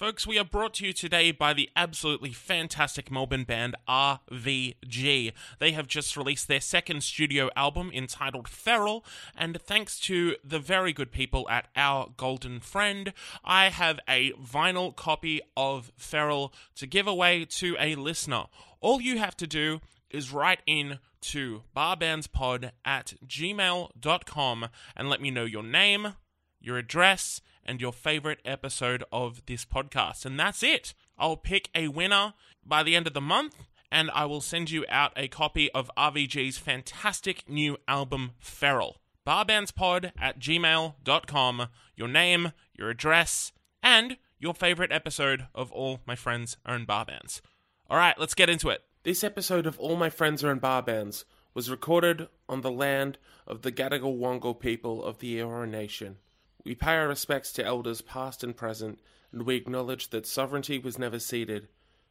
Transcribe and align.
Folks, 0.00 0.26
we 0.26 0.38
are 0.38 0.46
brought 0.46 0.72
to 0.72 0.86
you 0.86 0.94
today 0.94 1.30
by 1.30 1.52
the 1.52 1.68
absolutely 1.76 2.32
fantastic 2.32 3.10
Melbourne 3.10 3.44
band 3.44 3.76
RVG. 3.86 5.32
They 5.58 5.72
have 5.72 5.86
just 5.86 6.16
released 6.16 6.48
their 6.48 6.62
second 6.62 7.02
studio 7.02 7.50
album 7.54 7.90
entitled 7.92 8.48
Feral, 8.48 9.04
and 9.36 9.60
thanks 9.60 10.00
to 10.00 10.36
the 10.42 10.58
very 10.58 10.94
good 10.94 11.12
people 11.12 11.46
at 11.50 11.68
Our 11.76 12.14
Golden 12.16 12.60
Friend, 12.60 13.12
I 13.44 13.68
have 13.68 14.00
a 14.08 14.32
vinyl 14.32 14.96
copy 14.96 15.42
of 15.54 15.92
Feral 15.98 16.54
to 16.76 16.86
give 16.86 17.06
away 17.06 17.44
to 17.44 17.76
a 17.78 17.94
listener. 17.94 18.44
All 18.80 19.02
you 19.02 19.18
have 19.18 19.36
to 19.36 19.46
do 19.46 19.82
is 20.08 20.32
write 20.32 20.62
in 20.66 20.98
to 21.20 21.64
barbandspod 21.76 22.70
at 22.86 23.12
gmail.com 23.26 24.68
and 24.96 25.10
let 25.10 25.20
me 25.20 25.30
know 25.30 25.44
your 25.44 25.62
name, 25.62 26.14
your 26.58 26.78
address, 26.78 27.42
and 27.64 27.80
your 27.80 27.92
favorite 27.92 28.40
episode 28.44 29.04
of 29.12 29.44
this 29.46 29.64
podcast. 29.64 30.24
And 30.24 30.38
that's 30.38 30.62
it. 30.62 30.94
I'll 31.18 31.36
pick 31.36 31.68
a 31.74 31.88
winner 31.88 32.34
by 32.64 32.82
the 32.82 32.96
end 32.96 33.06
of 33.06 33.14
the 33.14 33.20
month, 33.20 33.54
and 33.90 34.10
I 34.12 34.24
will 34.24 34.40
send 34.40 34.70
you 34.70 34.84
out 34.88 35.12
a 35.16 35.28
copy 35.28 35.70
of 35.72 35.90
RVG's 35.96 36.58
fantastic 36.58 37.48
new 37.48 37.76
album, 37.86 38.32
Feral. 38.38 38.96
Barbandspod 39.26 40.12
at 40.18 40.40
gmail.com, 40.40 41.68
your 41.94 42.08
name, 42.08 42.52
your 42.74 42.90
address, 42.90 43.52
and 43.82 44.16
your 44.38 44.54
favorite 44.54 44.92
episode 44.92 45.46
of 45.54 45.70
All 45.72 46.00
My 46.06 46.16
Friends 46.16 46.56
Are 46.64 46.74
in 46.74 46.84
Bar 46.84 47.04
Bands. 47.04 47.42
All 47.88 47.98
right, 47.98 48.18
let's 48.18 48.34
get 48.34 48.48
into 48.48 48.70
it. 48.70 48.82
This 49.02 49.22
episode 49.22 49.66
of 49.66 49.78
All 49.78 49.96
My 49.96 50.10
Friends 50.10 50.42
Are 50.42 50.50
in 50.50 50.58
Bar 50.58 50.82
Bands 50.82 51.24
was 51.54 51.70
recorded 51.70 52.28
on 52.48 52.62
the 52.62 52.70
land 52.70 53.18
of 53.46 53.62
the 53.62 53.72
Gadigal 53.72 54.18
Wangal 54.18 54.58
people 54.58 55.04
of 55.04 55.18
the 55.18 55.38
Eora 55.38 55.68
Nation. 55.68 56.16
We 56.64 56.74
pay 56.74 56.96
our 56.96 57.08
respects 57.08 57.52
to 57.54 57.64
elders 57.64 58.02
past 58.02 58.44
and 58.44 58.54
present, 58.54 59.00
and 59.32 59.44
we 59.44 59.56
acknowledge 59.56 60.10
that 60.10 60.26
sovereignty 60.26 60.78
was 60.78 60.98
never 60.98 61.18
ceded, 61.18 61.68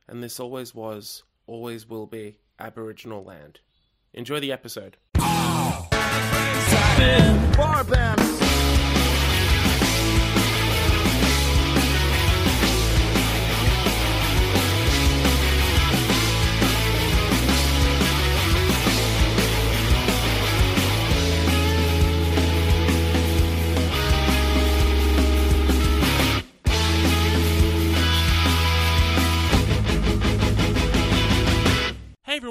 and 0.08 0.24
this 0.24 0.40
always 0.40 0.74
was, 0.74 1.24
always 1.46 1.88
will 1.88 2.08
be, 2.08 2.40
Aboriginal 2.58 3.24
land. 3.24 3.60
Enjoy 4.14 4.40
the 4.40 4.52
episode. 4.52 4.98
Bar 7.56 7.84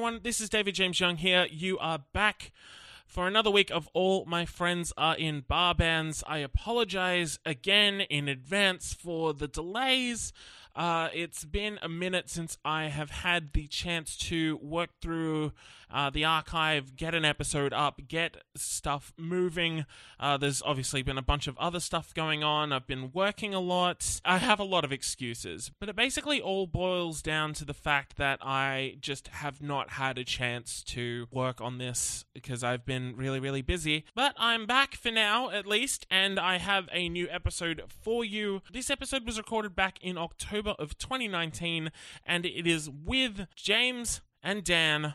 everyone, 0.08 0.22
this 0.24 0.40
is 0.40 0.48
David 0.48 0.74
James 0.74 0.98
Young 0.98 1.18
here. 1.18 1.46
You 1.50 1.76
are 1.80 1.98
back 2.14 2.50
for 3.06 3.28
another 3.28 3.50
week 3.50 3.70
of 3.70 3.90
All 3.92 4.24
My 4.24 4.46
Friends 4.46 4.90
Are 4.96 5.14
in 5.14 5.44
Bar 5.46 5.74
Bands. 5.74 6.24
I 6.26 6.38
apologize 6.38 7.38
again 7.44 8.00
in 8.00 8.26
advance 8.26 8.94
for 8.94 9.34
the 9.34 9.46
delays. 9.46 10.32
Uh, 10.78 11.08
it's 11.12 11.44
been 11.44 11.76
a 11.82 11.88
minute 11.88 12.30
since 12.30 12.56
I 12.64 12.84
have 12.84 13.10
had 13.10 13.52
the 13.52 13.66
chance 13.66 14.16
to 14.18 14.58
work 14.62 14.90
through 15.02 15.50
uh, 15.90 16.10
the 16.10 16.24
archive, 16.24 16.94
get 16.94 17.16
an 17.16 17.24
episode 17.24 17.72
up, 17.72 18.00
get 18.06 18.36
stuff 18.56 19.12
moving. 19.16 19.86
Uh, 20.20 20.36
there's 20.36 20.62
obviously 20.62 21.02
been 21.02 21.18
a 21.18 21.22
bunch 21.22 21.48
of 21.48 21.58
other 21.58 21.80
stuff 21.80 22.14
going 22.14 22.44
on. 22.44 22.72
I've 22.72 22.86
been 22.86 23.10
working 23.12 23.54
a 23.54 23.60
lot. 23.60 24.20
I 24.24 24.38
have 24.38 24.60
a 24.60 24.64
lot 24.64 24.84
of 24.84 24.92
excuses, 24.92 25.72
but 25.80 25.88
it 25.88 25.96
basically 25.96 26.40
all 26.40 26.68
boils 26.68 27.22
down 27.22 27.54
to 27.54 27.64
the 27.64 27.74
fact 27.74 28.16
that 28.18 28.38
I 28.40 28.98
just 29.00 29.28
have 29.28 29.60
not 29.60 29.90
had 29.90 30.16
a 30.16 30.24
chance 30.24 30.84
to 30.84 31.26
work 31.32 31.60
on 31.60 31.78
this 31.78 32.24
because 32.34 32.62
I've 32.62 32.84
been 32.84 33.16
really, 33.16 33.40
really 33.40 33.62
busy. 33.62 34.04
But 34.14 34.34
I'm 34.36 34.66
back 34.66 34.94
for 34.94 35.10
now, 35.10 35.50
at 35.50 35.66
least, 35.66 36.06
and 36.08 36.38
I 36.38 36.58
have 36.58 36.88
a 36.92 37.08
new 37.08 37.26
episode 37.30 37.82
for 37.88 38.24
you. 38.24 38.62
This 38.72 38.90
episode 38.90 39.26
was 39.26 39.38
recorded 39.38 39.74
back 39.74 39.98
in 40.02 40.16
October 40.16 40.67
of 40.78 40.98
2019, 40.98 41.90
and 42.24 42.46
it 42.46 42.66
is 42.66 42.88
with 42.90 43.46
James 43.54 44.20
and 44.42 44.64
Dan 44.64 45.14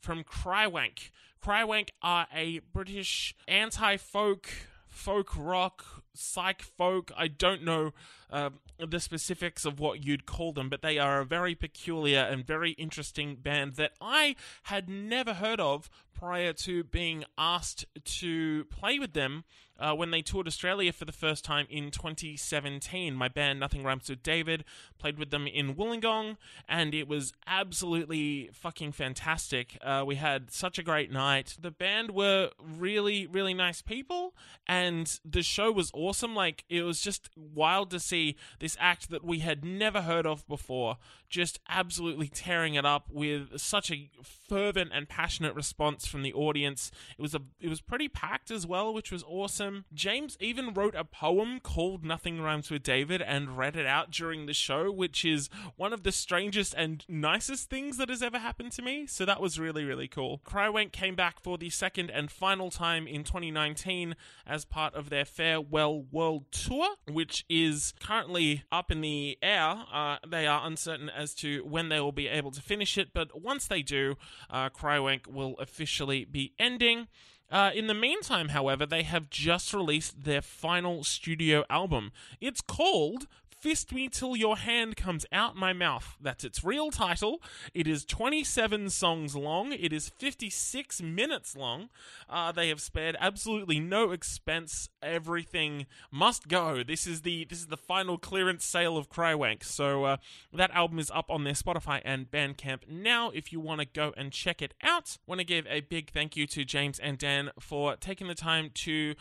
from 0.00 0.24
Crywank. 0.24 1.10
Crywank 1.44 1.90
are 2.02 2.26
a 2.34 2.60
British 2.72 3.34
anti 3.48 3.96
folk, 3.96 4.48
folk 4.88 5.30
rock, 5.36 5.84
psych 6.14 6.62
folk. 6.62 7.10
I 7.16 7.28
don't 7.28 7.64
know 7.64 7.92
uh, 8.30 8.50
the 8.78 9.00
specifics 9.00 9.64
of 9.64 9.80
what 9.80 10.04
you'd 10.04 10.26
call 10.26 10.52
them, 10.52 10.68
but 10.68 10.82
they 10.82 10.98
are 10.98 11.20
a 11.20 11.24
very 11.24 11.54
peculiar 11.54 12.20
and 12.20 12.46
very 12.46 12.72
interesting 12.72 13.36
band 13.36 13.74
that 13.74 13.92
I 14.00 14.36
had 14.64 14.88
never 14.88 15.34
heard 15.34 15.60
of 15.60 15.90
prior 16.14 16.52
to 16.52 16.84
being 16.84 17.24
asked 17.36 17.86
to 18.04 18.64
play 18.66 18.98
with 18.98 19.12
them 19.12 19.44
uh, 19.82 19.92
when 19.94 20.12
they 20.12 20.22
toured 20.22 20.46
Australia 20.46 20.92
for 20.92 21.04
the 21.04 21.12
first 21.12 21.44
time 21.44 21.66
in 21.68 21.90
2017. 21.90 23.14
My 23.14 23.26
band, 23.26 23.58
Nothing 23.58 23.82
Rhymes 23.82 24.08
with 24.08 24.22
David, 24.22 24.64
played 24.98 25.18
with 25.18 25.30
them 25.30 25.48
in 25.48 25.74
Wollongong, 25.74 26.36
and 26.68 26.94
it 26.94 27.08
was 27.08 27.32
absolutely 27.46 28.48
fucking 28.52 28.92
fantastic. 28.92 29.76
Uh, 29.82 30.04
we 30.06 30.14
had 30.14 30.52
such 30.52 30.78
a 30.78 30.84
great 30.84 31.10
night. 31.10 31.56
The 31.60 31.72
band 31.72 32.12
were 32.12 32.50
really, 32.62 33.26
really 33.26 33.54
nice 33.54 33.82
people, 33.82 34.34
and 34.68 35.18
the 35.24 35.42
show 35.42 35.72
was 35.72 35.90
awesome. 35.92 36.36
Like, 36.36 36.64
it 36.68 36.82
was 36.82 37.00
just 37.00 37.28
wild 37.36 37.90
to 37.90 37.98
see 37.98 38.36
this 38.60 38.76
act 38.78 39.10
that 39.10 39.24
we 39.24 39.40
had 39.40 39.64
never 39.64 40.02
heard 40.02 40.26
of 40.26 40.46
before 40.46 40.98
just 41.32 41.58
absolutely 41.66 42.28
tearing 42.28 42.74
it 42.74 42.84
up 42.84 43.06
with 43.10 43.58
such 43.58 43.90
a 43.90 44.10
fervent 44.22 44.90
and 44.92 45.08
passionate 45.08 45.54
response 45.54 46.06
from 46.06 46.22
the 46.22 46.32
audience. 46.34 46.92
It 47.18 47.22
was 47.22 47.34
a 47.34 47.40
it 47.58 47.68
was 47.68 47.80
pretty 47.80 48.06
packed 48.06 48.50
as 48.50 48.66
well, 48.66 48.92
which 48.92 49.10
was 49.10 49.24
awesome. 49.26 49.71
James 49.94 50.36
even 50.40 50.72
wrote 50.74 50.94
a 50.94 51.04
poem 51.04 51.60
called 51.60 52.04
Nothing 52.04 52.40
Rhymes 52.40 52.70
with 52.70 52.82
David 52.82 53.22
and 53.22 53.56
read 53.56 53.76
it 53.76 53.86
out 53.86 54.10
during 54.10 54.46
the 54.46 54.52
show, 54.52 54.90
which 54.90 55.24
is 55.24 55.48
one 55.76 55.92
of 55.92 56.02
the 56.02 56.12
strangest 56.12 56.74
and 56.74 57.04
nicest 57.08 57.68
things 57.70 57.96
that 57.96 58.08
has 58.08 58.22
ever 58.22 58.38
happened 58.38 58.72
to 58.72 58.82
me. 58.82 59.06
So 59.06 59.24
that 59.24 59.40
was 59.40 59.58
really 59.58 59.84
really 59.84 60.08
cool. 60.08 60.40
Crywank 60.44 60.92
came 60.92 61.14
back 61.14 61.40
for 61.40 61.58
the 61.58 61.70
second 61.70 62.10
and 62.10 62.30
final 62.30 62.70
time 62.70 63.06
in 63.06 63.24
2019 63.24 64.14
as 64.46 64.64
part 64.64 64.94
of 64.94 65.10
their 65.10 65.24
Farewell 65.24 66.02
World 66.10 66.44
Tour, 66.50 66.96
which 67.08 67.44
is 67.48 67.94
currently 68.00 68.64
up 68.70 68.90
in 68.90 69.00
the 69.00 69.38
air. 69.42 69.84
Uh, 69.92 70.16
they 70.26 70.46
are 70.46 70.66
uncertain 70.66 71.08
as 71.08 71.34
to 71.34 71.64
when 71.64 71.88
they 71.88 72.00
will 72.00 72.12
be 72.12 72.28
able 72.28 72.50
to 72.50 72.60
finish 72.60 72.98
it, 72.98 73.10
but 73.14 73.40
once 73.40 73.66
they 73.66 73.82
do, 73.82 74.16
uh, 74.50 74.68
Crywank 74.70 75.26
will 75.26 75.56
officially 75.58 76.24
be 76.24 76.52
ending. 76.58 77.08
Uh, 77.52 77.70
in 77.74 77.86
the 77.86 77.94
meantime, 77.94 78.48
however, 78.48 78.86
they 78.86 79.02
have 79.02 79.28
just 79.28 79.74
released 79.74 80.24
their 80.24 80.40
final 80.40 81.04
studio 81.04 81.64
album. 81.68 82.10
It's 82.40 82.62
called 82.62 83.26
Fist 83.62 83.92
Me 83.92 84.08
Till 84.08 84.34
Your 84.34 84.56
Hand 84.56 84.96
Comes 84.96 85.24
Out 85.30 85.54
My 85.54 85.72
Mouth. 85.72 86.16
That's 86.20 86.42
its 86.42 86.64
real 86.64 86.90
title. 86.90 87.40
It 87.72 87.86
is 87.86 88.04
27 88.04 88.90
songs 88.90 89.36
long. 89.36 89.72
It 89.72 89.92
is 89.92 90.08
56 90.08 91.00
minutes 91.00 91.56
long. 91.56 91.88
Uh, 92.28 92.50
they 92.50 92.70
have 92.70 92.80
spared 92.80 93.16
absolutely 93.20 93.78
no 93.78 94.10
expense. 94.10 94.88
Everything 95.00 95.86
must 96.10 96.48
go. 96.48 96.82
This 96.82 97.06
is 97.06 97.22
the 97.22 97.44
this 97.44 97.60
is 97.60 97.68
the 97.68 97.76
final 97.76 98.18
clearance 98.18 98.64
sale 98.64 98.96
of 98.96 99.08
Crywank. 99.08 99.62
So 99.62 100.06
uh, 100.06 100.16
that 100.52 100.72
album 100.72 100.98
is 100.98 101.12
up 101.12 101.30
on 101.30 101.44
their 101.44 101.52
Spotify 101.52 102.02
and 102.04 102.28
Bandcamp 102.28 102.88
now. 102.88 103.30
If 103.30 103.52
you 103.52 103.60
want 103.60 103.80
to 103.80 103.86
go 103.86 104.12
and 104.16 104.32
check 104.32 104.60
it 104.60 104.74
out, 104.82 105.18
want 105.24 105.38
to 105.38 105.44
give 105.44 105.68
a 105.68 105.82
big 105.82 106.10
thank 106.10 106.36
you 106.36 106.48
to 106.48 106.64
James 106.64 106.98
and 106.98 107.16
Dan 107.16 107.52
for 107.60 107.94
taking 107.94 108.26
the 108.26 108.34
time 108.34 108.70
to 108.74 109.14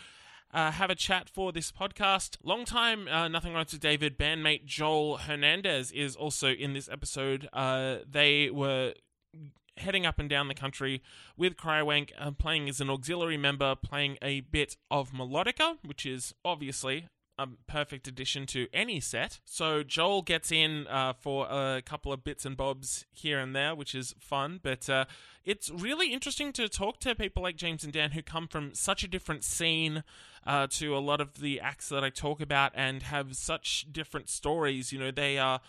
uh, 0.53 0.71
have 0.71 0.89
a 0.89 0.95
chat 0.95 1.29
for 1.29 1.51
this 1.51 1.71
podcast. 1.71 2.37
Long 2.43 2.65
time, 2.65 3.07
uh, 3.07 3.27
Nothing 3.27 3.53
Rhymes 3.53 3.71
to 3.71 3.79
David 3.79 4.17
bandmate 4.17 4.65
Joel 4.65 5.17
Hernandez 5.17 5.91
is 5.91 6.15
also 6.15 6.49
in 6.49 6.73
this 6.73 6.89
episode. 6.89 7.47
Uh, 7.53 7.97
they 8.09 8.49
were 8.49 8.93
heading 9.77 10.05
up 10.05 10.19
and 10.19 10.29
down 10.29 10.47
the 10.47 10.53
country 10.53 11.01
with 11.37 11.55
Crywank, 11.55 12.11
uh, 12.19 12.31
playing 12.31 12.69
as 12.69 12.81
an 12.81 12.89
auxiliary 12.89 13.37
member, 13.37 13.75
playing 13.75 14.17
a 14.21 14.41
bit 14.41 14.77
of 14.89 15.11
melodica, 15.11 15.77
which 15.83 16.05
is 16.05 16.33
obviously 16.43 17.07
a 17.37 17.47
perfect 17.67 18.07
addition 18.07 18.45
to 18.47 18.67
any 18.73 18.99
set. 18.99 19.39
So 19.45 19.83
Joel 19.83 20.21
gets 20.21 20.51
in 20.51 20.87
uh, 20.87 21.13
for 21.13 21.47
a 21.49 21.81
couple 21.83 22.13
of 22.13 22.23
bits 22.23 22.45
and 22.45 22.55
bobs 22.55 23.05
here 23.11 23.39
and 23.39 23.55
there, 23.55 23.73
which 23.73 23.95
is 23.95 24.13
fun. 24.19 24.59
But 24.61 24.89
uh, 24.89 25.05
it's 25.43 25.69
really 25.69 26.13
interesting 26.13 26.53
to 26.53 26.69
talk 26.69 26.99
to 27.01 27.15
people 27.15 27.41
like 27.41 27.55
James 27.55 27.83
and 27.83 27.93
Dan 27.93 28.11
who 28.11 28.21
come 28.21 28.47
from 28.47 28.73
such 28.73 29.03
a 29.03 29.07
different 29.07 29.43
scene 29.43 30.03
uh, 30.45 30.67
to 30.71 30.95
a 30.95 30.99
lot 30.99 31.21
of 31.21 31.41
the 31.41 31.59
acts 31.59 31.89
that 31.89 32.03
I 32.03 32.09
talk 32.09 32.41
about 32.41 32.73
and 32.75 33.03
have 33.03 33.35
such 33.35 33.87
different 33.91 34.29
stories. 34.29 34.91
You 34.91 34.99
know, 34.99 35.11
they 35.11 35.37
are 35.37 35.61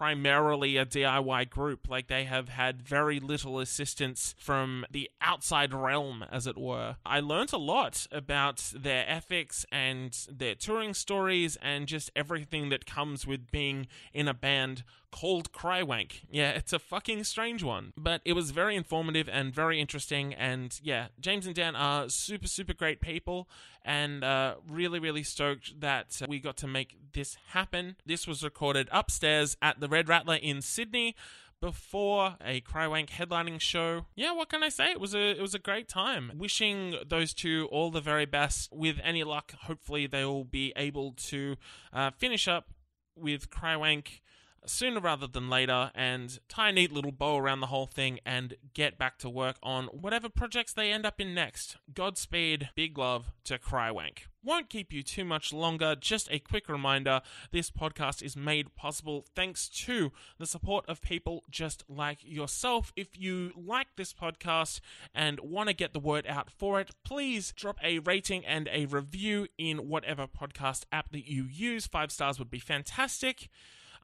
primarily 0.00 0.78
a 0.78 0.86
DIY 0.86 1.50
group. 1.50 1.86
Like 1.86 2.08
they 2.08 2.24
have 2.24 2.48
had 2.48 2.80
very 2.80 3.20
little 3.20 3.60
assistance 3.60 4.34
from 4.38 4.86
the 4.90 5.10
outside 5.20 5.74
realm, 5.74 6.24
as 6.32 6.46
it 6.46 6.56
were. 6.56 6.96
I 7.04 7.20
learnt 7.20 7.52
a 7.52 7.58
lot 7.58 8.06
about 8.10 8.72
their 8.74 9.04
ethics 9.06 9.66
and 9.70 10.16
their 10.30 10.54
touring 10.54 10.94
stories 10.94 11.58
and 11.60 11.86
just 11.86 12.10
everything 12.16 12.70
that 12.70 12.86
comes 12.86 13.26
with 13.26 13.50
being 13.50 13.88
in 14.14 14.26
a 14.26 14.32
band 14.32 14.84
called 15.10 15.52
Crywank. 15.52 16.22
Yeah, 16.30 16.50
it's 16.50 16.72
a 16.72 16.78
fucking 16.78 17.24
strange 17.24 17.62
one, 17.62 17.92
but 17.96 18.20
it 18.24 18.34
was 18.34 18.50
very 18.50 18.76
informative 18.76 19.28
and 19.28 19.54
very 19.54 19.80
interesting. 19.80 20.34
And 20.34 20.78
yeah, 20.82 21.08
James 21.18 21.46
and 21.46 21.54
Dan 21.54 21.76
are 21.76 22.08
super, 22.08 22.48
super 22.48 22.74
great 22.74 23.00
people, 23.00 23.48
and 23.84 24.24
uh, 24.24 24.56
really, 24.68 24.98
really 24.98 25.22
stoked 25.22 25.80
that 25.80 26.20
we 26.28 26.38
got 26.38 26.56
to 26.58 26.66
make 26.66 26.96
this 27.12 27.36
happen. 27.48 27.96
This 28.06 28.26
was 28.26 28.42
recorded 28.42 28.88
upstairs 28.92 29.56
at 29.60 29.80
the 29.80 29.88
Red 29.88 30.08
Rattler 30.08 30.36
in 30.36 30.62
Sydney 30.62 31.14
before 31.60 32.36
a 32.42 32.60
Crywank 32.62 33.10
headlining 33.10 33.60
show. 33.60 34.06
Yeah, 34.16 34.32
what 34.32 34.48
can 34.48 34.62
I 34.62 34.70
say? 34.70 34.90
It 34.90 35.00
was 35.00 35.14
a 35.14 35.30
it 35.30 35.40
was 35.40 35.54
a 35.54 35.58
great 35.58 35.88
time. 35.88 36.32
Wishing 36.36 36.96
those 37.06 37.34
two 37.34 37.68
all 37.70 37.90
the 37.90 38.00
very 38.00 38.26
best. 38.26 38.70
With 38.72 38.98
any 39.02 39.24
luck, 39.24 39.52
hopefully 39.62 40.06
they 40.06 40.24
will 40.24 40.44
be 40.44 40.72
able 40.76 41.12
to 41.28 41.56
uh, 41.92 42.10
finish 42.16 42.48
up 42.48 42.70
with 43.14 43.50
Crywank 43.50 44.20
sooner 44.66 45.00
rather 45.00 45.26
than 45.26 45.48
later 45.48 45.90
and 45.94 46.38
tie 46.48 46.70
a 46.70 46.72
neat 46.72 46.92
little 46.92 47.12
bow 47.12 47.36
around 47.36 47.60
the 47.60 47.66
whole 47.66 47.86
thing 47.86 48.20
and 48.24 48.54
get 48.74 48.98
back 48.98 49.18
to 49.18 49.28
work 49.28 49.56
on 49.62 49.86
whatever 49.86 50.28
projects 50.28 50.72
they 50.72 50.92
end 50.92 51.06
up 51.06 51.20
in 51.20 51.34
next. 51.34 51.76
Godspeed, 51.92 52.70
big 52.74 52.96
love 52.98 53.32
to 53.44 53.58
Crywank. 53.58 54.26
Won't 54.42 54.70
keep 54.70 54.90
you 54.92 55.02
too 55.02 55.24
much 55.24 55.52
longer. 55.52 55.94
Just 55.94 56.30
a 56.30 56.38
quick 56.38 56.68
reminder 56.68 57.20
this 57.50 57.70
podcast 57.70 58.22
is 58.22 58.36
made 58.36 58.74
possible 58.74 59.26
thanks 59.34 59.68
to 59.68 60.12
the 60.38 60.46
support 60.46 60.86
of 60.88 61.02
people 61.02 61.44
just 61.50 61.84
like 61.88 62.18
yourself. 62.22 62.92
If 62.96 63.18
you 63.18 63.52
like 63.54 63.88
this 63.96 64.14
podcast 64.14 64.80
and 65.14 65.40
want 65.40 65.68
to 65.68 65.74
get 65.74 65.92
the 65.92 66.00
word 66.00 66.26
out 66.26 66.50
for 66.50 66.80
it, 66.80 66.90
please 67.04 67.52
drop 67.52 67.76
a 67.84 67.98
rating 67.98 68.46
and 68.46 68.68
a 68.72 68.86
review 68.86 69.46
in 69.58 69.88
whatever 69.88 70.26
podcast 70.26 70.84
app 70.90 71.12
that 71.12 71.30
you 71.30 71.44
use. 71.44 71.86
Five 71.86 72.10
stars 72.10 72.38
would 72.38 72.50
be 72.50 72.60
fantastic. 72.60 73.50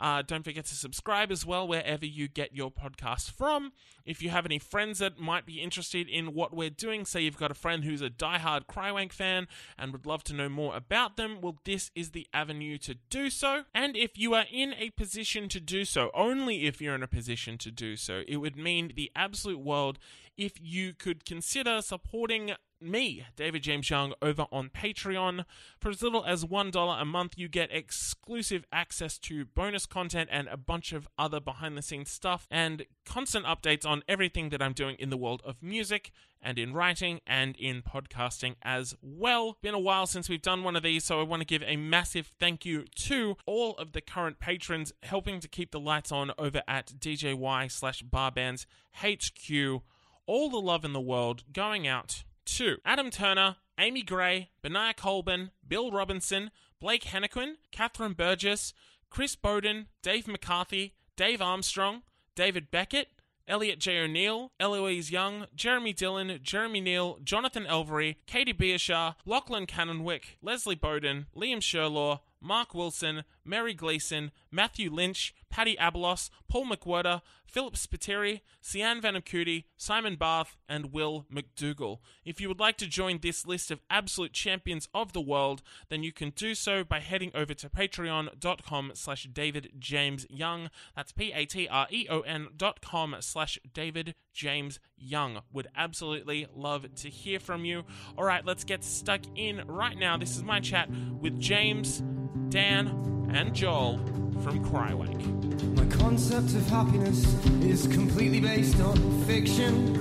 Uh, 0.01 0.23
don't 0.23 0.45
forget 0.45 0.67
to 0.67 0.75
subscribe 0.75 1.33
as 1.33 1.47
well 1.47 1.67
wherever 1.67 2.05
you 2.05 2.29
get 2.29 2.55
your 2.55 2.71
podcast 2.71 3.31
from. 3.31 3.73
If 4.05 4.23
you 4.23 4.31
have 4.31 4.47
any 4.47 4.59
friends 4.59 4.99
that 5.01 5.19
might 5.19 5.47
be 5.47 5.61
interested 5.61 6.09
in 6.09 6.35
what 6.35 6.55
we're 6.55 6.71
doing, 6.71 7.05
say 7.05 7.23
you've 7.23 7.39
got 7.39 7.51
a 7.51 7.55
friend 7.55 7.85
who's 7.85 8.03
a 8.03 8.11
die-hard 8.11 8.67
Crywank 8.67 9.13
fan 9.13 9.49
and 9.79 9.93
would 9.93 10.07
love 10.07 10.23
to 10.25 10.35
know 10.35 10.49
more 10.49 10.77
about 10.77 11.17
them, 11.17 11.41
well, 11.41 11.59
this 11.65 11.91
is 11.95 12.11
the 12.11 12.27
avenue 12.33 12.79
to 12.79 12.95
do 13.11 13.31
so. 13.31 13.65
And 13.75 13.97
if 13.97 14.17
you 14.17 14.35
are 14.35 14.45
in 14.53 14.75
a 14.75 14.91
position 14.91 15.49
to 15.49 15.61
do 15.61 15.85
so, 15.85 16.11
only 16.15 16.67
if 16.67 16.81
you're 16.81 16.95
in 16.95 17.03
a 17.03 17.09
position 17.09 17.59
to 17.59 17.71
do 17.71 17.97
so, 17.97 18.23
it 18.29 18.37
would 18.37 18.57
mean 18.57 18.93
the 18.95 19.11
absolute 19.17 19.61
world 19.61 19.99
if 20.37 20.55
you 20.61 20.93
could 20.93 21.25
consider 21.25 21.83
supporting 21.83 22.53
me, 22.81 23.25
David 23.37 23.63
James 23.63 23.89
Young, 23.89 24.13
over 24.21 24.47
on 24.53 24.69
Patreon. 24.69 25.45
For 25.81 25.91
as 25.91 26.03
little 26.03 26.25
as 26.25 26.45
$1 26.45 27.01
a 27.01 27.05
month, 27.05 27.35
you 27.37 27.49
get 27.49 27.73
exclusive 27.73 28.65
access 28.73 29.19
to 29.19 29.45
bonus 29.45 29.87
content 29.87 30.29
and 30.33 30.49
a 30.49 30.57
bunch 30.57 30.93
of 30.93 31.09
other 31.19 31.41
behind 31.41 31.77
the 31.77 31.83
scenes 31.83 32.11
stuff 32.11 32.47
and 32.51 32.85
constant 33.05 33.47
updates 33.47 33.87
on 33.87 34.03
everything 34.09 34.51
that 34.51 34.63
I'm 34.63 34.73
doing 34.73 34.97
in 34.99 35.11
the 35.11 35.17
world 35.17 35.43
of 35.45 35.63
music 35.63 36.11
and 36.43 36.59
in 36.59 36.75
writing 36.75 37.21
and 37.27 37.57
in 37.57 37.83
podcasting 37.83 38.57
as 38.63 38.95
well. 39.01 39.57
Been 39.63 39.75
a 39.75 39.79
while 39.79 40.07
since 40.07 40.29
we've 40.29 40.43
done 40.43 40.63
one 40.63 40.77
of 40.77 40.83
these, 40.83 41.05
so 41.05 41.21
I 41.21 41.25
want 41.25 41.41
to 41.41 41.47
give 41.47 41.63
a 41.67 41.77
massive 41.77 42.27
thank 42.39 42.65
you 42.65 42.85
to 42.97 43.37
all 43.47 43.73
of 43.79 43.93
the 43.93 44.01
current 44.01 44.39
patrons 44.39 44.93
helping 45.03 45.41
to 45.41 45.49
keep 45.49 45.71
the 45.71 45.81
lights 45.81 46.13
on 46.13 46.33
over 46.39 46.63
at 46.69 46.93
DJY 46.99 47.71
slash 47.71 48.03
Barbands 48.03 48.67
HQ. 49.03 49.83
All 50.27 50.51
the 50.51 50.57
love 50.61 50.85
in 50.85 50.93
the 50.93 51.01
world 51.01 51.45
going 51.53 51.87
out 51.87 52.25
to 52.47 52.79
Adam 52.85 53.11
Turner, 53.11 53.57
Amy 53.79 54.03
Gray, 54.03 54.51
Benaiah 54.61 54.95
Colburn, 54.95 55.53
Bill 55.67 55.93
Robinson, 55.93 56.51
Blake 56.81 57.05
Hennequin, 57.05 57.55
Catherine 57.71 58.13
Burgess, 58.13 58.75
Chris 59.09 59.37
Bowden, 59.37 59.87
Dave 60.03 60.27
McCarthy, 60.27 60.95
Dave 61.17 61.41
Armstrong, 61.41 62.03
David 62.35 62.73
Beckett, 62.73 63.09
Elliot 63.47 63.79
J. 63.79 64.01
O'Neill, 64.01 64.51
Eloise 64.59 65.13
Young, 65.13 65.47
Jeremy 65.55 65.93
Dillon, 65.93 66.41
Jeremy 66.43 66.81
Neal, 66.81 67.19
Jonathan 67.23 67.65
Elvery, 67.65 68.19
Katie 68.27 68.53
Beershaw, 68.53 69.15
Lachlan 69.25 69.67
Cannonwick, 69.67 70.39
Leslie 70.43 70.75
Bowden, 70.75 71.27
Liam 71.37 71.59
Sherlaw, 71.59 72.21
Mark 72.41 72.75
Wilson, 72.75 73.23
Mary 73.45 73.75
Gleason, 73.75 74.33
Matthew 74.51 74.91
Lynch, 74.91 75.35
Paddy 75.49 75.77
Abelos, 75.77 76.31
Paul 76.49 76.67
McWhirter, 76.67 77.23
Philip 77.47 77.75
Spiteri, 77.75 78.41
Sian 78.61 79.01
Vanakuti, 79.01 79.65
Simon 79.77 80.17
Barth, 80.17 80.57
and 80.69 80.93
Will 80.93 81.27
McDougall. 81.33 81.99
If 82.25 82.41
you 82.41 82.49
would 82.49 82.61
like 82.61 82.77
to 82.79 82.87
join 82.87 83.21
this 83.21 83.47
list 83.47 83.71
of 83.71 83.81
absolute 83.89 84.33
champions 84.33 84.89
of 84.93 85.13
the 85.13 85.21
world, 85.21 85.63
then 85.89 86.03
you 86.03 86.13
can 86.13 86.31
do 86.31 86.55
so 86.55 86.85
by 86.85 87.01
heading 87.01 87.31
over 87.35 87.55
to 87.55 87.71
patreon.com 87.71 88.93
slash 88.95 89.25
David 89.33 89.73
James 89.79 90.27
Young. 90.29 90.71
That's 90.95 91.13
P-A-T-R-E-O-N 91.13 92.49
dot 92.57 92.81
com 92.81 93.17
slash 93.21 93.59
David 93.73 94.15
James 94.33 94.79
Young. 94.97 95.43
Would 95.53 95.69
absolutely 95.77 96.47
love 96.55 96.95
to 96.97 97.09
hear 97.09 97.39
from 97.39 97.65
you. 97.65 97.85
All 98.19 98.25
right, 98.25 98.45
let's 98.45 98.65
get 98.65 98.85
stuck 98.85 99.23
in 99.35 99.63
right 99.67 99.97
now. 99.97 100.17
This 100.17 100.37
is 100.37 100.43
my 100.43 100.61
chat 100.61 100.91
with 100.91 101.39
James, 101.41 102.03
Dan, 102.51 103.29
and 103.33 103.55
Joel 103.55 104.26
from 104.43 104.65
Crywank. 104.65 105.77
My 105.77 105.97
concept 105.97 106.55
of 106.55 106.67
happiness 106.69 107.25
is 107.63 107.87
completely 107.87 108.41
based 108.41 108.81
on 108.81 108.97
fiction. 109.25 109.97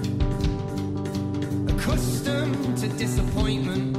Accustomed 1.69 2.77
to 2.77 2.87
disappointment 2.89 3.94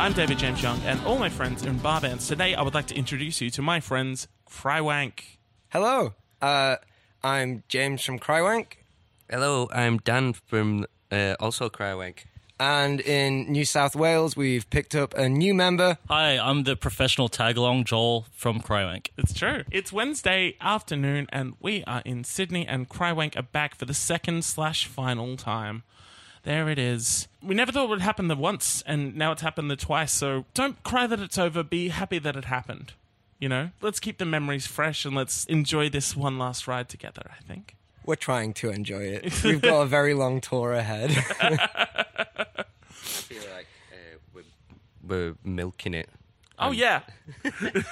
I'm 0.00 0.14
David 0.14 0.38
James 0.38 0.62
Young, 0.62 0.80
and 0.86 0.98
all 1.04 1.18
my 1.18 1.28
friends 1.28 1.62
in 1.62 1.76
bar 1.76 2.00
bands. 2.00 2.26
Today, 2.26 2.54
I 2.54 2.62
would 2.62 2.72
like 2.72 2.86
to 2.86 2.94
introduce 2.96 3.42
you 3.42 3.50
to 3.50 3.60
my 3.60 3.80
friends 3.80 4.28
Crywank. 4.50 5.36
Hello, 5.68 6.14
uh, 6.40 6.76
I'm 7.22 7.64
James 7.68 8.02
from 8.02 8.18
Crywank, 8.18 8.78
Hello, 9.28 9.68
I'm 9.70 9.98
Dan 9.98 10.32
from 10.32 10.86
uh, 11.12 11.34
also 11.38 11.68
Crywank. 11.68 12.20
and 12.58 13.02
in 13.02 13.52
New 13.52 13.66
South 13.66 13.94
Wales, 13.94 14.34
we've 14.34 14.68
picked 14.70 14.94
up 14.94 15.12
a 15.18 15.28
new 15.28 15.52
member. 15.52 15.98
Hi, 16.08 16.38
I'm 16.38 16.62
the 16.62 16.76
professional 16.76 17.28
tag 17.28 17.58
along 17.58 17.84
Joel 17.84 18.24
from 18.32 18.62
Crywank. 18.62 19.08
It's 19.18 19.34
true. 19.34 19.64
It's 19.70 19.92
Wednesday 19.92 20.56
afternoon, 20.62 21.26
and 21.30 21.56
we 21.60 21.84
are 21.84 22.00
in 22.06 22.24
Sydney, 22.24 22.66
and 22.66 22.88
Crywank 22.88 23.36
are 23.36 23.42
back 23.42 23.74
for 23.74 23.84
the 23.84 23.92
second 23.92 24.46
slash 24.46 24.86
final 24.86 25.36
time. 25.36 25.82
There 26.42 26.68
it 26.68 26.78
is. 26.78 27.28
We 27.42 27.54
never 27.54 27.70
thought 27.70 27.84
it 27.84 27.90
would 27.90 28.00
happen 28.00 28.28
the 28.28 28.36
once, 28.36 28.82
and 28.86 29.14
now 29.14 29.32
it's 29.32 29.42
happened 29.42 29.70
the 29.70 29.76
twice. 29.76 30.12
So 30.12 30.46
don't 30.54 30.82
cry 30.82 31.06
that 31.06 31.20
it's 31.20 31.38
over. 31.38 31.62
Be 31.62 31.88
happy 31.88 32.18
that 32.18 32.36
it 32.36 32.46
happened. 32.46 32.94
You 33.38 33.48
know, 33.48 33.70
let's 33.80 34.00
keep 34.00 34.18
the 34.18 34.26
memories 34.26 34.66
fresh 34.66 35.04
and 35.04 35.14
let's 35.14 35.44
enjoy 35.46 35.88
this 35.88 36.14
one 36.14 36.38
last 36.38 36.66
ride 36.68 36.88
together. 36.88 37.22
I 37.30 37.42
think. 37.42 37.76
We're 38.04 38.16
trying 38.16 38.54
to 38.54 38.70
enjoy 38.70 39.02
it. 39.02 39.44
We've 39.44 39.60
got 39.60 39.82
a 39.82 39.86
very 39.86 40.14
long 40.14 40.40
tour 40.40 40.72
ahead. 40.72 41.10
I 41.40 42.64
feel 42.90 43.42
like 43.54 43.66
uh, 43.92 44.18
we're, 44.32 44.42
we're 45.02 45.34
milking 45.44 45.94
it. 45.94 46.08
Oh 46.58 46.72
yeah. 46.72 47.00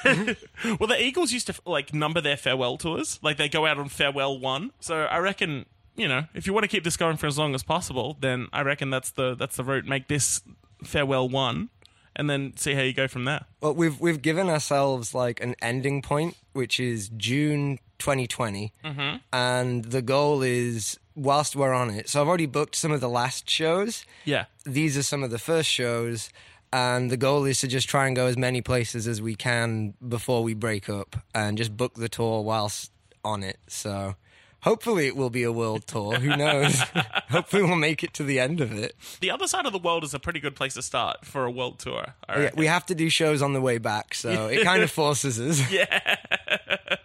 well, 0.04 0.86
the 0.86 0.96
Eagles 0.98 1.32
used 1.32 1.46
to 1.46 1.54
like 1.64 1.94
number 1.94 2.20
their 2.20 2.36
farewell 2.36 2.76
tours. 2.76 3.18
Like 3.22 3.38
they 3.38 3.48
go 3.48 3.64
out 3.64 3.78
on 3.78 3.88
farewell 3.88 4.38
one. 4.38 4.72
So 4.80 5.04
I 5.04 5.18
reckon 5.18 5.64
you 5.98 6.08
know 6.08 6.24
if 6.34 6.46
you 6.46 6.52
want 6.52 6.64
to 6.64 6.68
keep 6.68 6.84
this 6.84 6.96
going 6.96 7.16
for 7.16 7.26
as 7.26 7.36
long 7.36 7.54
as 7.54 7.62
possible, 7.62 8.16
then 8.20 8.48
I 8.52 8.62
reckon 8.62 8.90
that's 8.90 9.10
the 9.10 9.34
that's 9.34 9.56
the 9.56 9.64
route. 9.64 9.84
Make 9.84 10.08
this 10.08 10.40
farewell 10.84 11.28
one, 11.28 11.68
and 12.16 12.30
then 12.30 12.56
see 12.56 12.74
how 12.74 12.82
you 12.82 12.92
go 12.92 13.08
from 13.08 13.24
there. 13.24 13.44
well, 13.60 13.74
we've 13.74 14.00
we've 14.00 14.22
given 14.22 14.48
ourselves 14.48 15.14
like 15.14 15.42
an 15.42 15.54
ending 15.60 16.00
point, 16.00 16.36
which 16.52 16.80
is 16.80 17.10
June 17.10 17.78
2020, 17.98 18.72
mm-hmm. 18.84 19.16
and 19.32 19.84
the 19.84 20.02
goal 20.02 20.42
is 20.42 20.98
whilst 21.14 21.56
we're 21.56 21.74
on 21.74 21.90
it. 21.90 22.08
So 22.08 22.20
I've 22.20 22.28
already 22.28 22.46
booked 22.46 22.76
some 22.76 22.92
of 22.92 23.00
the 23.00 23.08
last 23.08 23.50
shows. 23.50 24.04
Yeah. 24.24 24.44
These 24.64 24.96
are 24.96 25.02
some 25.02 25.22
of 25.22 25.30
the 25.30 25.38
first 25.38 25.68
shows. 25.68 26.30
And 26.70 27.10
the 27.10 27.16
goal 27.16 27.46
is 27.46 27.60
to 27.60 27.66
just 27.66 27.88
try 27.88 28.06
and 28.06 28.14
go 28.14 28.26
as 28.26 28.36
many 28.36 28.60
places 28.60 29.08
as 29.08 29.22
we 29.22 29.34
can 29.34 29.94
before 30.06 30.42
we 30.42 30.52
break 30.52 30.90
up 30.90 31.16
and 31.34 31.56
just 31.56 31.74
book 31.76 31.94
the 31.94 32.10
tour 32.10 32.42
whilst 32.42 32.92
on 33.24 33.42
it. 33.42 33.58
So 33.68 34.16
hopefully 34.62 35.06
it 35.06 35.16
will 35.16 35.30
be 35.30 35.42
a 35.42 35.52
world 35.52 35.86
tour. 35.86 36.16
Who 36.16 36.36
knows? 36.36 36.80
hopefully 37.30 37.62
we'll 37.62 37.76
make 37.76 38.02
it 38.02 38.12
to 38.14 38.24
the 38.24 38.40
end 38.40 38.60
of 38.60 38.72
it. 38.72 38.94
The 39.20 39.30
other 39.30 39.46
side 39.46 39.66
of 39.66 39.72
the 39.72 39.78
world 39.78 40.04
is 40.04 40.14
a 40.14 40.18
pretty 40.18 40.40
good 40.40 40.56
place 40.56 40.74
to 40.74 40.82
start 40.82 41.24
for 41.24 41.44
a 41.44 41.50
world 41.50 41.78
tour. 41.78 42.14
Yeah, 42.28 42.50
we 42.54 42.66
have 42.66 42.86
to 42.86 42.94
do 42.94 43.08
shows 43.10 43.42
on 43.42 43.52
the 43.52 43.60
way 43.60 43.78
back, 43.78 44.14
so 44.14 44.48
it 44.48 44.62
kind 44.64 44.82
of 44.82 44.90
forces 44.90 45.40
us. 45.40 45.70
Yeah. 45.70 46.16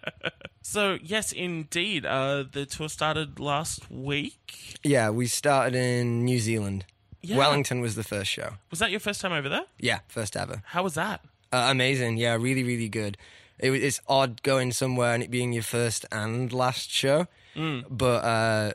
So 0.65 0.97
yes, 1.03 1.31
indeed, 1.31 2.03
uh, 2.03 2.45
the 2.51 2.65
tour 2.65 2.89
started 2.89 3.39
last 3.39 3.91
week. 3.91 4.79
Yeah, 4.81 5.11
we 5.11 5.27
started 5.27 5.75
in 5.75 6.25
New 6.25 6.39
Zealand. 6.39 6.85
Yeah. 7.21 7.37
Wellington 7.37 7.79
was 7.79 7.93
the 7.93 8.03
first 8.03 8.31
show. 8.31 8.53
Was 8.71 8.79
that 8.79 8.89
your 8.89 8.99
first 8.99 9.21
time 9.21 9.33
over 9.33 9.47
there? 9.49 9.65
Yeah, 9.77 9.99
first 10.07 10.35
ever. 10.35 10.63
How 10.65 10.81
was 10.81 10.95
that? 10.95 11.21
Uh, 11.51 11.67
amazing. 11.69 12.17
Yeah, 12.17 12.33
really, 12.35 12.63
really 12.63 12.89
good. 12.89 13.17
It, 13.59 13.71
it's 13.71 14.01
odd 14.07 14.41
going 14.41 14.71
somewhere 14.71 15.13
and 15.13 15.21
it 15.21 15.29
being 15.29 15.53
your 15.53 15.61
first 15.61 16.05
and 16.11 16.51
last 16.51 16.89
show, 16.89 17.27
but 17.55 18.23
uh, 18.23 18.71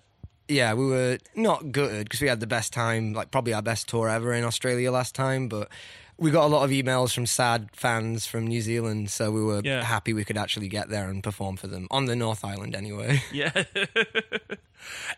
yeah, 0.48 0.74
we 0.74 0.86
were 0.86 1.18
not 1.34 1.72
gutted 1.72 2.04
because 2.04 2.20
we 2.20 2.28
had 2.28 2.40
the 2.40 2.46
best 2.46 2.72
time, 2.72 3.12
like 3.12 3.30
probably 3.30 3.52
our 3.54 3.62
best 3.62 3.88
tour 3.88 4.08
ever 4.08 4.32
in 4.32 4.44
Australia 4.44 4.90
last 4.90 5.14
time. 5.14 5.48
But 5.48 5.68
we 6.16 6.30
got 6.32 6.44
a 6.44 6.48
lot 6.48 6.64
of 6.64 6.70
emails 6.70 7.14
from 7.14 7.26
sad 7.26 7.68
fans 7.74 8.26
from 8.26 8.46
New 8.46 8.60
Zealand, 8.60 9.10
so 9.10 9.30
we 9.30 9.42
were 9.42 9.60
Yeah. 9.62 9.84
happy 9.84 10.12
we 10.12 10.24
could 10.24 10.36
actually 10.38 10.68
get 10.68 10.88
there 10.88 11.08
and 11.08 11.22
perform 11.22 11.56
for 11.56 11.66
them 11.68 11.86
on 11.90 12.06
the 12.06 12.16
North 12.16 12.44
Island 12.44 12.74
anyway. 12.74 13.22
Yeah. 13.32 13.52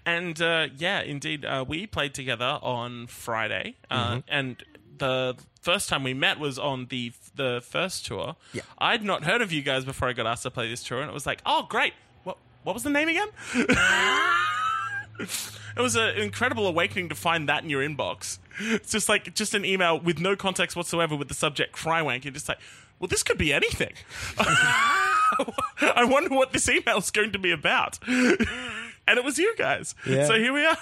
and 0.06 0.40
uh, 0.40 0.68
yeah, 0.76 1.00
indeed, 1.02 1.44
uh, 1.44 1.64
we 1.66 1.86
played 1.86 2.14
together 2.14 2.58
on 2.62 3.06
Friday, 3.06 3.76
uh, 3.90 4.20
and 4.28 4.62
the 4.98 5.36
first 5.60 5.88
time 5.88 6.02
we 6.02 6.14
met 6.14 6.38
was 6.38 6.58
on 6.58 6.86
the 6.86 7.12
the 7.34 7.62
first 7.64 8.04
tour. 8.06 8.36
Yeah. 8.52 8.62
I'd 8.78 9.02
not 9.04 9.24
heard 9.24 9.40
of 9.42 9.52
you 9.52 9.62
guys 9.62 9.84
before 9.84 10.08
I 10.08 10.12
got 10.12 10.26
asked 10.26 10.42
to 10.42 10.50
play 10.50 10.68
this 10.68 10.82
tour, 10.82 11.00
and 11.00 11.10
it 11.10 11.14
was 11.14 11.26
like, 11.26 11.40
oh, 11.46 11.66
great. 11.68 11.94
What 12.62 12.74
was 12.74 12.82
the 12.82 12.90
name 12.90 13.08
again? 13.08 13.28
It 15.76 15.80
was 15.80 15.96
an 15.96 16.16
incredible 16.16 16.66
awakening 16.66 17.08
to 17.10 17.14
find 17.14 17.48
that 17.48 17.62
in 17.62 17.70
your 17.70 17.86
inbox. 17.86 18.38
It's 18.58 18.90
just 18.90 19.08
like 19.08 19.34
just 19.34 19.54
an 19.54 19.64
email 19.64 19.98
with 19.98 20.18
no 20.18 20.36
context 20.36 20.76
whatsoever 20.76 21.16
with 21.16 21.28
the 21.28 21.34
subject 21.34 21.74
Crywank. 21.74 22.24
You're 22.24 22.32
just 22.32 22.48
like, 22.48 22.58
well, 22.98 23.08
this 23.08 23.22
could 23.22 23.38
be 23.38 23.52
anything. 23.52 23.92
I 24.38 26.06
wonder 26.10 26.34
what 26.34 26.52
this 26.52 26.68
email 26.68 26.98
is 26.98 27.10
going 27.10 27.32
to 27.32 27.38
be 27.38 27.52
about. 27.52 27.98
and 28.06 29.18
it 29.18 29.24
was 29.24 29.38
you 29.38 29.54
guys. 29.56 29.94
Yeah. 30.06 30.26
So 30.26 30.34
here 30.34 30.52
we 30.52 30.66
are. 30.66 30.76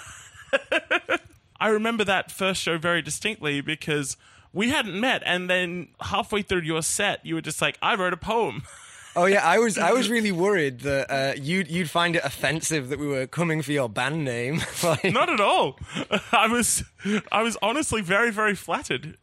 I 1.59 1.69
remember 1.69 2.03
that 2.05 2.31
first 2.31 2.61
show 2.61 2.77
very 2.77 3.01
distinctly 3.01 3.61
because 3.61 4.17
we 4.51 4.69
hadn't 4.69 4.99
met, 4.99 5.21
and 5.25 5.49
then 5.49 5.89
halfway 6.01 6.41
through 6.41 6.61
your 6.61 6.81
set, 6.81 7.25
you 7.25 7.35
were 7.35 7.41
just 7.41 7.61
like, 7.61 7.77
"I 7.81 7.95
wrote 7.95 8.13
a 8.13 8.17
poem." 8.17 8.63
Oh 9.19 9.25
yeah, 9.25 9.45
I 9.45 9.59
was 9.59 9.77
I 9.77 9.91
was 9.91 10.09
really 10.15 10.31
worried 10.31 10.79
that 10.81 11.11
uh, 11.11 11.33
you'd 11.35 11.69
you'd 11.69 11.89
find 11.89 12.15
it 12.15 12.23
offensive 12.23 12.87
that 12.87 12.99
we 12.99 13.07
were 13.07 13.27
coming 13.27 13.61
for 13.61 13.73
your 13.73 13.89
band 13.89 14.23
name. 14.23 14.61
like, 14.83 15.03
Not 15.03 15.29
at 15.29 15.41
all. 15.41 15.77
I 16.31 16.47
was, 16.47 16.85
I 17.29 17.41
was 17.41 17.57
honestly 17.61 18.01
very, 18.01 18.31
very 18.31 18.55
flattered. 18.55 19.17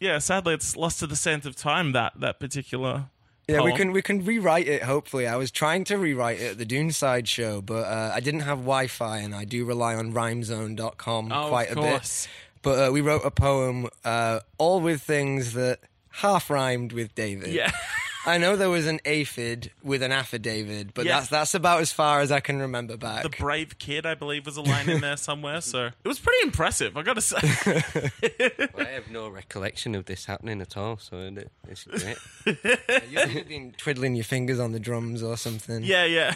yeah. 0.00 0.18
sadly, 0.18 0.54
it's 0.54 0.74
lost 0.74 1.00
to 1.00 1.06
the 1.06 1.16
sands 1.16 1.44
of 1.44 1.54
time. 1.54 1.92
That 1.92 2.18
that 2.18 2.40
particular. 2.40 3.06
Yeah, 3.46 3.60
we 3.60 3.74
can 3.74 3.92
we 3.92 4.00
can 4.00 4.24
rewrite 4.24 4.68
it. 4.68 4.84
Hopefully, 4.84 5.26
I 5.26 5.36
was 5.36 5.50
trying 5.50 5.84
to 5.84 5.98
rewrite 5.98 6.40
it 6.40 6.52
at 6.52 6.58
the 6.58 6.64
Doonside 6.64 7.26
show, 7.26 7.60
but 7.60 7.84
uh, 7.84 8.12
I 8.14 8.20
didn't 8.20 8.40
have 8.40 8.60
Wi-Fi, 8.60 9.18
and 9.18 9.34
I 9.34 9.44
do 9.44 9.66
rely 9.66 9.96
on 9.96 10.14
RhymeZone.com 10.14 11.30
Oh, 11.30 11.48
quite 11.50 11.68
of 11.70 11.76
a 11.76 11.80
course. 11.80 12.26
bit. 12.26 12.32
But 12.62 12.88
uh, 12.88 12.90
we 12.90 13.02
wrote 13.02 13.20
a 13.22 13.30
poem, 13.30 13.88
uh, 14.02 14.40
all 14.56 14.80
with 14.80 15.02
things 15.02 15.52
that 15.52 15.80
half 16.08 16.48
rhymed 16.48 16.92
with 16.92 17.14
David. 17.14 17.48
Yeah. 17.52 17.70
I 18.26 18.38
know 18.38 18.56
there 18.56 18.70
was 18.70 18.86
an 18.86 19.00
aphid 19.04 19.70
with 19.82 20.02
an 20.02 20.10
affidavit, 20.10 20.94
but 20.94 21.04
Yeah. 21.04 21.18
that's 21.18 21.28
that's 21.28 21.54
about 21.54 21.80
as 21.82 21.92
far 21.92 22.20
as 22.20 22.32
I 22.32 22.40
can 22.40 22.58
remember 22.58 22.96
back. 22.96 23.22
The 23.22 23.28
brave 23.28 23.78
kid, 23.78 24.06
I 24.06 24.14
believe, 24.14 24.46
was 24.46 24.56
a 24.56 24.62
line 24.62 24.88
in 24.88 25.00
there 25.02 25.16
somewhere. 25.18 25.60
So 25.60 25.86
it 25.86 26.08
was 26.08 26.18
pretty 26.18 26.42
impressive. 26.42 26.96
I 26.96 27.02
got 27.02 27.14
to 27.14 27.20
say. 27.20 27.38
Well, 28.74 28.86
I 28.86 28.90
have 28.90 29.10
no 29.10 29.28
recollection 29.28 29.94
of 29.94 30.06
this 30.06 30.24
happening 30.24 30.60
at 30.62 30.76
all, 30.76 30.96
so 30.98 31.18
it- 31.18 31.50
it's 31.68 31.84
great. 31.84 32.16
You've 33.10 33.48
been 33.48 33.72
twiddling 33.76 34.14
your 34.14 34.24
fingers 34.24 34.58
on 34.58 34.72
the 34.72 34.80
drums 34.80 35.22
or 35.22 35.36
something. 35.36 35.82
yeah, 35.84 36.04
yeah. 36.06 36.34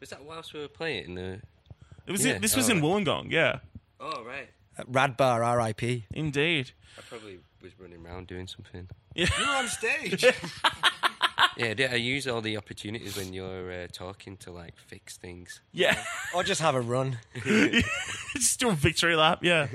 Was 0.00 0.10
that 0.10 0.22
whilst 0.24 0.52
we 0.54 0.60
were 0.60 0.68
playing? 0.68 1.18
Uh, 1.18 1.38
It 2.06 2.12
was. 2.12 2.24
Yeah, 2.24 2.38
this 2.38 2.54
was 2.54 2.68
in 2.68 2.82
alright. 2.82 3.04
Wollongong. 3.06 3.30
Yeah, 3.32 3.58
oh, 4.00 4.22
right. 4.24 4.48
At 4.78 4.86
Radbar, 4.92 5.44
R.I.P. 5.44 6.04
indeed. 6.12 6.70
I 6.98 7.00
probably 7.08 7.38
was 7.62 7.72
running 7.80 8.04
around 8.06 8.26
doing 8.26 8.46
something. 8.46 8.88
Yeah. 9.14 9.28
You're 9.38 9.48
on 9.56 9.68
stage. 9.68 10.24
Yeah, 11.56 11.74
I 11.78 11.92
I 11.92 11.96
use 11.96 12.26
all 12.26 12.40
the 12.40 12.56
opportunities 12.56 13.16
when 13.16 13.32
you're 13.32 13.70
uh, 13.72 13.86
talking 13.92 14.36
to 14.38 14.50
like 14.52 14.74
fix 14.76 15.16
things. 15.16 15.60
Yeah. 15.72 16.02
or 16.34 16.42
just 16.42 16.60
have 16.60 16.74
a 16.74 16.80
run. 16.80 17.18
Just 18.34 18.60
do 18.60 18.68
a 18.68 18.72
victory 18.72 19.16
lap, 19.16 19.40
yeah. 19.42 19.68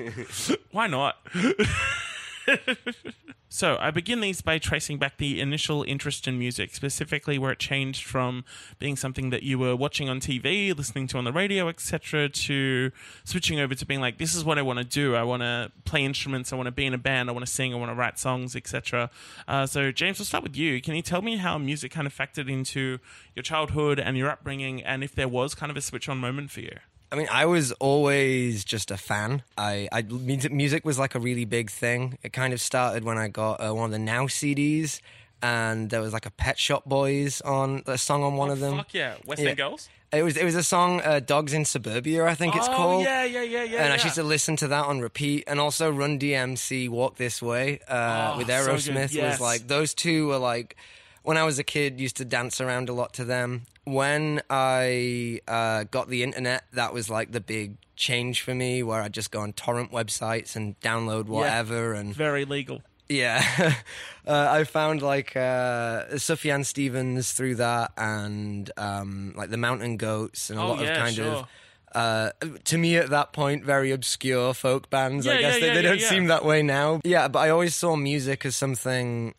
Why 0.71 0.87
not? 0.87 1.15
so, 3.49 3.77
I 3.79 3.91
begin 3.91 4.21
these 4.21 4.41
by 4.41 4.57
tracing 4.57 4.97
back 4.97 5.17
the 5.17 5.39
initial 5.39 5.83
interest 5.83 6.27
in 6.27 6.37
music, 6.39 6.73
specifically 6.73 7.37
where 7.37 7.51
it 7.51 7.59
changed 7.59 8.03
from 8.03 8.43
being 8.79 8.95
something 8.95 9.29
that 9.29 9.43
you 9.43 9.59
were 9.59 9.75
watching 9.75 10.09
on 10.09 10.19
TV, 10.19 10.75
listening 10.75 11.07
to 11.07 11.17
on 11.17 11.23
the 11.23 11.31
radio, 11.31 11.67
etc., 11.67 12.29
to 12.29 12.91
switching 13.23 13.59
over 13.59 13.75
to 13.75 13.85
being 13.85 14.01
like, 14.01 14.17
this 14.17 14.35
is 14.35 14.43
what 14.43 14.57
I 14.57 14.61
want 14.61 14.79
to 14.79 14.85
do. 14.85 15.15
I 15.15 15.23
want 15.23 15.41
to 15.41 15.71
play 15.85 16.03
instruments, 16.03 16.51
I 16.51 16.55
want 16.55 16.67
to 16.67 16.71
be 16.71 16.85
in 16.85 16.93
a 16.93 16.97
band, 16.97 17.29
I 17.29 17.33
want 17.33 17.45
to 17.45 17.51
sing, 17.51 17.73
I 17.73 17.77
want 17.77 17.91
to 17.91 17.95
write 17.95 18.19
songs, 18.19 18.55
etc. 18.55 19.09
Uh, 19.47 19.65
so, 19.65 19.91
James, 19.91 20.19
we'll 20.19 20.25
start 20.25 20.43
with 20.43 20.55
you. 20.55 20.81
Can 20.81 20.95
you 20.95 21.01
tell 21.01 21.21
me 21.21 21.37
how 21.37 21.57
music 21.57 21.91
kind 21.91 22.07
of 22.07 22.15
factored 22.15 22.49
into 22.49 22.99
your 23.35 23.43
childhood 23.43 23.99
and 23.99 24.17
your 24.17 24.29
upbringing, 24.29 24.83
and 24.83 25.03
if 25.03 25.15
there 25.15 25.27
was 25.27 25.55
kind 25.55 25.69
of 25.69 25.77
a 25.77 25.81
switch 25.81 26.09
on 26.09 26.17
moment 26.17 26.51
for 26.51 26.61
you? 26.61 26.77
I 27.11 27.15
mean, 27.17 27.27
I 27.31 27.45
was 27.45 27.71
always 27.73 28.63
just 28.63 28.89
a 28.91 28.97
fan. 28.97 29.43
I, 29.57 29.89
I 29.91 30.01
music, 30.03 30.53
music 30.53 30.85
was 30.85 30.97
like 30.97 31.13
a 31.15 31.19
really 31.19 31.45
big 31.45 31.69
thing. 31.69 32.17
It 32.23 32.31
kind 32.31 32.53
of 32.53 32.61
started 32.61 33.03
when 33.03 33.17
I 33.17 33.27
got 33.27 33.59
uh, 33.59 33.73
one 33.73 33.85
of 33.85 33.91
the 33.91 33.99
Now 33.99 34.27
CDs, 34.27 35.01
and 35.41 35.89
there 35.89 35.99
was 36.01 36.13
like 36.13 36.25
a 36.25 36.31
Pet 36.31 36.57
Shop 36.57 36.85
Boys 36.85 37.41
on 37.41 37.83
a 37.85 37.97
song 37.97 38.23
on 38.23 38.35
one 38.37 38.49
of 38.49 38.59
them. 38.59 38.75
Oh, 38.75 38.77
Fuck 38.77 38.93
yeah, 38.93 39.15
West 39.25 39.41
Yeah. 39.41 39.53
Girls. 39.55 39.89
It 40.13 40.23
was 40.23 40.35
it 40.35 40.43
was 40.43 40.55
a 40.55 40.63
song 40.63 41.01
uh, 41.01 41.19
"Dogs 41.21 41.53
in 41.53 41.63
Suburbia," 41.63 42.25
I 42.25 42.35
think 42.35 42.55
it's 42.55 42.67
called. 42.67 42.77
oh, 42.77 42.77
called. 42.77 43.03
yeah, 43.05 43.23
yeah, 43.23 43.41
yeah, 43.43 43.63
yeah. 43.63 43.83
and 43.85 43.93
I 43.93 43.95
used 44.03 44.15
to 44.15 44.23
listen 44.23 44.57
to 44.57 44.67
that 44.67 44.85
on 44.85 44.99
repeat, 44.99 45.45
and 45.47 45.57
also 45.59 45.89
Run 45.89 46.19
DMC 46.19 46.89
"Walk 46.89 47.15
This 47.15 47.41
Way" 47.41 47.79
uh, 47.87 48.33
Oh, 48.33 48.37
with 48.37 48.47
so 48.47 48.53
Aerosmith 48.53 49.13
yes. 49.13 49.39
was 49.39 49.41
like 49.41 49.67
those 49.67 49.93
two 49.93 50.27
were 50.27 50.37
like 50.37 50.75
when 51.23 51.37
I 51.37 51.43
was 51.43 51.59
a 51.59 51.63
kid 51.63 51.99
used 51.99 52.17
to 52.17 52.25
dance 52.25 52.59
around 52.61 52.89
a 52.89 52.93
lot 52.93 53.13
to 53.13 53.25
them. 53.25 53.63
When 53.83 54.41
I 54.49 55.41
uh, 55.47 55.85
got 55.85 56.07
the 56.09 56.23
internet, 56.23 56.63
that 56.73 56.93
was 56.93 57.09
like 57.09 57.31
the 57.31 57.41
big 57.41 57.77
change 57.95 58.41
for 58.41 58.53
me, 58.53 58.83
where 58.83 59.01
I'd 59.01 59.13
just 59.13 59.31
go 59.31 59.41
on 59.41 59.53
torrent 59.53 59.91
websites 59.91 60.55
and 60.55 60.79
download 60.81 61.25
whatever, 61.25 61.93
and 61.93 62.13
Very 62.15 62.45
legal. 62.45 62.81
yeah, 63.09 63.43
uh, 64.27 64.47
I 64.51 64.63
found 64.65 65.01
like 65.01 65.35
uh, 65.35 66.05
Sufjan 66.13 66.63
Stevens 66.65 67.31
through 67.33 67.55
that, 67.55 67.91
and 67.97 68.69
um, 68.77 69.33
like 69.35 69.49
the 69.49 69.57
Mountain 69.57 69.97
Goats, 69.97 70.49
and 70.51 70.59
a 70.59 70.61
Oh, 70.61 70.67
lot 70.67 70.81
yeah, 70.81 70.91
of 70.91 70.97
kind 70.97 71.15
sure. 71.15 71.25
of. 71.33 71.45
Uh, 71.93 72.31
to 72.63 72.77
me, 72.77 72.95
at 72.95 73.09
that 73.09 73.33
point, 73.33 73.65
very 73.65 73.91
obscure 73.91 74.53
folk 74.53 74.89
bands. 74.89 75.25
Yeah, 75.25 75.33
I 75.33 75.41
guess 75.41 75.55
yeah, 75.55 75.59
they, 75.59 75.67
yeah, 75.67 75.73
they 75.73 75.81
yeah, 75.83 75.89
don't 75.89 75.99
yeah. 75.99 76.09
seem 76.09 76.25
that 76.27 76.45
way 76.45 76.61
now. 76.63 77.01
Yeah, 77.03 77.27
but 77.27 77.39
I 77.39 77.49
always 77.49 77.75
saw 77.75 77.95
music 77.97 78.45
as 78.45 78.55
something 78.55 79.33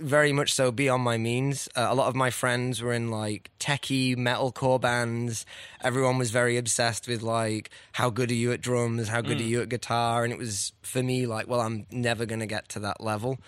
very 0.00 0.32
much 0.32 0.52
so 0.52 0.70
beyond 0.70 1.02
my 1.02 1.18
means. 1.18 1.68
Uh, 1.76 1.86
a 1.88 1.94
lot 1.94 2.08
of 2.08 2.14
my 2.16 2.30
friends 2.30 2.82
were 2.82 2.92
in 2.92 3.10
like 3.10 3.50
techie 3.60 4.16
metalcore 4.16 4.80
bands. 4.80 5.46
Everyone 5.82 6.18
was 6.18 6.30
very 6.30 6.56
obsessed 6.56 7.08
with 7.08 7.22
like 7.22 7.70
how 7.92 8.10
good 8.10 8.30
are 8.30 8.34
you 8.34 8.52
at 8.52 8.60
drums, 8.60 9.08
how 9.08 9.20
good 9.20 9.40
are 9.40 9.44
you 9.44 9.62
at 9.62 9.68
guitar, 9.68 10.24
and 10.24 10.32
it 10.32 10.38
was 10.38 10.72
for 10.82 11.02
me 11.02 11.26
like, 11.26 11.48
well, 11.48 11.60
I'm 11.60 11.86
never 11.90 12.26
gonna 12.26 12.46
get 12.46 12.68
to 12.70 12.80
that 12.80 13.00
level. 13.00 13.38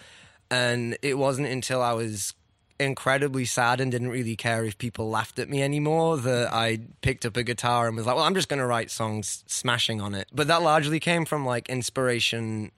And 0.50 0.99
it 1.02 1.16
wasn't 1.16 1.49
until 1.49 1.80
I 1.80 1.92
was 1.92 2.35
incredibly 2.80 3.45
sad 3.45 3.80
and 3.80 3.92
didn't 3.92 4.09
really 4.09 4.35
care 4.35 4.64
if 4.64 4.78
people 4.78 5.11
laughed 5.11 5.38
at 5.38 5.49
me 5.49 5.62
anymore 5.62 6.16
that 6.16 6.52
I 6.52 6.78
picked 7.02 7.26
up 7.26 7.37
a 7.37 7.42
guitar 7.42 7.87
and 7.87 7.97
was 7.97 8.07
like, 8.07 8.16
well, 8.16 8.25
I'm 8.25 8.35
just 8.35 8.49
going 8.49 8.59
to 8.59 8.66
write 8.66 8.90
songs 8.90 9.45
smashing 9.47 10.00
on 10.00 10.14
it. 10.14 10.28
But 10.33 10.49
that 10.49 10.62
largely 10.62 10.99
came 10.99 11.26
from 11.26 11.45
like 11.45 11.69
inspiration 11.69 12.73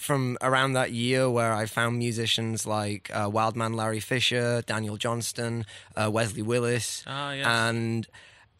from 0.00 0.38
around 0.42 0.72
that 0.74 0.92
year 0.92 1.28
where 1.30 1.52
I 1.52 1.66
found 1.66 1.98
musicians 1.98 2.66
like 2.66 3.10
uh, 3.12 3.28
Wildman 3.30 3.74
Larry 3.74 4.00
Fischer, 4.00 4.62
Daniel 4.66 4.96
Johnston, 4.96 5.66
uh, 5.96 6.10
Wesley 6.10 6.42
Willis, 6.42 7.04
Ah, 7.06 7.32
yes. 7.32 7.46
and 7.46 8.06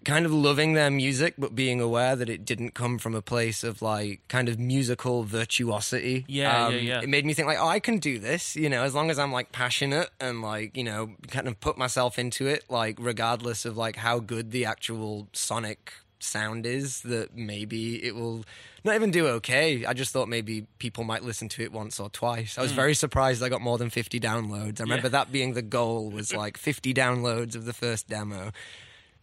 kind 0.04 0.24
of 0.24 0.32
loving 0.32 0.74
their 0.74 0.90
music, 0.90 1.34
but 1.36 1.54
being 1.54 1.80
aware 1.80 2.14
that 2.16 2.28
it 2.30 2.44
didn't 2.44 2.72
come 2.72 2.98
from 2.98 3.14
a 3.14 3.20
place 3.20 3.64
of 3.64 3.82
like 3.82 4.20
kind 4.28 4.48
of 4.48 4.58
musical 4.58 5.24
virtuosity. 5.24 6.24
Yeah, 6.28 6.68
yeah, 6.70 6.76
yeah. 6.78 7.00
It 7.02 7.08
made 7.08 7.26
me 7.26 7.34
think 7.34 7.46
like, 7.48 7.58
oh, 7.60 7.66
I 7.68 7.80
can 7.80 7.98
do 7.98 8.18
this, 8.18 8.54
you 8.56 8.68
know, 8.68 8.84
as 8.84 8.94
long 8.94 9.10
as 9.10 9.18
I'm 9.18 9.32
like 9.32 9.50
passionate 9.52 10.08
and 10.20 10.40
like, 10.40 10.76
you 10.76 10.84
know, 10.84 11.10
kind 11.28 11.48
of 11.48 11.58
put 11.60 11.76
myself 11.76 12.18
into 12.18 12.46
it, 12.46 12.64
like 12.70 12.96
regardless 13.00 13.64
of 13.64 13.76
like 13.76 13.96
how 13.96 14.18
good 14.20 14.50
the 14.50 14.64
actual 14.64 15.28
sonic 15.32 15.92
sound 16.22 16.66
is, 16.66 17.00
that 17.02 17.36
maybe 17.36 18.04
it 18.04 18.14
will 18.14 18.44
not 18.84 18.94
even 18.94 19.10
do 19.10 19.26
okay. 19.26 19.84
I 19.84 19.92
just 19.92 20.12
thought 20.12 20.28
maybe 20.28 20.66
people 20.78 21.04
might 21.04 21.22
listen 21.22 21.48
to 21.50 21.62
it 21.62 21.72
once 21.72 22.00
or 22.00 22.08
twice. 22.10 22.58
I 22.58 22.62
was 22.62 22.70
hmm. 22.70 22.76
very 22.76 22.94
surprised 22.94 23.42
I 23.42 23.48
got 23.48 23.60
more 23.60 23.78
than 23.78 23.90
50 23.90 24.20
downloads. 24.20 24.80
I 24.80 24.84
remember 24.84 25.08
that 25.08 25.32
being 25.32 25.54
the 25.54 25.62
goal 25.62 26.10
was 26.10 26.34
like 26.34 26.56
50 26.56 26.94
downloads 26.94 27.54
of 27.54 27.64
the 27.64 27.72
first 27.72 28.08
demo. 28.08 28.52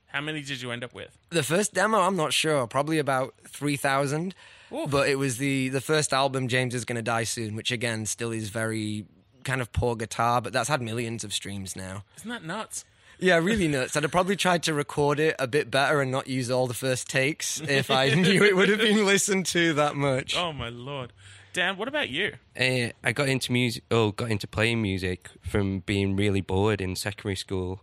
How 0.08 0.22
many 0.22 0.42
did 0.42 0.62
you 0.62 0.72
end 0.72 0.84
up 0.84 0.94
with? 0.94 1.18
The 1.30 1.44
first 1.44 1.74
demo, 1.74 2.00
I'm 2.00 2.16
not 2.16 2.32
sure, 2.32 2.68
probably 2.68 3.00
about 3.00 3.34
three 3.50 3.76
thousand. 3.76 4.34
But 4.72 5.10
it 5.10 5.16
was 5.16 5.40
the 5.40 5.68
the 5.68 5.82
first 5.82 6.14
album, 6.14 6.48
James 6.48 6.74
is 6.74 6.86
gonna 6.86 7.02
die 7.02 7.26
soon, 7.26 7.54
which 7.54 7.70
again 7.70 8.06
still 8.06 8.32
is 8.32 8.48
very 8.48 9.06
kind 9.44 9.60
of 9.60 9.74
poor 9.74 9.98
guitar, 9.98 10.42
but 10.42 10.54
that's 10.54 10.70
had 10.70 10.82
millions 10.82 11.26
of 11.26 11.34
streams 11.34 11.76
now. 11.76 12.04
Isn't 12.18 12.30
that 12.30 12.46
nuts? 12.46 12.86
Yeah, 13.20 13.38
really 13.38 13.68
nuts. 13.68 13.96
I'd 13.96 14.04
have 14.04 14.12
probably 14.12 14.36
tried 14.36 14.64
to 14.64 14.74
record 14.74 15.20
it 15.20 15.36
a 15.40 15.48
bit 15.48 15.72
better 15.72 16.02
and 16.02 16.12
not 16.12 16.28
use 16.28 16.52
all 16.52 16.68
the 16.68 16.74
first 16.74 17.10
takes 17.10 17.62
if 17.62 17.90
I 17.90 18.10
knew 18.16 18.44
it 18.44 18.56
would 18.56 18.70
have 18.70 18.80
been 18.80 19.06
listened 19.06 19.46
to 19.48 19.74
that 19.74 19.96
much. 19.96 20.36
Oh 20.38 20.54
my 20.54 20.70
lord. 20.70 21.14
Dan, 21.54 21.78
what 21.78 21.88
about 21.88 22.10
you? 22.10 22.34
Uh, 22.60 22.90
I 23.02 23.14
got 23.14 23.30
into 23.30 23.54
music, 23.54 23.84
oh, 23.90 24.12
got 24.12 24.30
into 24.30 24.46
playing 24.46 24.82
music 24.82 25.30
from 25.42 25.80
being 25.80 26.18
really 26.18 26.42
bored 26.42 26.82
in 26.82 26.98
secondary 26.98 27.38
school. 27.38 27.82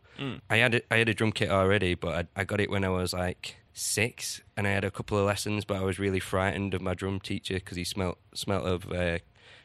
I 0.48 0.58
had 0.58 0.74
a, 0.76 0.82
I 0.88 0.98
had 0.98 1.08
a 1.08 1.14
drum 1.14 1.32
kit 1.32 1.50
already, 1.50 1.94
but 1.94 2.28
I, 2.36 2.42
I 2.42 2.44
got 2.44 2.60
it 2.60 2.70
when 2.70 2.84
I 2.84 2.90
was 2.90 3.12
like 3.12 3.56
six, 3.72 4.40
and 4.56 4.68
I 4.68 4.70
had 4.70 4.84
a 4.84 4.90
couple 4.90 5.18
of 5.18 5.24
lessons, 5.26 5.64
but 5.64 5.78
I 5.78 5.80
was 5.80 5.98
really 5.98 6.20
frightened 6.20 6.74
of 6.74 6.82
my 6.82 6.94
drum 6.94 7.18
teacher 7.18 7.54
because 7.54 7.76
he 7.76 7.82
smelt 7.82 8.18
smelt 8.34 8.64
of 8.64 8.92
uh, 8.92 9.18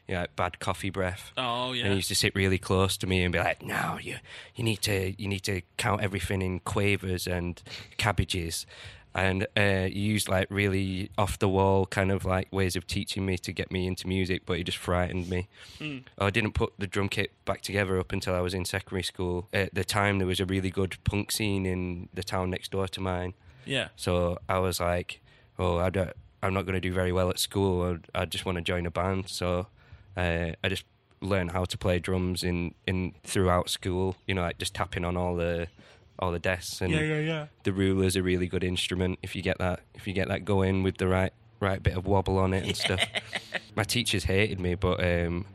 you 0.08 0.14
know, 0.14 0.22
like 0.22 0.36
bad 0.36 0.58
coffee 0.58 0.90
breath. 0.90 1.32
Oh 1.36 1.72
yeah. 1.72 1.84
And 1.84 1.92
he 1.92 1.96
used 1.96 2.08
to 2.08 2.14
sit 2.14 2.34
really 2.34 2.58
close 2.58 2.96
to 2.98 3.06
me 3.06 3.22
and 3.22 3.32
be 3.32 3.38
like, 3.38 3.62
"No, 3.62 3.98
you 4.00 4.16
you 4.54 4.64
need 4.64 4.80
to 4.82 5.14
you 5.20 5.28
need 5.28 5.44
to 5.44 5.62
count 5.76 6.00
everything 6.02 6.42
in 6.42 6.60
quavers 6.60 7.26
and 7.26 7.62
cabbages." 7.98 8.66
And 9.14 9.46
uh, 9.56 9.84
he 9.84 9.98
used 9.98 10.28
like 10.28 10.46
really 10.50 11.10
off 11.18 11.38
the 11.38 11.48
wall 11.48 11.86
kind 11.86 12.12
of 12.12 12.24
like 12.24 12.52
ways 12.52 12.76
of 12.76 12.86
teaching 12.86 13.26
me 13.26 13.36
to 13.38 13.52
get 13.52 13.72
me 13.72 13.86
into 13.86 14.06
music, 14.06 14.42
but 14.46 14.58
he 14.58 14.62
just 14.64 14.78
frightened 14.78 15.28
me. 15.28 15.48
I 16.18 16.30
didn't 16.30 16.52
put 16.52 16.74
the 16.78 16.86
drum 16.86 17.08
kit 17.08 17.32
back 17.44 17.62
together 17.62 17.98
up 17.98 18.12
until 18.12 18.34
I 18.34 18.40
was 18.40 18.54
in 18.54 18.64
secondary 18.64 19.02
school. 19.02 19.48
At 19.52 19.74
the 19.74 19.82
time, 19.82 20.18
there 20.18 20.26
was 20.26 20.40
a 20.40 20.44
really 20.44 20.70
good 20.70 20.98
punk 21.04 21.32
scene 21.32 21.66
in 21.66 22.08
the 22.14 22.22
town 22.22 22.50
next 22.50 22.70
door 22.70 22.86
to 22.86 23.00
mine. 23.00 23.34
Yeah. 23.64 23.88
So 23.96 24.38
I 24.48 24.58
was 24.60 24.78
like, 24.78 25.20
oh, 25.58 25.78
I 25.78 25.90
don't, 25.90 26.12
I'm 26.42 26.54
not 26.54 26.64
going 26.64 26.74
to 26.74 26.80
do 26.80 26.92
very 26.92 27.10
well 27.12 27.28
at 27.30 27.38
school. 27.40 27.98
I, 28.14 28.22
I 28.22 28.24
just 28.24 28.44
want 28.44 28.56
to 28.56 28.62
join 28.62 28.86
a 28.86 28.90
band. 28.90 29.28
So 29.28 29.66
uh, 30.18 30.52
I 30.62 30.68
just 30.68 30.84
learned 31.20 31.52
how 31.52 31.64
to 31.64 31.78
play 31.78 31.98
drums 31.98 32.42
in, 32.42 32.74
in 32.86 33.14
throughout 33.24 33.70
school. 33.70 34.16
You 34.26 34.34
know, 34.34 34.42
like 34.42 34.58
just 34.58 34.74
tapping 34.74 35.04
on 35.04 35.16
all 35.16 35.36
the 35.36 35.68
all 36.18 36.32
the 36.32 36.40
desks. 36.40 36.80
And 36.80 36.92
yeah. 36.92 37.46
the 37.62 37.72
ruler's 37.72 38.16
a 38.16 38.22
really 38.22 38.48
good 38.48 38.64
instrument 38.64 39.20
if 39.22 39.36
you 39.36 39.42
get 39.42 39.58
that 39.58 39.80
if 39.94 40.06
you 40.06 40.12
get 40.12 40.28
that 40.28 40.44
going 40.44 40.82
with 40.82 40.98
the 40.98 41.06
right 41.06 41.32
right 41.60 41.82
bit 41.82 41.96
of 41.96 42.06
wobble 42.06 42.38
on 42.38 42.52
it 42.52 42.66
and 42.66 42.76
stuff. 42.76 43.00
My 43.76 43.84
teachers 43.84 44.24
hated 44.24 44.58
me, 44.58 44.74
but 44.74 45.02
um, 45.02 45.46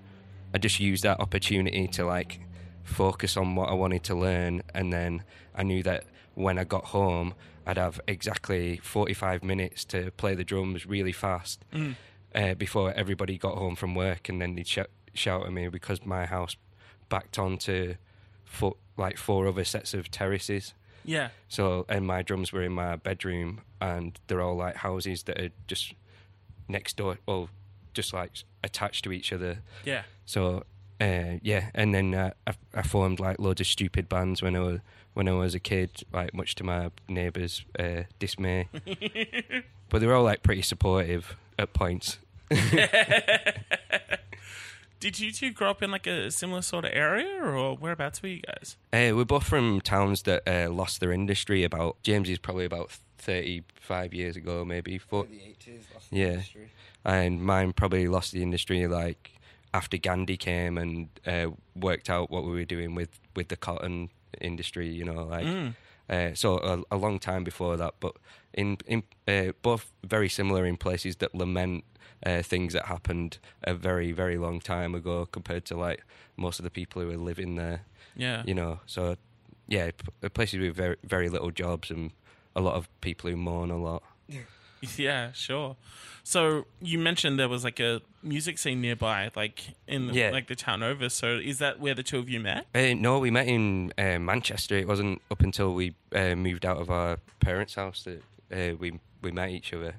I 0.53 0.58
just 0.58 0.79
used 0.79 1.03
that 1.03 1.20
opportunity 1.20 1.88
to 1.89 2.05
like 2.05 2.39
focus 2.84 3.36
on 3.36 3.55
what 3.55 3.70
I 3.70 3.74
wanted 3.74 4.03
to 4.05 4.15
learn, 4.15 4.63
and 4.74 4.93
then 4.93 5.24
I 5.53 5.63
knew 5.63 5.84
that 5.84 6.05
when 6.36 6.58
I 6.58 6.63
got 6.63 6.86
home, 6.86 7.34
I'd 7.65 7.77
have 7.77 8.00
exactly 8.08 8.77
forty-five 8.77 9.43
minutes 9.43 9.84
to 9.86 10.12
play 10.12 10.36
the 10.36 10.46
drums 10.46 10.86
really 10.86 11.12
fast 11.12 11.65
uh, 12.36 12.54
before 12.56 12.94
everybody 12.94 13.38
got 13.38 13.58
home 13.58 13.75
from 13.75 13.96
work, 13.96 14.30
and 14.30 14.42
then 14.42 14.56
they'd 14.56 14.68
sh- 14.68 14.80
shout 15.13 15.46
at 15.46 15.54
me 15.54 15.68
because 15.68 16.06
my 16.06 16.25
house 16.25 16.56
backed 17.10 17.38
onto 17.38 17.96
four, 18.44 18.75
like 18.98 19.18
four 19.18 19.48
other 19.48 19.63
sets 19.63 19.94
of 19.94 20.10
terraces. 20.12 20.74
Yeah. 21.06 21.30
So, 21.48 21.86
and 21.90 22.08
my 22.08 22.22
drums 22.22 22.52
were 22.52 22.63
in 22.63 22.72
my 22.72 22.96
bedroom, 22.96 23.62
and 23.82 24.20
they're 24.28 24.42
all 24.42 24.56
like 24.56 24.78
houses 24.78 25.24
that 25.24 25.40
are 25.40 25.50
just 25.68 25.94
next 26.68 26.98
door, 26.98 27.18
or 27.28 27.50
just 27.94 28.13
like 28.13 28.32
attached 28.63 29.04
to 29.04 29.12
each 29.12 29.34
other. 29.34 29.60
Yeah. 29.84 30.04
So, 30.25 30.63
uh, 31.02 31.38
yeah, 31.42 31.70
and 31.74 31.94
then 31.94 32.13
uh, 32.13 32.32
I, 32.48 32.54
I 32.74 32.82
formed 32.82 33.20
like 33.20 33.40
loads 33.40 33.62
of 33.62 33.68
stupid 33.68 34.08
bands 34.08 34.42
when 34.42 34.56
I 34.56 34.60
was 34.60 34.80
when 35.13 35.28
I 35.28 35.34
was 35.34 35.54
a 35.54 35.60
kid, 35.60 35.92
like 36.12 36.34
much 36.34 36.56
to 36.56 36.63
my 36.63 36.90
neighbours' 37.08 37.66
uh, 37.78 38.04
dismay. 38.18 38.68
but 39.90 40.00
they 40.00 40.08
were 40.08 40.16
all 40.16 40.24
like 40.24 40.42
pretty 40.42 40.63
supportive 40.63 41.36
at 41.60 41.74
points. 41.74 42.20
Did 45.00 45.20
you 45.20 45.32
two 45.34 45.52
grow 45.52 45.70
up 45.70 45.84
in 45.84 45.92
like 45.92 46.08
a 46.08 46.32
similar 46.32 46.62
sort 46.62 46.86
of 46.86 46.92
area, 46.94 47.44
or 47.44 47.76
whereabouts 47.76 48.22
were 48.24 48.30
you 48.30 48.42
guys? 48.42 48.78
Uh, 48.94 49.12
we're 49.14 49.26
both 49.26 49.44
from 49.44 49.82
towns 49.82 50.22
that 50.24 50.44
uh, 50.48 50.70
lost 50.72 51.02
their 51.02 51.12
industry. 51.12 51.66
About 51.66 52.02
James 52.04 52.30
is 52.30 52.40
probably 52.40 52.64
about 52.64 52.90
thirty-five 53.18 54.14
years 54.14 54.38
ago, 54.38 54.64
maybe. 54.64 54.98
Four, 54.98 55.28
Yeah. 56.10 56.42
and 57.04 57.42
mine 57.44 57.74
probably 57.74 58.08
lost 58.08 58.32
the 58.32 58.42
industry 58.42 58.88
like 58.88 59.32
after 59.74 59.98
Gandhi 59.98 60.38
came 60.38 60.78
and 60.78 61.10
uh, 61.28 61.48
worked 61.76 62.10
out 62.10 62.32
what 62.32 62.46
we 62.46 62.52
were 62.52 62.64
doing 62.64 62.96
with, 62.96 63.20
with 63.36 63.50
the 63.50 63.58
cotton 63.58 64.10
industry. 64.40 64.88
You 64.88 65.04
know, 65.04 65.26
like 65.26 65.74
uh, 66.10 66.34
so 66.34 66.60
a, 66.92 66.96
a 66.96 66.98
long 66.98 67.20
time 67.20 67.44
before 67.44 67.76
that. 67.76 67.96
But 68.00 68.16
in 68.54 68.78
in 68.86 69.04
uh, 69.28 69.52
both 69.62 69.92
very 70.04 70.30
similar 70.30 70.66
in 70.66 70.78
places 70.78 71.16
that 71.18 71.34
lament 71.36 71.84
uh, 72.26 72.42
things 72.42 72.74
that 72.74 72.86
happened 72.86 73.38
a 73.63 73.74
very 73.74 74.12
very 74.12 74.38
long 74.38 74.60
time 74.62 74.96
ago 74.96 75.26
compared 75.26 75.66
to 75.66 75.76
like 75.78 76.04
most 76.38 76.60
of 76.60 76.63
the 76.63 76.72
people 76.72 77.02
who 77.02 77.10
are 77.12 77.18
living 77.18 77.56
there. 77.56 77.82
Yeah. 78.16 78.44
You 78.46 78.54
know, 78.54 78.80
so 78.86 79.18
yeah, 79.68 79.92
p- 80.22 80.30
places 80.30 80.60
with 80.60 80.76
very 80.76 80.98
very 81.04 81.30
little 81.30 81.52
jobs 81.52 81.89
and 81.92 82.12
a 82.56 82.62
lot 82.62 82.76
of 82.76 82.88
people 83.02 83.30
who 83.30 83.36
mourn 83.38 83.72
a 83.72 83.78
lot. 83.78 84.04
Yeah, 84.98 85.32
sure. 85.32 85.78
So 86.24 86.66
you 86.82 87.00
mentioned 87.00 87.39
there 87.39 87.48
was 87.48 87.63
like 87.63 87.80
a 87.80 88.02
music 88.22 88.58
scene 88.58 88.82
nearby, 88.82 89.32
like 89.34 89.63
in 89.88 90.08
the, 90.08 90.13
Yeah. 90.13 90.32
like 90.32 90.48
the 90.48 90.56
town 90.58 90.84
over. 90.84 91.08
So 91.08 91.38
is 91.38 91.60
that 91.60 91.80
where 91.80 91.94
the 91.96 92.04
two 92.04 92.20
of 92.20 92.30
you 92.30 92.42
met? 92.42 92.66
Uh, 92.76 92.94
no, 92.94 93.18
we 93.20 93.32
met 93.32 93.48
in 93.48 93.94
uh, 93.98 94.20
Manchester. 94.20 94.76
It 94.78 94.86
wasn't 94.86 95.22
up 95.32 95.39
until 95.42 95.74
we 95.74 95.96
uh, 96.13 96.36
moved 96.36 96.66
out 96.66 96.80
of 96.82 96.89
our 96.89 97.18
parents' 97.39 97.76
house 97.76 98.04
that 98.04 98.22
uh, 98.54 98.76
we 98.80 99.00
we 99.22 99.32
met 99.32 99.50
each 99.50 99.74
other. 99.74 99.96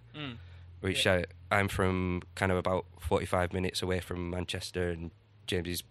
Which 0.81 1.07
I, 1.07 1.25
I'm 1.51 1.69
from 1.69 2.21
kind 2.35 2.53
of 2.53 2.59
about 2.59 2.85
45 3.01 3.55
minutes 3.55 3.81
away 3.81 4.01
from 4.01 4.29
Manchester, 4.29 4.91
and 4.91 5.11
James 5.47 5.69
is 5.69 5.83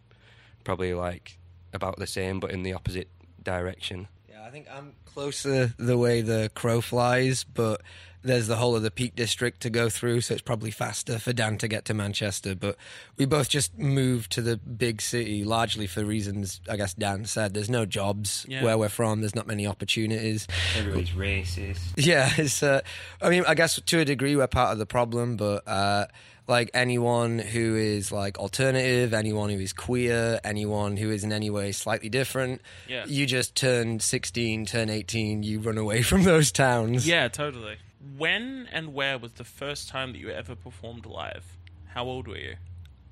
probably 0.64 0.94
like 0.94 1.40
about 1.74 1.98
the 1.98 2.06
same, 2.06 2.40
but 2.40 2.52
in 2.52 2.62
the 2.62 2.74
opposite 2.74 3.10
direction. 3.42 4.08
Yeah, 4.30 4.46
I 4.46 4.52
think 4.52 4.68
I'm 4.72 4.94
closer 5.06 5.74
the 5.78 5.98
way 5.98 6.22
the 6.22 6.52
crow 6.54 6.80
flies, 6.80 7.44
but 7.44 7.82
there's 8.24 8.48
the 8.48 8.56
whole 8.56 8.76
of 8.76 8.84
the 8.84 8.92
Peak 8.92 9.16
District 9.16 9.60
to 9.62 9.70
go 9.70 9.90
through, 9.90 10.22
so 10.22 10.34
it's 10.34 10.42
probably 10.42 10.72
faster 10.72 11.20
for 11.20 11.34
Dan 11.34 11.58
to 11.60 11.68
get 11.68 11.86
to 11.86 11.94
Manchester. 11.94 12.56
But 12.56 12.78
we 13.18 13.26
both 13.26 13.50
just 13.50 13.78
moved 13.78 14.32
to 14.34 14.42
the 14.42 14.58
big 14.58 15.02
city 15.02 15.44
largely 15.44 15.88
for 15.88 16.04
reasons 16.04 16.62
I 16.70 16.78
guess 16.78 16.94
Dan 16.94 17.26
said. 17.26 17.54
There's 17.54 17.70
no 17.70 17.86
jobs 17.86 18.46
Yeah. 18.48 18.64
where 18.64 18.78
we're 18.78 18.90
from. 18.90 19.22
There's 19.22 19.36
not 19.36 19.48
many 19.48 19.68
opportunities. 19.68 20.48
Everybody's 20.78 21.10
racist. 21.12 21.80
Yeah, 21.98 22.32
it's. 22.38 22.64
Uh, 22.64 22.82
I 23.22 23.30
mean, 23.30 23.44
I 23.48 23.54
guess 23.56 23.80
to 23.80 24.00
a 24.00 24.06
degree 24.06 24.36
we're 24.36 24.48
part 24.48 24.72
of 24.72 24.78
the 24.78 24.86
problem, 24.86 25.36
but 25.38 25.68
uh, 25.68 26.08
like 26.48 26.70
anyone 26.74 27.40
who 27.40 27.76
is 27.76 28.12
like 28.12 28.38
alternative, 28.40 29.14
anyone 29.14 29.50
who 29.50 29.60
is 29.60 29.72
queer, 29.74 30.40
anyone 30.44 30.98
who 30.98 31.10
is 31.12 31.24
in 31.24 31.32
any 31.32 31.50
way 31.50 31.72
slightly 31.72 32.10
different, 32.10 32.62
Yeah. 32.88 33.06
you 33.08 33.26
just 33.26 33.56
turn 33.56 34.00
sixteen, 34.00 34.66
turn 34.66 34.90
eighteen, 34.90 35.44
you 35.44 35.60
run 35.60 35.78
away 35.78 36.02
from 36.10 36.24
those 36.24 36.52
towns. 36.52 37.08
Yeah, 37.08 37.28
totally. 37.28 37.78
When 38.18 38.68
and 38.72 38.94
where 38.94 39.18
was 39.18 39.34
the 39.34 39.44
first 39.44 39.88
time 39.90 40.12
that 40.14 40.20
you 40.20 40.30
ever 40.30 40.56
performed 40.56 41.06
live? 41.06 41.58
How 41.94 42.04
old 42.06 42.28
were 42.28 42.38
you? 42.38 42.56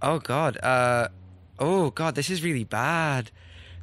Oh 0.02 0.20
God. 0.20 0.58
Uh, 0.62 1.08
oh 1.60 1.92
God. 1.92 2.16
This 2.16 2.30
is 2.30 2.44
really 2.44 2.64
bad. 2.66 3.32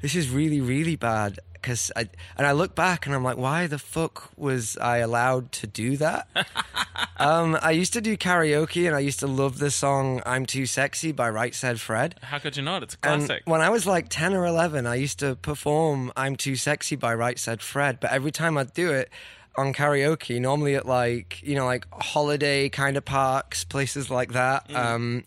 This 0.03 0.15
is 0.15 0.29
really 0.29 0.61
really 0.61 0.97
bad. 0.97 1.39
Because 1.55 1.91
I 1.97 2.09
and 2.37 2.47
I 2.47 2.53
look 2.53 2.75
back 2.77 3.07
and 3.07 3.15
I'm 3.15 3.25
like, 3.25 3.37
why 3.37 3.67
the 3.67 3.79
fuck 3.81 4.31
was 4.37 4.77
I 4.79 4.99
allowed 4.99 5.51
to 5.53 5.67
do 5.67 5.97
that? 5.97 6.29
um, 7.17 7.59
I 7.61 7.73
used 7.73 7.93
to 7.95 8.01
do 8.01 8.17
karaoke 8.17 8.87
and 8.87 8.95
I 8.95 9.01
used 9.01 9.19
to 9.21 9.27
love 9.27 9.59
the 9.59 9.71
song 9.71 10.23
"I'm 10.25 10.47
Too 10.47 10.67
Sexy" 10.67 11.11
by 11.11 11.29
Right 11.31 11.55
Said 11.55 11.81
Fred. 11.81 12.15
How 12.23 12.39
could 12.39 12.57
you 12.57 12.63
not? 12.63 12.83
It's 12.85 12.95
a 13.03 13.09
And 13.09 13.27
classic. 13.27 13.43
when 13.47 13.61
I 13.61 13.71
was 13.71 13.87
like 13.87 14.09
10 14.09 14.35
or 14.35 14.47
11, 14.47 14.87
I 14.87 14.95
used 14.95 15.19
to 15.19 15.35
perform 15.35 16.13
I'm 16.17 16.37
Too 16.37 16.55
Sexy 16.55 16.95
by 16.95 17.13
Right 17.15 17.39
Said 17.41 17.61
Fred. 17.61 17.99
But 17.99 18.13
every 18.13 18.31
time 18.31 18.57
I'd 18.57 18.73
do 18.73 18.93
it 18.93 19.11
on 19.59 19.73
karaoke, 19.73 20.41
normally 20.41 20.77
at 20.77 20.87
like, 20.87 21.43
you 21.43 21.55
know, 21.55 21.67
like 21.67 21.87
holiday 21.93 22.69
kind 22.69 22.97
of 22.97 23.05
parks, 23.05 23.65
places 23.65 24.11
like 24.11 24.33
that, 24.33 24.75
um, 24.75 25.25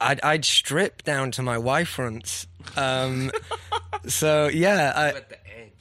I'd, 0.00 0.20
I'd 0.22 0.44
strip 0.44 1.02
down 1.02 1.30
to 1.32 1.42
my 1.42 1.58
Y 1.58 1.84
fronts. 1.84 2.46
Um, 2.76 3.30
so, 4.06 4.48
yeah. 4.48 4.92
I, 4.96 5.20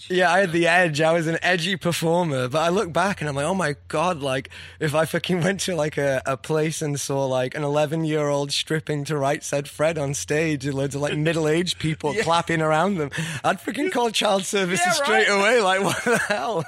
yeah, 0.10 0.32
I 0.32 0.40
had 0.40 0.52
the 0.52 0.68
edge. 0.68 1.02
I 1.02 1.14
was 1.14 1.28
an 1.28 1.38
edgy 1.42 1.76
performer. 1.76 2.48
But 2.48 2.60
I 2.60 2.70
look 2.70 2.92
back 2.92 3.22
and 3.22 3.30
I'm 3.30 3.36
like, 3.36 3.46
oh 3.46 3.54
my 3.54 3.76
God, 3.88 4.22
like, 4.22 4.50
if 4.80 4.96
I 4.96 5.06
fucking 5.06 5.42
went 5.42 5.62
to 5.62 5.76
like 5.76 5.98
a, 5.98 6.22
a 6.26 6.38
place 6.38 6.82
and 6.82 7.00
saw 7.00 7.26
like 7.26 7.56
an 7.56 7.64
11 7.64 8.06
year 8.06 8.28
old 8.28 8.52
stripping 8.52 9.04
to 9.06 9.18
Right 9.18 9.44
Said 9.44 9.68
Fred 9.68 9.98
on 9.98 10.14
stage 10.14 10.66
and 10.66 10.74
loads 10.74 10.96
of 10.96 11.02
like 11.02 11.18
middle 11.18 11.48
aged 11.48 11.80
people 11.80 12.14
clapping 12.22 12.62
around 12.62 12.96
them, 12.96 13.12
I'd 13.44 13.60
freaking 13.60 13.92
call 13.92 14.12
child 14.12 14.46
services 14.46 14.86
Yeah, 14.86 14.94
straight 14.94 15.30
away. 15.30 15.62
Like, 15.62 15.84
what 15.84 16.04
the 16.04 16.18
hell? 16.18 16.66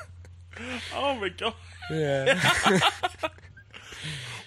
Oh 0.96 1.16
my 1.16 1.30
god. 1.30 1.54
Yeah. 1.92 2.40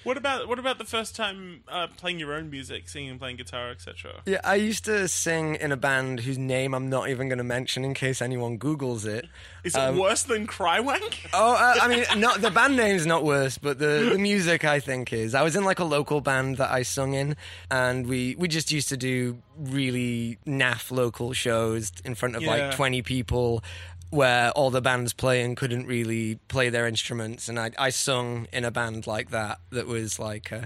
What 0.02 0.16
about 0.16 0.46
what 0.46 0.60
about 0.60 0.78
the 0.78 0.84
first 0.84 1.16
time 1.16 1.64
uh, 1.66 1.88
playing 1.96 2.20
your 2.20 2.32
own 2.32 2.48
music, 2.48 2.88
singing 2.88 3.10
and 3.10 3.18
playing 3.18 3.38
guitar, 3.38 3.70
etc.? 3.72 4.22
Yeah, 4.24 4.38
I 4.44 4.54
used 4.54 4.84
to 4.84 5.08
sing 5.08 5.56
in 5.56 5.72
a 5.72 5.76
band 5.76 6.20
whose 6.20 6.38
name 6.38 6.74
I'm 6.74 6.88
not 6.88 7.08
even 7.08 7.28
going 7.28 7.38
to 7.38 7.44
mention 7.44 7.84
in 7.84 7.92
case 7.92 8.22
anyone 8.22 8.56
Googles 8.56 9.04
it. 9.04 9.26
Is 9.64 9.74
it 9.74 9.80
Um, 9.80 9.98
worse 9.98 10.22
than 10.22 10.46
Crywank? 10.46 11.28
Oh, 11.34 11.54
uh, 11.54 11.74
I 11.82 11.88
mean, 11.88 12.04
not 12.20 12.40
the 12.40 12.52
band 12.52 12.76
name's 12.76 13.04
not 13.04 13.24
worse, 13.24 13.58
but 13.58 13.80
the, 13.80 14.10
the 14.12 14.18
music 14.18 14.64
I 14.64 14.78
think 14.78 15.12
is. 15.12 15.34
I 15.34 15.42
was 15.42 15.56
in 15.56 15.64
like 15.64 15.80
a 15.80 15.84
local 15.84 16.20
band 16.20 16.58
that 16.58 16.70
I 16.70 16.82
sung 16.82 17.14
in, 17.14 17.34
and 17.68 18.06
we 18.06 18.36
we 18.38 18.46
just 18.46 18.70
used 18.70 18.90
to 18.90 18.96
do 18.96 19.42
really 19.58 20.38
naff 20.46 20.92
local 20.92 21.32
shows 21.32 21.90
in 22.04 22.14
front 22.14 22.36
of 22.36 22.42
Yeah. 22.42 22.50
like 22.50 22.76
twenty 22.76 23.02
people, 23.02 23.64
where 24.10 24.50
all 24.52 24.70
the 24.70 24.80
bands 24.80 25.12
playing 25.12 25.54
couldn't 25.56 25.86
really 25.86 26.36
play 26.48 26.68
their 26.68 26.86
instruments, 26.86 27.48
and 27.48 27.58
I 27.58 27.70
I 27.78 27.90
sung 27.90 28.46
in 28.52 28.64
a 28.64 28.70
band 28.70 29.06
like 29.06 29.30
that 29.30 29.60
that 29.70 29.86
was 29.86 30.18
like. 30.18 30.52
Uh, 30.52 30.62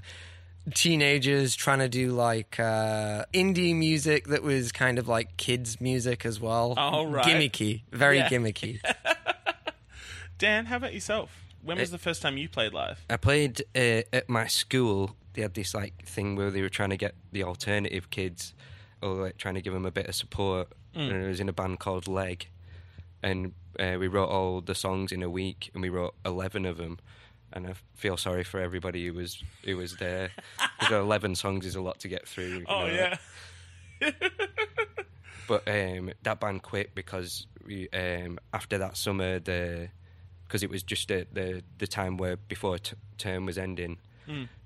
Teenagers 0.74 1.56
trying 1.56 1.78
to 1.78 1.88
do 1.88 2.12
like 2.12 2.60
uh, 2.60 3.24
indie 3.32 3.74
music 3.74 4.26
that 4.28 4.42
was 4.42 4.70
kind 4.72 4.98
of 4.98 5.08
like 5.08 5.36
kids' 5.38 5.80
music 5.80 6.26
as 6.26 6.38
well. 6.38 6.74
Oh, 6.76 7.04
right. 7.06 7.24
Gimmicky, 7.24 7.82
very 7.90 8.18
Yeah. 8.18 8.28
gimmicky. 8.28 8.78
Dan, 10.38 10.66
how 10.66 10.76
about 10.76 10.92
yourself? 10.94 11.30
When 11.62 11.78
Uh, 11.78 11.80
was 11.80 11.90
the 11.90 11.98
first 11.98 12.22
time 12.22 12.36
you 12.36 12.48
played 12.48 12.72
live? 12.74 13.04
I 13.08 13.16
played 13.16 13.62
uh, 13.74 14.02
at 14.12 14.28
my 14.28 14.46
school. 14.46 15.16
They 15.32 15.42
had 15.42 15.54
this 15.54 15.74
like 15.74 16.04
thing 16.04 16.36
where 16.36 16.50
they 16.50 16.62
were 16.62 16.68
trying 16.68 16.90
to 16.90 16.96
get 16.96 17.14
the 17.32 17.42
alternative 17.44 18.10
kids, 18.10 18.54
or 19.02 19.14
like 19.14 19.38
trying 19.38 19.54
to 19.54 19.62
give 19.62 19.72
them 19.72 19.86
a 19.86 19.90
bit 19.90 20.06
of 20.06 20.14
support. 20.14 20.68
And 20.94 21.10
it 21.10 21.26
was 21.26 21.40
in 21.40 21.48
a 21.48 21.52
band 21.52 21.78
called 21.80 22.06
Leg, 22.06 22.48
and 23.22 23.52
uh, 23.78 23.96
we 23.98 24.08
wrote 24.08 24.28
all 24.28 24.60
the 24.60 24.74
songs 24.74 25.12
in 25.12 25.22
a 25.22 25.30
week, 25.30 25.70
and 25.74 25.82
we 25.82 25.88
wrote 25.88 26.14
eleven 26.24 26.66
of 26.66 26.76
them. 26.76 26.98
And 27.52 27.66
I 27.66 27.74
feel 27.94 28.16
sorry 28.16 28.44
for 28.44 28.60
everybody 28.60 29.06
who 29.06 29.14
was 29.14 29.42
who 29.64 29.76
was 29.76 29.96
there. 29.96 30.30
Because 30.78 31.02
eleven 31.04 31.34
songs 31.34 31.66
is 31.66 31.76
a 31.76 31.82
lot 31.82 32.00
to 32.00 32.08
get 32.08 32.26
through. 32.26 32.64
Oh 32.66 32.86
know. 32.86 33.14
yeah. 34.00 34.10
But 35.50 35.66
um, 35.66 36.12
that 36.22 36.38
band 36.38 36.62
quit 36.62 36.94
because 36.94 37.48
we 37.66 37.88
um, 37.90 38.38
after 38.54 38.78
that 38.78 38.96
summer 38.96 39.40
the 39.40 39.88
because 40.46 40.62
it 40.62 40.70
was 40.70 40.84
just 40.84 41.08
the 41.08 41.26
the, 41.32 41.64
the 41.78 41.88
time 41.88 42.16
where 42.18 42.36
before 42.36 42.78
t- 42.78 42.94
term 43.18 43.46
was 43.46 43.58
ending. 43.58 43.98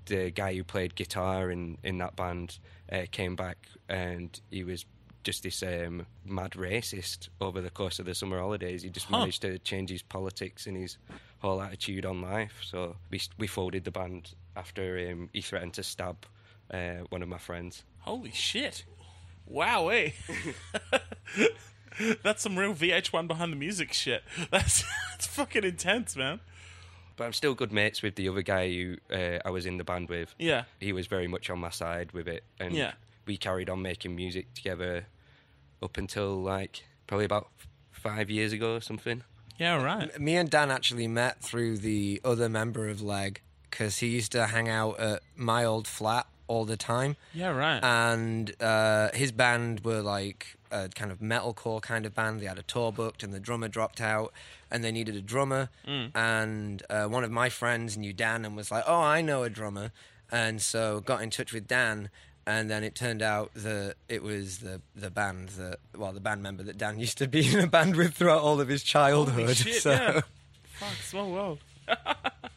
The 0.05 0.29
guy 0.29 0.53
who 0.53 0.63
played 0.63 0.93
guitar 0.93 1.49
in 1.49 1.79
in 1.83 1.97
that 1.97 2.15
band 2.15 2.59
uh, 2.91 3.05
came 3.09 3.35
back 3.35 3.57
and 3.89 4.39
he 4.51 4.63
was 4.63 4.85
just 5.25 5.43
this 5.43 5.61
um, 5.63 6.05
mad 6.23 6.51
racist 6.51 7.27
over 7.41 7.59
the 7.59 7.69
course 7.69 7.99
of 7.99 8.05
the 8.05 8.15
summer 8.15 8.39
holidays. 8.39 8.83
He 8.83 8.89
just 8.89 9.07
Huh. 9.07 9.17
managed 9.19 9.41
to 9.41 9.59
change 9.59 9.89
his 9.89 10.01
politics 10.03 10.67
and 10.67 10.77
his 10.77 10.97
whole 11.39 11.61
attitude 11.61 12.05
on 12.05 12.21
life. 12.21 12.61
So 12.63 12.95
we 13.11 13.19
we 13.37 13.47
folded 13.47 13.83
the 13.83 13.91
band 13.91 14.33
after 14.55 15.09
um, 15.11 15.29
he 15.33 15.41
threatened 15.41 15.73
to 15.73 15.83
stab 15.83 16.25
uh, 16.71 17.03
one 17.09 17.21
of 17.21 17.27
my 17.27 17.37
friends. 17.39 17.83
Holy 17.99 18.31
shit! 18.31 18.85
Wow, 19.45 19.89
eh? 19.89 20.11
That's 22.23 22.41
some 22.41 22.57
real 22.57 22.73
VH1 22.73 23.27
behind 23.27 23.51
the 23.53 23.57
music 23.57 23.93
shit. 23.93 24.23
That's 24.51 24.83
that's 25.11 25.27
fucking 25.27 25.63
intense, 25.63 26.15
man. 26.15 26.39
But 27.15 27.23
I'm 27.23 27.33
still 27.33 27.53
good 27.53 27.71
mates 27.71 28.01
with 28.01 28.15
the 28.15 28.27
other 28.27 28.41
guy 28.41 28.67
who 28.69 28.97
uh, 29.09 29.39
I 29.45 29.49
was 29.49 29.65
in 29.65 29.77
the 29.77 29.85
band 29.85 30.09
with. 30.09 30.35
Yeah. 30.37 30.63
He 30.81 30.91
was 30.91 31.07
very 31.07 31.27
much 31.27 31.49
on 31.49 31.59
my 31.59 31.69
side 31.69 32.11
with 32.11 32.27
it, 32.27 32.43
and 32.59 32.73
Yeah. 32.75 32.93
we 33.25 33.37
carried 33.37 33.69
on 33.69 33.81
making 33.81 34.13
music 34.15 34.53
together 34.53 35.05
up 35.81 35.97
until 35.97 36.41
like 36.41 36.83
probably 37.07 37.25
about 37.25 37.49
five 37.91 38.29
years 38.29 38.53
ago 38.53 38.75
or 38.75 38.81
something. 38.81 39.23
Yeah, 39.57 39.81
right. 39.81 40.19
Me 40.19 40.35
and 40.35 40.49
Dan 40.49 40.69
actually 40.69 41.07
met 41.07 41.41
through 41.41 41.77
the 41.77 42.19
other 42.25 42.49
member 42.49 42.89
of 42.89 43.01
Leg 43.01 43.41
because 43.69 43.99
he 43.99 44.07
used 44.07 44.31
to 44.33 44.47
hang 44.47 44.67
out 44.67 44.99
at 44.99 45.21
my 45.35 45.63
old 45.63 45.87
flat 45.87 46.27
all 46.47 46.65
the 46.65 46.77
time. 46.77 47.15
Yeah, 47.33 47.49
right. 47.49 47.83
And 47.83 48.53
uh, 48.61 49.09
his 49.13 49.31
band 49.31 49.83
were 49.83 50.01
like 50.01 50.57
a 50.71 50.89
kind 50.89 51.11
of 51.11 51.19
metalcore 51.19 51.81
kind 51.81 52.05
of 52.05 52.13
band. 52.13 52.41
They 52.41 52.45
had 52.45 52.59
a 52.59 52.63
tour 52.63 52.91
booked, 52.91 53.23
and 53.23 53.33
the 53.33 53.39
drummer 53.39 53.67
dropped 53.67 54.01
out, 54.01 54.33
and 54.69 54.83
they 54.83 54.91
needed 54.91 55.15
a 55.15 55.21
drummer. 55.21 55.69
And 56.13 56.83
uh, 56.89 57.05
one 57.05 57.23
of 57.23 57.31
my 57.31 57.49
friends 57.49 57.97
knew 57.97 58.13
Dan 58.13 58.45
and 58.45 58.55
was 58.55 58.71
like, 58.71 58.83
"Oh, 58.85 59.01
I 59.01 59.21
know 59.21 59.43
a 59.43 59.49
drummer," 59.49 59.91
and 60.31 60.61
so 60.61 60.99
got 60.99 61.21
in 61.21 61.29
touch 61.29 61.53
with 61.53 61.67
Dan. 61.67 62.09
And 62.47 62.69
then 62.69 62.83
it 62.83 62.93
turned 62.93 63.23
out 63.23 63.51
that 63.55 63.95
it 64.07 64.21
was 64.21 64.59
the 64.59 64.81
the 64.95 65.09
band 65.09 65.49
that 65.49 65.79
well 65.97 66.11
the 66.11 66.19
band 66.19 66.43
member 66.43 66.63
that 66.63 66.77
Dan 66.77 66.99
used 67.05 67.17
to 67.17 67.27
be 67.27 67.51
in 67.51 67.59
a 67.59 67.67
band 67.67 67.95
with 67.95 68.13
throughout 68.13 68.41
all 68.41 68.61
of 68.61 68.67
his 68.67 68.83
childhood. 68.83 69.43
Holy 69.43 69.55
shit, 69.55 69.81
so 69.81 69.91
yeah. 69.91 70.21
Fuck, 70.73 70.93
small 71.03 71.31
world. 71.31 71.59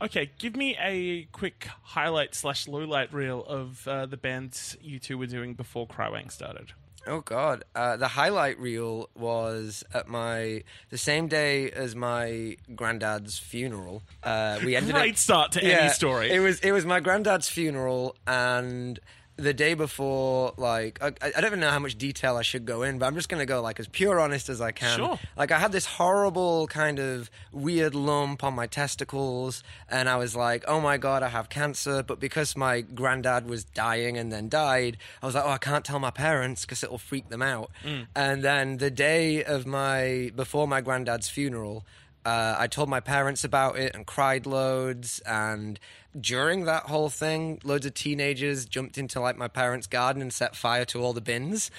okay, 0.00 0.30
give 0.38 0.56
me 0.56 0.76
a 0.80 1.24
quick 1.32 1.68
highlight 1.82 2.34
slash 2.34 2.66
lowlight 2.66 3.12
reel 3.12 3.44
of 3.44 3.86
uh, 3.88 4.06
the 4.06 4.16
bands 4.16 4.76
you 4.80 4.98
two 4.98 5.18
were 5.18 5.26
doing 5.26 5.54
before 5.54 5.86
Crywank 5.86 6.32
started. 6.32 6.72
Oh 7.06 7.22
God! 7.22 7.64
Uh, 7.74 7.96
the 7.96 8.08
highlight 8.08 8.58
reel 8.58 9.08
was 9.14 9.82
at 9.94 10.08
my 10.08 10.62
the 10.90 10.98
same 10.98 11.26
day 11.26 11.70
as 11.70 11.96
my 11.96 12.56
granddad's 12.74 13.38
funeral. 13.38 14.02
Uh, 14.22 14.58
we 14.62 14.76
ended 14.76 14.94
Great 14.94 15.12
up, 15.12 15.16
start 15.16 15.52
to 15.52 15.64
any 15.64 15.88
story. 15.90 16.30
It 16.30 16.40
was 16.40 16.60
it 16.60 16.72
was 16.72 16.84
my 16.84 17.00
granddad's 17.00 17.48
funeral, 17.48 18.14
and 18.26 19.00
the 19.38 19.54
day 19.54 19.74
before, 19.74 20.52
like 20.56 20.98
I, 21.00 21.12
I 21.22 21.30
don't 21.30 21.46
even 21.46 21.60
know 21.60 21.70
how 21.70 21.78
much 21.78 21.96
detail 21.96 22.36
I 22.36 22.42
should 22.42 22.66
go 22.66 22.82
in, 22.82 22.98
but 22.98 23.06
I'm 23.06 23.14
just 23.14 23.28
gonna 23.28 23.46
go 23.46 23.62
like 23.62 23.78
as 23.78 23.86
pure 23.86 24.18
honest 24.20 24.48
as 24.48 24.60
I 24.60 24.72
can. 24.72 24.98
Sure. 24.98 25.18
Like 25.36 25.52
I 25.52 25.58
had 25.58 25.70
this 25.70 25.86
horrible 25.86 26.66
kind 26.66 26.98
of 26.98 27.30
weird 27.52 27.94
lump 27.94 28.42
on 28.42 28.54
my 28.54 28.66
testicles, 28.66 29.62
and 29.88 30.08
I 30.08 30.16
was 30.16 30.34
like, 30.34 30.64
"Oh 30.66 30.80
my 30.80 30.98
god, 30.98 31.22
I 31.22 31.28
have 31.28 31.48
cancer!" 31.48 32.02
But 32.02 32.18
because 32.18 32.56
my 32.56 32.80
granddad 32.80 33.48
was 33.48 33.64
dying 33.64 34.18
and 34.18 34.32
then 34.32 34.48
died, 34.48 34.98
I 35.22 35.26
was 35.26 35.36
like, 35.36 35.44
"Oh, 35.44 35.50
I 35.50 35.58
can't 35.58 35.84
tell 35.84 36.00
my 36.00 36.10
parents 36.10 36.62
because 36.62 36.82
it'll 36.82 36.98
freak 36.98 37.28
them 37.28 37.42
out." 37.42 37.70
Mm. 37.84 38.08
And 38.16 38.42
then 38.42 38.78
the 38.78 38.90
day 38.90 39.44
of 39.44 39.66
my 39.66 40.32
before 40.34 40.66
my 40.66 40.80
granddad's 40.80 41.28
funeral. 41.28 41.86
Uh, 42.24 42.56
I 42.58 42.66
told 42.66 42.88
my 42.88 43.00
parents 43.00 43.44
about 43.44 43.78
it 43.78 43.94
and 43.94 44.06
cried 44.06 44.46
loads. 44.46 45.20
And 45.20 45.78
during 46.18 46.64
that 46.64 46.84
whole 46.84 47.08
thing, 47.08 47.60
loads 47.64 47.86
of 47.86 47.94
teenagers 47.94 48.66
jumped 48.66 48.98
into 48.98 49.20
like 49.20 49.36
my 49.36 49.48
parents' 49.48 49.86
garden 49.86 50.20
and 50.20 50.32
set 50.32 50.56
fire 50.56 50.84
to 50.86 51.00
all 51.00 51.12
the 51.12 51.20
bins. 51.20 51.70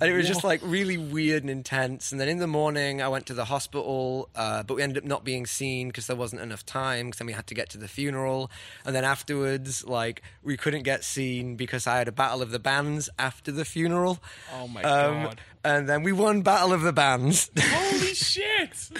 And 0.00 0.08
it 0.10 0.14
was 0.16 0.28
just 0.28 0.44
like 0.44 0.60
really 0.62 0.96
weird 0.96 1.42
and 1.42 1.50
intense. 1.50 2.12
And 2.12 2.20
then 2.20 2.28
in 2.28 2.38
the 2.38 2.46
morning, 2.46 3.02
I 3.02 3.08
went 3.08 3.26
to 3.26 3.34
the 3.34 3.46
hospital, 3.46 4.28
uh, 4.36 4.62
but 4.62 4.74
we 4.74 4.82
ended 4.82 4.98
up 4.98 5.04
not 5.04 5.24
being 5.24 5.44
seen 5.44 5.88
because 5.88 6.06
there 6.06 6.14
wasn't 6.16 6.40
enough 6.42 6.64
time. 6.64 7.06
Because 7.06 7.18
then 7.18 7.26
we 7.26 7.32
had 7.32 7.46
to 7.48 7.54
get 7.54 7.68
to 7.70 7.78
the 7.78 7.88
funeral, 7.88 8.50
and 8.84 8.94
then 8.94 9.04
afterwards, 9.04 9.84
like 9.84 10.22
we 10.42 10.56
couldn't 10.56 10.84
get 10.84 11.02
seen 11.02 11.56
because 11.56 11.86
I 11.86 11.98
had 11.98 12.06
a 12.06 12.12
battle 12.12 12.42
of 12.42 12.50
the 12.52 12.60
bands 12.60 13.10
after 13.18 13.50
the 13.50 13.64
funeral. 13.64 14.20
Oh 14.54 14.68
my 14.68 14.82
Um, 14.82 15.22
God. 15.24 15.40
And 15.64 15.88
then 15.88 16.04
we 16.04 16.12
won 16.12 16.42
battle 16.42 16.72
of 16.72 16.82
the 16.82 16.92
bands. 16.92 17.50
Holy 17.58 18.14
shit! 18.14 18.90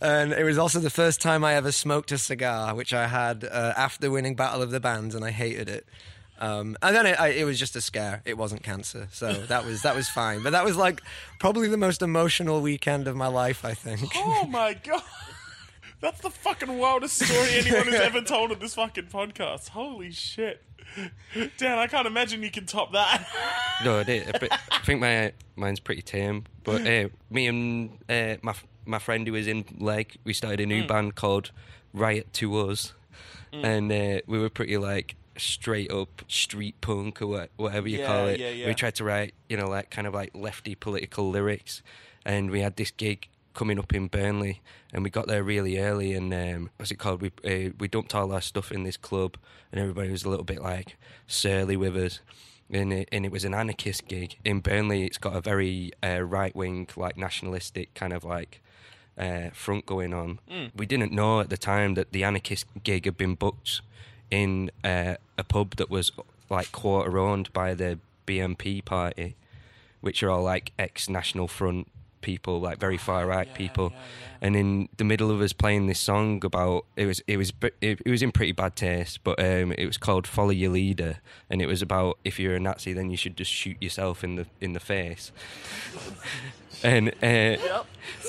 And 0.00 0.32
it 0.32 0.42
was 0.44 0.58
also 0.58 0.80
the 0.80 0.90
first 0.90 1.20
time 1.20 1.44
I 1.44 1.54
ever 1.54 1.70
smoked 1.70 2.10
a 2.10 2.18
cigar, 2.18 2.74
which 2.74 2.92
I 2.92 3.06
had 3.06 3.44
uh, 3.44 3.74
after 3.76 4.10
winning 4.10 4.34
Battle 4.34 4.60
of 4.62 4.70
the 4.72 4.80
Bands, 4.80 5.14
and 5.14 5.24
I 5.24 5.30
hated 5.30 5.68
it. 5.68 5.86
Um, 6.40 6.76
and 6.80 6.96
then 6.96 7.04
it, 7.06 7.20
I, 7.20 7.28
it 7.28 7.44
was 7.44 7.58
just 7.58 7.76
a 7.76 7.80
scare. 7.82 8.22
It 8.24 8.38
wasn't 8.38 8.62
cancer, 8.62 9.08
so 9.12 9.32
that 9.32 9.64
was 9.66 9.82
that 9.82 9.94
was 9.94 10.08
fine. 10.08 10.42
But 10.42 10.50
that 10.52 10.64
was 10.64 10.76
like 10.76 11.02
probably 11.38 11.68
the 11.68 11.76
most 11.76 12.00
emotional 12.00 12.62
weekend 12.62 13.06
of 13.06 13.14
my 13.14 13.26
life, 13.26 13.64
I 13.64 13.74
think. 13.74 14.10
Oh 14.16 14.46
my 14.46 14.74
god. 14.74 15.02
That's 16.00 16.20
the 16.22 16.30
fucking 16.30 16.78
wildest 16.78 17.22
story 17.22 17.50
anyone 17.58 17.86
has 17.88 18.00
ever 18.00 18.22
told 18.22 18.52
on 18.52 18.58
this 18.58 18.74
fucking 18.74 19.08
podcast. 19.08 19.68
Holy 19.68 20.10
shit. 20.10 20.62
Dan, 21.58 21.78
I 21.78 21.86
can't 21.86 22.06
imagine 22.06 22.42
you 22.42 22.50
can 22.50 22.64
top 22.64 22.92
that. 22.92 23.26
No, 23.84 23.98
I 23.98 24.02
did. 24.04 24.32
But 24.32 24.50
I 24.72 24.78
think 24.84 25.00
my 25.00 25.32
mine's 25.56 25.78
pretty 25.78 26.02
tame. 26.02 26.44
But 26.64 26.86
uh, 26.86 27.08
me 27.28 27.46
and 27.46 27.98
uh, 28.08 28.36
my 28.42 28.54
my 28.86 28.98
friend 28.98 29.26
who 29.26 29.34
was 29.34 29.46
in 29.46 29.64
Leg, 29.78 30.16
we 30.24 30.32
started 30.32 30.60
a 30.60 30.66
new 30.66 30.86
band 30.86 31.14
called 31.16 31.50
Riot 31.92 32.32
to 32.34 32.56
Us, 32.56 32.94
and 33.52 33.92
uh, 33.92 34.20
we 34.26 34.38
were 34.38 34.48
pretty 34.50 34.78
like 34.78 35.16
straight 35.40 35.90
up 35.90 36.22
street 36.28 36.80
punk 36.80 37.20
or 37.22 37.26
what, 37.26 37.50
whatever 37.56 37.88
you 37.88 37.98
Yeah, 37.98 38.06
call 38.06 38.26
it. 38.28 38.40
yeah, 38.40 38.50
yeah. 38.50 38.66
We 38.66 38.74
tried 38.74 38.94
to 38.96 39.04
write, 39.04 39.34
you 39.48 39.56
know, 39.56 39.68
like 39.68 39.90
kind 39.90 40.06
of 40.06 40.14
like 40.14 40.30
lefty 40.34 40.74
political 40.74 41.30
lyrics, 41.30 41.82
and 42.24 42.50
we 42.50 42.60
had 42.60 42.76
this 42.76 42.90
gig 42.90 43.28
coming 43.54 43.78
up 43.78 43.92
in 43.92 44.06
Burnley, 44.06 44.60
and 44.92 45.02
we 45.02 45.10
got 45.10 45.26
there 45.26 45.42
really 45.42 45.78
early. 45.78 46.14
And 46.14 46.32
um, 46.32 46.70
what's 46.76 46.90
it 46.90 46.98
called? 46.98 47.20
We 47.22 47.30
uh, 47.44 47.70
we 47.78 47.88
dumped 47.88 48.14
all 48.14 48.32
our 48.32 48.40
stuff 48.40 48.70
in 48.70 48.84
this 48.84 48.96
club, 48.96 49.36
and 49.72 49.80
everybody 49.80 50.10
was 50.10 50.24
a 50.24 50.28
little 50.28 50.44
bit 50.44 50.62
like 50.62 50.96
surly 51.26 51.76
with 51.76 51.96
us 51.96 52.20
and 52.72 52.92
it, 52.92 53.08
and 53.10 53.26
it 53.26 53.32
was 53.32 53.44
an 53.44 53.52
anarchist 53.52 54.06
gig 54.06 54.36
in 54.44 54.60
Burnley. 54.60 55.04
It's 55.04 55.18
got 55.18 55.34
a 55.34 55.40
very 55.40 55.90
uh, 56.04 56.20
right 56.22 56.54
wing, 56.54 56.86
like 56.96 57.16
nationalistic 57.16 57.92
kind 57.94 58.12
of 58.12 58.22
like 58.22 58.62
uh, 59.18 59.50
front 59.52 59.86
going 59.86 60.14
on. 60.14 60.38
We 60.76 60.86
didn't 60.86 61.10
know 61.12 61.40
at 61.40 61.50
the 61.50 61.56
time 61.56 61.94
that 61.94 62.12
the 62.12 62.22
anarchist 62.22 62.66
gig 62.84 63.06
had 63.06 63.16
been 63.16 63.34
booked 63.34 63.80
in 64.30 64.70
uh, 64.84 65.14
a 65.36 65.44
pub 65.44 65.76
that 65.76 65.90
was 65.90 66.12
like 66.48 66.72
quarter 66.72 67.18
owned 67.18 67.52
by 67.52 67.74
the 67.74 67.98
BNP 68.26 68.84
party, 68.84 69.36
which 70.00 70.22
are 70.22 70.30
all 70.30 70.42
like 70.42 70.72
ex 70.78 71.08
National 71.08 71.48
Front 71.48 71.88
people, 72.20 72.60
like 72.60 72.78
very 72.78 72.96
far 72.96 73.26
right 73.26 73.52
people. 73.54 73.92
And 74.42 74.56
in 74.56 74.88
the 74.96 75.04
middle 75.04 75.30
of 75.30 75.40
us 75.40 75.52
playing 75.52 75.86
this 75.86 76.00
song 76.00 76.42
about 76.44 76.86
it 76.96 77.06
was 77.06 77.20
it 77.26 77.36
was 77.36 77.52
it, 77.80 78.00
it 78.04 78.10
was 78.10 78.22
in 78.22 78.32
pretty 78.32 78.52
bad 78.52 78.74
taste, 78.76 79.22
but 79.22 79.38
um, 79.38 79.72
it 79.76 79.84
was 79.86 79.98
called 79.98 80.26
"Follow 80.26 80.50
Your 80.50 80.70
Leader," 80.70 81.18
and 81.50 81.60
it 81.60 81.66
was 81.66 81.82
about 81.82 82.18
if 82.24 82.38
you're 82.40 82.54
a 82.56 82.60
Nazi, 82.60 82.92
then 82.92 83.10
you 83.10 83.16
should 83.18 83.36
just 83.36 83.50
shoot 83.50 83.76
yourself 83.82 84.24
in 84.24 84.36
the 84.36 84.46
in 84.60 84.72
the 84.72 84.80
face. 84.80 85.30
and 86.82 87.08
uh, 87.22 87.56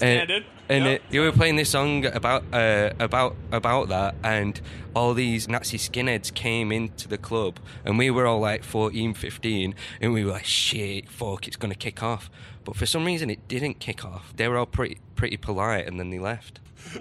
and, 0.01 0.43
and 0.69 0.85
Yep. 0.85 1.01
uh, 1.01 1.03
you 1.09 1.21
were 1.21 1.31
playing 1.31 1.55
this 1.55 1.69
song 1.69 2.05
about 2.05 2.43
uh, 2.53 2.91
about 2.99 3.35
about 3.51 3.89
that, 3.89 4.15
and 4.23 4.59
all 4.93 5.13
these 5.13 5.47
Nazi 5.47 5.77
skinheads 5.77 6.33
came 6.33 6.71
into 6.71 7.07
the 7.07 7.17
club, 7.17 7.59
and 7.85 7.97
we 7.97 8.09
were 8.11 8.25
all 8.27 8.39
like 8.39 8.63
14, 8.63 9.13
15, 9.13 9.75
and 10.01 10.13
we 10.13 10.25
were 10.25 10.31
like, 10.31 10.45
"Shit, 10.45 11.09
fuck, 11.09 11.47
it's 11.47 11.55
gonna 11.57 11.75
kick 11.75 12.03
off." 12.03 12.29
But 12.63 12.75
for 12.75 12.85
some 12.85 13.05
reason, 13.05 13.29
it 13.29 13.47
didn't 13.47 13.79
kick 13.79 14.05
off. 14.05 14.33
They 14.35 14.47
were 14.47 14.57
all 14.57 14.65
pretty 14.65 14.99
pretty 15.15 15.37
polite, 15.37 15.87
and 15.87 15.99
then 15.99 16.09
they 16.09 16.19
left. 16.19 16.59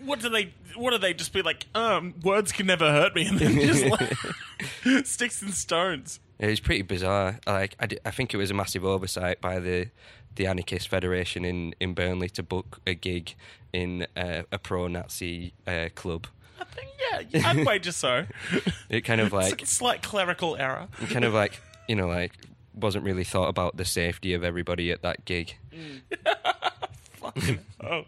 What 0.00 0.20
do 0.20 0.28
they? 0.28 0.52
What 0.76 0.92
do 0.92 0.98
they 0.98 1.14
just 1.14 1.32
be 1.32 1.42
like? 1.42 1.66
Um, 1.74 2.14
words 2.22 2.52
can 2.52 2.66
never 2.66 2.90
hurt 2.90 3.14
me, 3.14 3.26
and 3.26 3.38
then 3.38 3.60
just 3.60 3.84
like 4.94 5.06
sticks 5.06 5.42
and 5.42 5.52
stones. 5.52 6.20
It 6.38 6.48
was 6.48 6.60
pretty 6.60 6.82
bizarre. 6.82 7.40
Like 7.46 7.76
I, 7.80 8.10
think 8.10 8.34
it 8.34 8.36
was 8.36 8.50
a 8.50 8.54
massive 8.54 8.84
oversight 8.84 9.40
by 9.40 9.58
the 9.58 9.88
the 10.34 10.46
Anarchist 10.46 10.88
Federation 10.88 11.44
in, 11.44 11.74
in 11.80 11.94
Burnley 11.94 12.28
to 12.30 12.42
book 12.42 12.80
a 12.86 12.94
gig 12.94 13.34
in 13.72 14.06
uh, 14.16 14.42
a 14.52 14.58
pro-Nazi 14.58 15.54
uh, 15.66 15.88
club. 15.94 16.26
I 16.60 16.64
think 16.64 16.88
yeah, 17.32 17.48
I'd 17.48 17.64
wager 17.64 17.92
so. 17.92 18.26
It 18.90 19.00
kind 19.00 19.20
of 19.22 19.28
It's 19.28 19.50
like 19.50 19.62
a 19.62 19.66
slight 19.66 20.02
clerical 20.02 20.56
error. 20.56 20.88
kind 21.08 21.24
of 21.24 21.32
like 21.32 21.58
you 21.88 21.96
know 21.96 22.06
like 22.06 22.32
wasn't 22.76 23.04
really 23.04 23.24
thought 23.24 23.48
about 23.48 23.76
the 23.76 23.84
safety 23.84 24.34
of 24.34 24.44
everybody 24.44 24.92
at 24.92 25.02
that 25.02 25.24
gig. 25.24 25.56
Fucking 27.12 27.58
oh. 27.82 28.04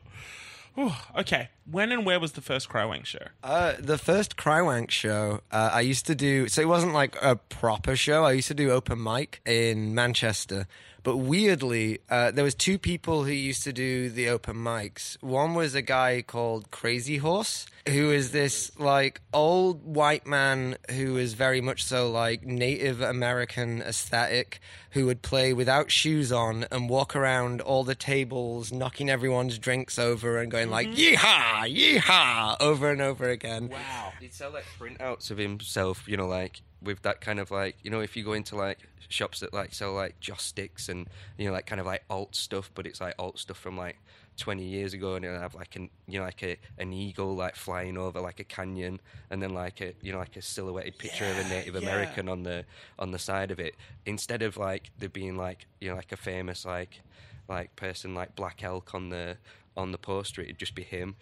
Whew, 0.75 0.93
okay, 1.19 1.49
when 1.69 1.91
and 1.91 2.07
where 2.07 2.21
was 2.21 2.33
the 2.33 2.41
first 2.41 2.69
Crywank 2.69 3.05
show? 3.05 3.27
Uh, 3.43 3.73
the 3.81 3.99
first 3.99 4.37
Crywank 4.37 4.93
show, 4.93 5.41
uh, 5.51 5.71
I 5.73 5.81
used 5.81 6.07
to 6.07 6.15
do. 6.15 6.47
So 6.47 6.63
it 6.63 6.69
wasn't 6.69 6.93
like 6.93 7.17
a 7.21 7.35
proper 7.35 7.97
show. 7.97 8.25
I 8.25 8.31
used 8.31 8.47
to 8.47 8.55
do 8.55 8.71
open 8.71 9.03
mic 9.03 9.41
in 9.45 9.93
Manchester. 9.97 10.69
But 11.03 11.19
weirdly, 11.19 12.01
uh, 12.11 12.33
there 12.33 12.45
was 12.45 12.55
two 12.55 12.79
people 12.79 13.25
who 13.25 13.33
used 13.33 13.63
to 13.65 13.73
do 13.73 14.11
the 14.11 14.29
open 14.29 14.57
mics. 14.57 15.17
One 15.23 15.55
was 15.55 15.75
a 15.75 15.83
guy 15.83 16.23
called 16.23 16.71
Crazy 16.71 17.19
Horse, 17.19 17.67
who 17.89 18.11
is 18.11 18.33
this 18.33 18.77
like 18.79 19.21
old 19.33 19.85
white 19.85 20.27
man 20.27 20.77
who 20.91 21.17
is 21.17 21.35
very 21.35 21.61
much 21.61 21.85
so 21.85 22.11
like 22.11 22.45
Native 22.45 23.01
American 23.01 23.81
aesthetic, 23.83 24.61
who 24.91 25.07
would 25.07 25.23
play 25.23 25.53
without 25.53 25.91
shoes 25.91 26.33
on 26.33 26.67
and 26.71 26.89
walk 26.89 27.15
around 27.15 27.61
all 27.61 27.85
the 27.85 27.95
tables, 27.95 28.73
knocking 28.73 29.09
everyone's 29.09 29.59
drinks 29.59 29.99
over 29.99 30.39
and 30.39 30.51
going 30.51 30.71
like 30.71 30.89
"Yeehaw, 30.89 31.73
yeehaw" 31.75 32.57
over 32.61 32.91
and 32.91 33.01
over 33.01 33.29
again. 33.29 33.69
Wow. 33.69 34.13
He'd 34.21 34.35
sell 34.35 34.51
like 34.51 34.65
printouts 34.79 35.31
of 35.31 35.39
himself, 35.39 36.09
you 36.09 36.17
know, 36.17 36.27
like 36.27 36.61
with 36.83 37.03
that 37.03 37.21
kind 37.21 37.41
of 37.41 37.51
like, 37.51 37.77
you 37.83 37.91
know, 37.91 38.01
if 38.01 38.17
you 38.17 38.25
go 38.25 38.33
into 38.33 38.57
like 38.57 38.79
shops 39.09 39.41
that 39.41 39.53
like 39.53 39.75
sell 39.75 39.93
like 39.95 40.19
joss 40.21 40.43
sticks 40.43 40.89
and, 40.89 41.09
you 41.37 41.47
know, 41.47 41.53
like 41.53 41.67
kind 41.67 41.81
of 41.81 41.87
like 41.87 42.05
alt 42.09 42.35
stuff, 42.35 42.71
but 42.75 42.87
it's 42.87 43.01
like 43.01 43.15
alt 43.19 43.39
stuff 43.39 43.59
from 43.59 43.77
like 43.77 43.99
20 44.37 44.63
years 44.63 44.95
ago 44.95 45.17
and 45.17 45.25
it'll 45.25 45.41
have 45.41 45.55
like 45.55 45.75
an, 45.77 45.91
you 46.07 46.19
know, 46.19 46.25
like 46.25 46.43
a, 46.43 46.57
an 46.79 46.93
eagle 46.93 47.35
like 47.35 47.57
flying 47.57 47.99
over 47.99 48.21
like 48.21 48.39
a 48.39 48.45
canyon 48.45 49.01
and 49.31 49.43
then 49.43 49.55
like 49.55 49.81
a, 49.81 49.95
you 50.03 50.13
know, 50.13 50.19
like 50.19 50.37
a 50.37 50.43
silhouetted 50.43 50.97
picture 50.99 51.25
of 51.25 51.39
a 51.39 51.49
Native 51.49 51.75
yeah. 51.75 51.81
American 51.81 52.29
on 52.29 52.45
the, 52.45 52.65
on 52.99 53.11
the 53.11 53.19
side 53.19 53.51
of 53.51 53.59
it. 53.59 53.75
Instead 54.07 54.43
of 54.43 54.57
like 54.57 54.91
there 54.99 55.09
being 55.09 55.37
like, 55.37 55.67
you 55.81 55.89
know, 55.89 55.97
like 55.97 56.13
a 56.13 56.17
famous 56.17 56.65
like, 56.65 57.01
like 57.49 57.75
person 57.77 58.15
like 58.15 58.37
Black 58.37 58.63
Elk 58.63 58.95
on 58.95 59.09
the, 59.09 59.37
on 59.77 59.91
the 59.91 59.99
poster, 59.99 60.43
it'd 60.43 60.59
just 60.59 60.75
be 60.75 60.83
him 60.83 61.17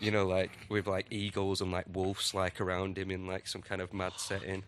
you 0.00 0.10
know, 0.10 0.26
like 0.26 0.50
with 0.68 0.86
like 0.86 1.06
eagles 1.10 1.60
and 1.60 1.72
like 1.72 1.86
wolves 1.92 2.34
like 2.34 2.60
around 2.60 2.98
him 2.98 3.10
in 3.10 3.26
like 3.26 3.46
some 3.46 3.62
kind 3.62 3.80
of 3.80 3.92
mad 3.92 4.12
setting. 4.16 4.64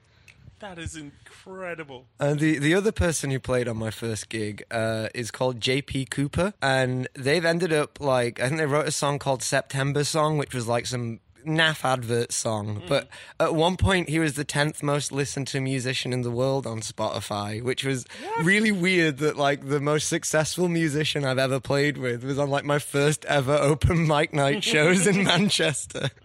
That 0.58 0.78
is 0.78 0.96
incredible. 0.96 2.06
And 2.18 2.40
the, 2.40 2.58
the 2.58 2.74
other 2.74 2.90
person 2.90 3.30
who 3.30 3.38
played 3.38 3.68
on 3.68 3.76
my 3.76 3.90
first 3.90 4.30
gig 4.30 4.64
uh, 4.70 5.08
is 5.14 5.30
called 5.30 5.60
JP 5.60 6.08
Cooper. 6.08 6.54
And 6.62 7.08
they've 7.12 7.44
ended 7.44 7.74
up 7.74 8.00
like, 8.00 8.40
I 8.40 8.48
think 8.48 8.58
they 8.58 8.66
wrote 8.66 8.88
a 8.88 8.92
song 8.92 9.18
called 9.18 9.42
September 9.42 10.02
Song, 10.02 10.38
which 10.38 10.54
was 10.54 10.66
like 10.66 10.86
some 10.86 11.20
naff 11.46 11.84
advert 11.84 12.32
song. 12.32 12.76
Hmm. 12.76 12.88
But 12.88 13.08
at 13.40 13.54
one 13.54 13.76
point, 13.76 14.08
he 14.08 14.18
was 14.18 14.34
the 14.34 14.44
10th 14.44 14.82
most 14.82 15.12
listened 15.12 15.46
to 15.48 15.60
musician 15.60 16.12
in 16.12 16.22
the 16.22 16.30
world 16.30 16.66
on 16.66 16.80
Spotify, 16.80 17.62
which 17.62 17.84
was 17.84 18.04
really 18.42 18.72
weird 18.72 19.18
that 19.18 19.36
like 19.36 19.68
the 19.68 19.80
most 19.80 20.08
successful 20.08 20.68
musician 20.68 21.24
I've 21.24 21.38
ever 21.38 21.60
played 21.60 21.98
with 21.98 22.24
was 22.24 22.38
on 22.38 22.50
like 22.50 22.64
my 22.64 22.78
first 22.78 23.24
ever 23.26 23.54
open 23.54 24.06
mic 24.06 24.32
night 24.32 24.64
shows 24.64 25.06
in 25.06 25.24
Manchester. 25.24 26.10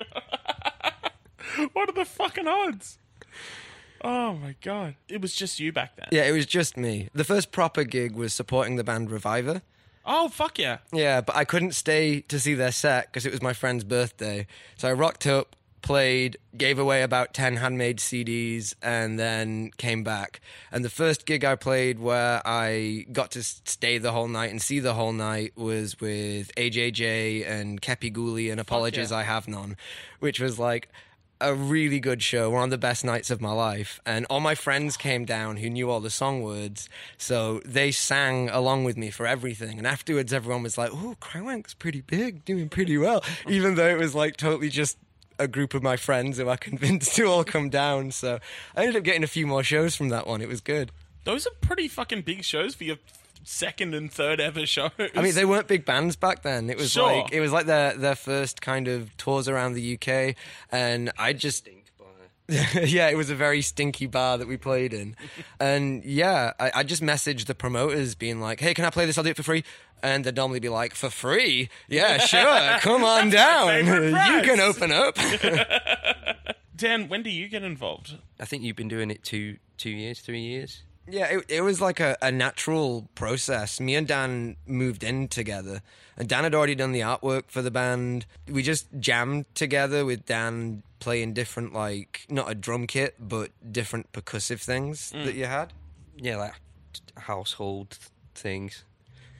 What 1.73 1.89
are 1.89 1.93
the 1.93 2.05
fucking 2.05 2.47
odds? 2.47 2.97
Oh 4.03 4.33
my 4.33 4.55
god! 4.61 4.95
It 5.07 5.21
was 5.21 5.35
just 5.35 5.59
you 5.59 5.71
back 5.71 5.95
then. 5.95 6.07
Yeah, 6.11 6.23
it 6.23 6.31
was 6.31 6.45
just 6.45 6.75
me. 6.75 7.09
The 7.13 7.23
first 7.23 7.51
proper 7.51 7.83
gig 7.83 8.15
was 8.15 8.33
supporting 8.33 8.75
the 8.75 8.83
band 8.83 9.11
Reviver. 9.11 9.61
Oh 10.05 10.29
fuck 10.29 10.57
yeah! 10.57 10.79
Yeah, 10.91 11.21
but 11.21 11.35
I 11.35 11.45
couldn't 11.45 11.73
stay 11.73 12.21
to 12.21 12.39
see 12.39 12.53
their 12.53 12.71
set 12.71 13.07
because 13.07 13.25
it 13.25 13.31
was 13.31 13.41
my 13.41 13.53
friend's 13.53 13.83
birthday. 13.83 14.47
So 14.77 14.89
I 14.89 14.93
rocked 14.93 15.27
up, 15.27 15.55
played, 15.81 16.37
gave 16.57 16.79
away 16.79 17.03
about 17.03 17.33
10 17.33 17.57
handmade 17.57 17.99
CDs, 17.99 18.73
and 18.81 19.19
then 19.19 19.71
came 19.77 20.03
back. 20.03 20.41
And 20.71 20.83
the 20.83 20.89
first 20.89 21.25
gig 21.25 21.45
I 21.45 21.55
played 21.55 21.99
where 21.99 22.41
I 22.45 23.05
got 23.11 23.31
to 23.31 23.43
stay 23.43 23.97
the 23.97 24.11
whole 24.11 24.27
night 24.27 24.51
and 24.51 24.61
see 24.61 24.79
the 24.79 24.93
whole 24.93 25.13
night 25.13 25.53
was 25.55 25.99
with 25.99 26.53
AJJ 26.55 27.47
and 27.47 27.81
Kepi 27.81 28.11
Ghoulie 28.11 28.51
and 28.51 28.59
Apologies 28.59 29.11
yeah. 29.11 29.17
I 29.17 29.23
Have 29.23 29.47
None, 29.47 29.77
which 30.19 30.39
was 30.39 30.57
like 30.57 30.89
a 31.41 31.53
really 31.53 31.99
good 31.99 32.21
show, 32.21 32.49
one 32.49 32.63
of 32.63 32.69
the 32.69 32.77
best 32.77 33.03
nights 33.03 33.29
of 33.29 33.41
my 33.41 33.51
life. 33.51 33.99
And 34.05 34.25
all 34.29 34.39
my 34.39 34.55
friends 34.55 34.95
came 34.97 35.25
down 35.25 35.57
who 35.57 35.69
knew 35.69 35.89
all 35.89 35.99
the 35.99 36.09
song 36.09 36.41
words, 36.41 36.87
so 37.17 37.59
they 37.65 37.91
sang 37.91 38.49
along 38.49 38.83
with 38.83 38.97
me 38.97 39.09
for 39.09 39.25
everything. 39.25 39.77
And 39.77 39.87
afterwards, 39.87 40.31
everyone 40.31 40.63
was 40.63 40.77
like, 40.77 40.91
"Oh, 40.93 41.15
Crywank's 41.19 41.73
pretty 41.73 42.01
big, 42.01 42.45
doing 42.45 42.69
pretty 42.69 42.97
well," 42.97 43.23
even 43.47 43.75
though 43.75 43.89
it 43.89 43.97
was 43.97 44.15
like 44.15 44.37
totally 44.37 44.69
just 44.69 44.97
a 45.39 45.47
group 45.47 45.73
of 45.73 45.81
my 45.81 45.97
friends 45.97 46.37
who 46.37 46.47
I 46.47 46.55
convinced 46.55 47.15
to 47.15 47.25
all 47.25 47.43
come 47.43 47.69
down. 47.69 48.11
So 48.11 48.39
I 48.75 48.81
ended 48.81 48.97
up 48.97 49.03
getting 49.03 49.23
a 49.23 49.27
few 49.27 49.47
more 49.47 49.63
shows 49.63 49.95
from 49.95 50.09
that 50.09 50.27
one. 50.27 50.41
It 50.41 50.47
was 50.47 50.61
good. 50.61 50.91
Those 51.23 51.45
are 51.45 51.51
pretty 51.61 51.87
fucking 51.87 52.21
big 52.21 52.43
shows 52.43 52.73
for 52.75 52.83
your 52.83 52.97
second 53.43 53.93
and 53.93 54.11
third 54.11 54.39
ever 54.39 54.65
shows. 54.65 54.91
I 55.15 55.21
mean, 55.21 55.33
they 55.35 55.45
weren't 55.45 55.67
big 55.67 55.85
bands 55.85 56.15
back 56.15 56.41
then. 56.43 56.69
It 56.69 56.77
was 56.77 56.91
Sure. 56.91 57.21
like 57.21 57.31
it 57.33 57.39
was 57.41 57.51
like 57.51 57.65
their 57.65 57.93
their 57.95 58.15
first 58.15 58.61
kind 58.61 58.87
of 58.87 59.15
tours 59.17 59.47
around 59.47 59.73
the 59.73 59.93
UK, 59.97 60.35
and 60.71 61.11
I 61.17 61.33
just 61.33 61.67
yeah, 62.49 63.07
it 63.09 63.15
was 63.15 63.29
a 63.29 63.35
very 63.35 63.61
stinky 63.61 64.07
bar 64.07 64.37
that 64.37 64.47
we 64.47 64.57
played 64.57 64.93
in. 64.93 65.15
And 65.59 66.03
yeah, 66.03 66.51
I, 66.59 66.71
I 66.75 66.83
just 66.83 67.01
messaged 67.03 67.45
the 67.45 67.55
promoters 67.55 68.15
being 68.15 68.41
like, 68.41 68.59
hey, 68.59 68.73
can 68.73 68.83
I 68.83 68.89
play 68.89 69.05
this? 69.05 69.17
I'll 69.17 69.23
do 69.23 69.29
it 69.29 69.37
for 69.37 69.43
free. 69.43 69.63
And 70.03 70.25
they'd 70.25 70.35
normally 70.35 70.59
be 70.59 70.69
like, 70.69 70.95
for 70.95 71.11
free? 71.11 71.69
Yeah, 71.87 72.17
sure. 72.25 72.79
Come 72.79 73.03
on 73.03 73.29
down. 73.29 73.85
You 73.85 74.41
can 74.41 74.59
open 74.59 74.91
up. 74.91 75.15
Dan, 76.75 77.07
when 77.09 77.21
do 77.21 77.29
you 77.29 77.47
get 77.47 77.61
involved? 77.63 78.17
I 78.39 78.45
think 78.45 78.63
you've 78.63 78.75
been 78.75 78.87
doing 78.87 79.11
it 79.11 79.23
two 79.23 79.57
two 79.77 79.91
years, 79.91 80.19
three 80.19 80.41
years. 80.41 80.83
Yeah, 81.07 81.25
it, 81.25 81.45
it 81.49 81.61
was 81.61 81.81
like 81.81 81.99
a, 81.99 82.17
a 82.21 82.31
natural 82.31 83.09
process. 83.15 83.79
Me 83.79 83.95
and 83.95 84.07
Dan 84.07 84.55
moved 84.65 85.03
in 85.03 85.27
together. 85.27 85.81
And 86.17 86.27
Dan 86.29 86.43
had 86.43 86.53
already 86.53 86.75
done 86.75 86.91
the 86.91 86.99
artwork 87.01 87.43
for 87.47 87.61
the 87.61 87.71
band. 87.71 88.25
We 88.47 88.61
just 88.63 88.87
jammed 88.99 89.45
together 89.55 90.05
with 90.05 90.25
Dan 90.25 90.83
playing 90.99 91.33
different, 91.33 91.73
like, 91.73 92.25
not 92.29 92.49
a 92.51 92.55
drum 92.55 92.85
kit, 92.85 93.15
but 93.19 93.49
different 93.71 94.11
percussive 94.11 94.61
things 94.61 95.11
that 95.11 95.33
you 95.33 95.45
had. 95.45 95.73
Yeah, 96.15 96.37
like 96.37 96.53
household 97.17 97.97
things. 98.35 98.83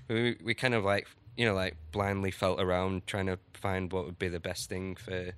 We 0.08 0.38
we 0.44 0.54
kind 0.54 0.74
of 0.74 0.84
like 0.84 1.08
you 1.38 1.46
know 1.46 1.54
like 1.54 1.76
blindly 1.92 2.32
felt 2.32 2.60
around 2.60 3.06
trying 3.08 3.28
to 3.28 3.38
find 3.54 3.92
what 3.94 4.06
would 4.06 4.18
be 4.20 4.28
the 4.28 4.40
best 4.40 4.68
thing 4.70 4.96
for 4.96 5.32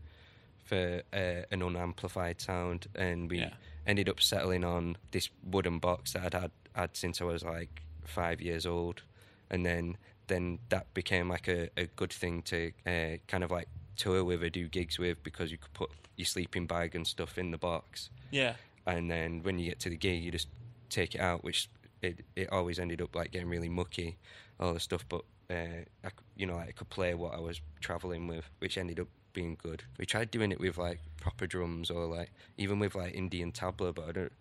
for 0.64 1.02
uh, 1.14 1.42
an 1.52 1.62
unamplified 1.62 2.40
sound, 2.40 2.88
and 2.96 3.30
we 3.30 3.40
Yeah. 3.40 3.54
Ended 3.86 4.10
up 4.10 4.22
settling 4.22 4.64
on 4.64 4.98
this 5.12 5.30
wooden 5.44 5.80
box 5.80 6.14
that 6.14 6.24
I'd 6.26 6.34
had, 6.34 6.52
had 6.76 6.98
since 6.98 7.22
I 7.22 7.26
was 7.26 7.44
like 7.44 7.82
five 8.06 8.42
years 8.42 8.66
old, 8.66 9.02
and 9.50 9.66
then 9.66 9.98
then 10.28 10.60
that 10.70 10.94
became 10.94 11.28
like 11.30 11.48
a, 11.50 11.70
a 11.78 11.86
good 11.96 12.12
thing 12.14 12.42
to 12.44 12.72
uh, 12.88 13.18
kind 13.28 13.44
of 13.44 13.52
like 13.52 13.68
tour 13.98 14.24
with 14.24 14.42
or 14.42 14.50
do 14.50 14.68
gigs 14.70 14.98
with 14.98 15.22
because 15.22 15.52
you 15.52 15.58
could 15.58 15.74
put 15.74 15.92
your 16.16 16.26
sleeping 16.26 16.66
bag 16.66 16.96
and 16.96 17.06
stuff 17.06 17.38
in 17.38 17.52
the 17.52 17.58
box 17.58 18.10
Yeah. 18.32 18.54
and 18.88 19.12
then 19.12 19.44
when 19.44 19.60
you 19.60 19.70
get 19.70 19.80
to 19.82 19.90
the 19.90 19.98
gig, 19.98 20.24
you 20.24 20.32
just 20.32 20.48
take 20.90 21.14
it 21.16 21.22
out, 21.22 21.44
which 21.44 21.70
it 22.02 22.22
it 22.36 22.50
always 22.52 22.80
ended 22.80 23.02
up 23.02 23.16
like 23.16 23.32
getting 23.32 23.50
really 23.50 23.70
mucky, 23.70 24.18
all 24.60 24.74
the 24.74 24.80
stuff. 24.80 25.06
But 25.10 25.22
uh, 25.50 25.84
I, 26.06 26.10
you 26.38 26.46
know, 26.46 26.56
like, 26.56 26.70
I 26.70 26.72
could 26.72 26.90
play 26.90 27.14
what 27.14 27.34
I 27.34 27.40
was 27.40 27.60
traveling 27.82 28.28
with, 28.28 28.46
which 28.60 28.78
ended 28.78 29.00
up 29.00 29.08
being 29.34 29.58
good. 29.62 29.84
We 29.98 30.06
tried 30.06 30.32
doing 30.32 30.52
it 30.52 30.60
with 30.60 30.78
like 30.78 31.00
proper 31.20 31.48
drums 31.48 31.90
or 31.90 32.06
like 32.06 32.32
even 32.58 32.80
with 32.80 32.96
like 32.96 33.14
Indian 33.16 33.52
tabla, 33.52 33.94
but 33.96 34.08
I 34.08 34.12
don't 34.12 34.32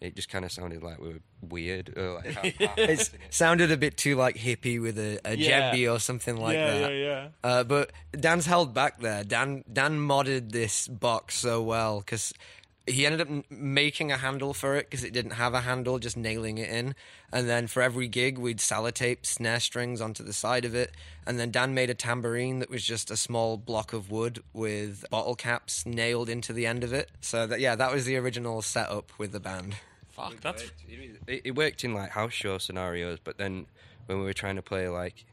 it 0.00 0.14
just 0.14 0.28
kind 0.28 0.44
of 0.44 0.52
sounded 0.52 0.80
like 0.80 1.00
we 1.00 1.08
were 1.08 1.20
weird. 1.42 1.92
Or 1.98 2.14
like 2.14 2.56
It 2.78 3.10
sounded 3.30 3.72
a 3.72 3.76
bit 3.76 3.96
too 3.96 4.14
like 4.14 4.36
hippie 4.36 4.80
with 4.80 4.96
a, 4.98 5.18
a 5.24 5.36
Yeah. 5.36 5.72
djembe 5.74 5.92
or 5.92 5.98
something 5.98 6.36
like 6.36 6.54
yeah, 6.54 6.78
that. 6.78 6.90
yeah, 6.92 6.96
yeah. 6.96 7.28
Uh, 7.42 7.64
but 7.64 7.90
Dan's 8.12 8.46
held 8.46 8.72
back 8.72 9.00
there. 9.00 9.24
Dan 9.24 9.64
Dan 9.72 9.98
modded 9.98 10.52
this 10.52 10.86
box 10.86 11.34
so 11.36 11.62
well 11.62 11.98
because 11.98 12.32
he 12.90 13.06
ended 13.06 13.20
up 13.20 13.28
making 13.50 14.10
a 14.12 14.16
handle 14.16 14.54
for 14.54 14.76
it 14.76 14.90
because 14.90 15.04
it 15.04 15.12
didn't 15.12 15.32
have 15.32 15.54
a 15.54 15.60
handle, 15.60 15.98
just 15.98 16.16
nailing 16.16 16.58
it 16.58 16.68
in. 16.68 16.94
And 17.32 17.48
then 17.48 17.66
for 17.66 17.82
every 17.82 18.08
gig, 18.08 18.38
we'd 18.38 18.58
sellotape 18.58 19.26
snare 19.26 19.60
strings 19.60 20.00
onto 20.00 20.22
the 20.24 20.32
side 20.32 20.64
of 20.64 20.74
it. 20.74 20.92
And 21.26 21.38
then 21.38 21.50
Dan 21.50 21.74
made 21.74 21.90
a 21.90 21.94
tambourine 21.94 22.58
that 22.60 22.70
was 22.70 22.84
just 22.84 23.10
a 23.10 23.16
small 23.16 23.56
block 23.56 23.92
of 23.92 24.10
wood 24.10 24.42
with 24.52 25.04
bottle 25.10 25.34
caps 25.34 25.84
nailed 25.86 26.28
into 26.28 26.52
the 26.52 26.66
end 26.66 26.84
of 26.84 26.92
it. 26.92 27.10
So 27.20 27.46
that 27.46 27.60
yeah, 27.60 27.74
that 27.76 27.92
was 27.92 28.04
the 28.04 28.16
original 28.16 28.62
setup 28.62 29.12
with 29.18 29.32
the 29.32 29.40
band. 29.40 29.76
Fuck, 30.10 30.40
that's 30.40 30.64
it, 31.28 31.42
it 31.44 31.54
worked 31.54 31.84
in 31.84 31.94
like 31.94 32.10
house 32.10 32.32
show 32.32 32.58
scenarios, 32.58 33.18
but 33.22 33.38
then 33.38 33.66
when 34.06 34.18
we 34.18 34.24
were 34.24 34.32
trying 34.32 34.56
to 34.56 34.62
play 34.62 34.88
like 34.88 35.24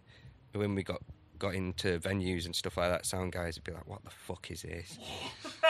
when 0.54 0.76
we 0.76 0.84
got 0.84 1.02
got 1.40 1.56
into 1.56 2.00
venues 2.00 2.46
and 2.46 2.56
stuff 2.56 2.78
like 2.78 2.90
that, 2.90 3.06
sound 3.06 3.32
guys 3.32 3.56
would 3.56 3.64
be 3.64 3.72
like, 3.72 3.88
"What 3.88 4.04
the 4.04 4.12
fuck 4.12 4.50
is 4.52 4.62
this?" 4.62 4.98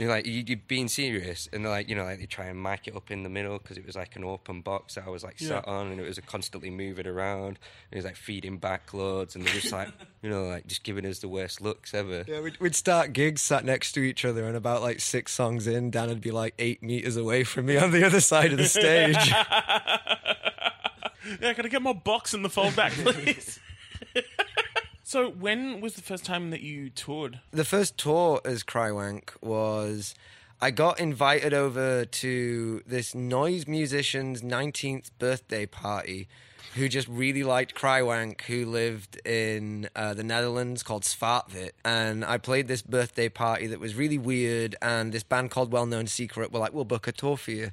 You're 0.00 0.08
like, 0.10 0.26
you, 0.26 0.42
you're 0.46 0.58
being 0.66 0.88
serious, 0.88 1.48
and 1.52 1.64
they're 1.64 1.70
like, 1.70 1.88
you 1.88 1.94
know, 1.94 2.04
like 2.04 2.18
they 2.18 2.26
try 2.26 2.46
and 2.46 2.62
mic 2.62 2.88
it 2.88 2.96
up 2.96 3.10
in 3.10 3.22
the 3.22 3.28
middle 3.28 3.58
because 3.58 3.76
it 3.76 3.84
was 3.86 3.96
like 3.96 4.16
an 4.16 4.24
open 4.24 4.62
box 4.62 4.94
that 4.94 5.06
I 5.06 5.10
was 5.10 5.22
like 5.22 5.38
sat 5.38 5.64
Yeah. 5.66 5.72
on, 5.72 5.88
and 5.92 6.00
it 6.00 6.06
was 6.06 6.18
constantly 6.26 6.70
moving 6.70 7.06
around. 7.06 7.46
And 7.48 7.58
it 7.92 7.96
was 7.96 8.04
like 8.06 8.16
feeding 8.16 8.56
back 8.58 8.94
loads, 8.94 9.34
and 9.36 9.44
they're 9.44 9.52
just 9.54 9.72
like, 9.72 9.88
you 10.22 10.30
know, 10.30 10.44
like 10.46 10.66
just 10.66 10.82
giving 10.84 11.04
us 11.04 11.18
the 11.18 11.28
worst 11.28 11.60
looks 11.60 11.92
ever. 11.94 12.24
Yeah, 12.26 12.40
we'd, 12.40 12.56
we'd 12.58 12.74
start 12.74 13.12
gigs 13.12 13.42
sat 13.42 13.64
next 13.64 13.92
to 13.92 14.00
each 14.00 14.24
other, 14.24 14.46
and 14.46 14.56
about 14.56 14.80
like 14.82 15.00
six 15.00 15.32
songs 15.32 15.66
in, 15.66 15.90
Dan 15.90 16.08
would 16.08 16.20
be 16.22 16.30
like 16.30 16.54
eight 16.58 16.82
meters 16.82 17.16
away 17.16 17.44
from 17.44 17.66
me 17.66 17.76
on 17.78 17.90
the 17.90 18.04
other 18.04 18.20
side 18.20 18.52
of 18.52 18.58
the 18.58 18.66
stage. 18.66 19.16
Yeah, 21.40 21.52
can 21.52 21.64
I 21.64 21.68
get 21.68 21.82
more 21.82 21.94
box 21.94 22.34
in 22.34 22.42
the 22.42 22.48
foldback, 22.48 22.90
please? 22.90 23.60
So, 25.10 25.28
when 25.28 25.80
was 25.80 25.94
the 25.94 26.02
first 26.02 26.24
time 26.24 26.50
that 26.50 26.60
you 26.60 26.88
toured? 26.88 27.40
the 27.50 27.64
first 27.64 27.98
tour 27.98 28.40
as 28.44 28.62
Crywank 28.62 29.30
was 29.42 30.14
I 30.62 30.70
got 30.70 31.00
invited 31.00 31.52
over 31.52 32.04
to 32.04 32.82
this 32.86 33.12
noise 33.12 33.66
musician's 33.66 34.42
19th 34.42 35.10
birthday 35.18 35.66
party 35.66 36.28
who 36.76 36.88
just 36.88 37.08
really 37.08 37.42
liked 37.42 37.74
Crywank, 37.74 38.42
who 38.42 38.64
lived 38.66 39.20
in 39.26 39.88
uh, 39.96 40.14
the 40.14 40.22
Netherlands 40.22 40.84
called 40.84 41.02
Svartvit. 41.02 41.70
And 41.84 42.24
I 42.24 42.38
played 42.38 42.68
this 42.68 42.82
birthday 42.82 43.28
party 43.28 43.66
that 43.66 43.80
was 43.80 43.96
really 43.96 44.18
weird, 44.18 44.76
and 44.80 45.10
this 45.12 45.24
band 45.24 45.50
called 45.50 45.72
Well 45.72 45.86
Known 45.86 46.06
Secret 46.06 46.52
were 46.52 46.60
like, 46.60 46.72
we'll 46.72 46.84
book 46.84 47.08
a 47.08 47.12
tour 47.12 47.36
for 47.36 47.50
you. 47.50 47.70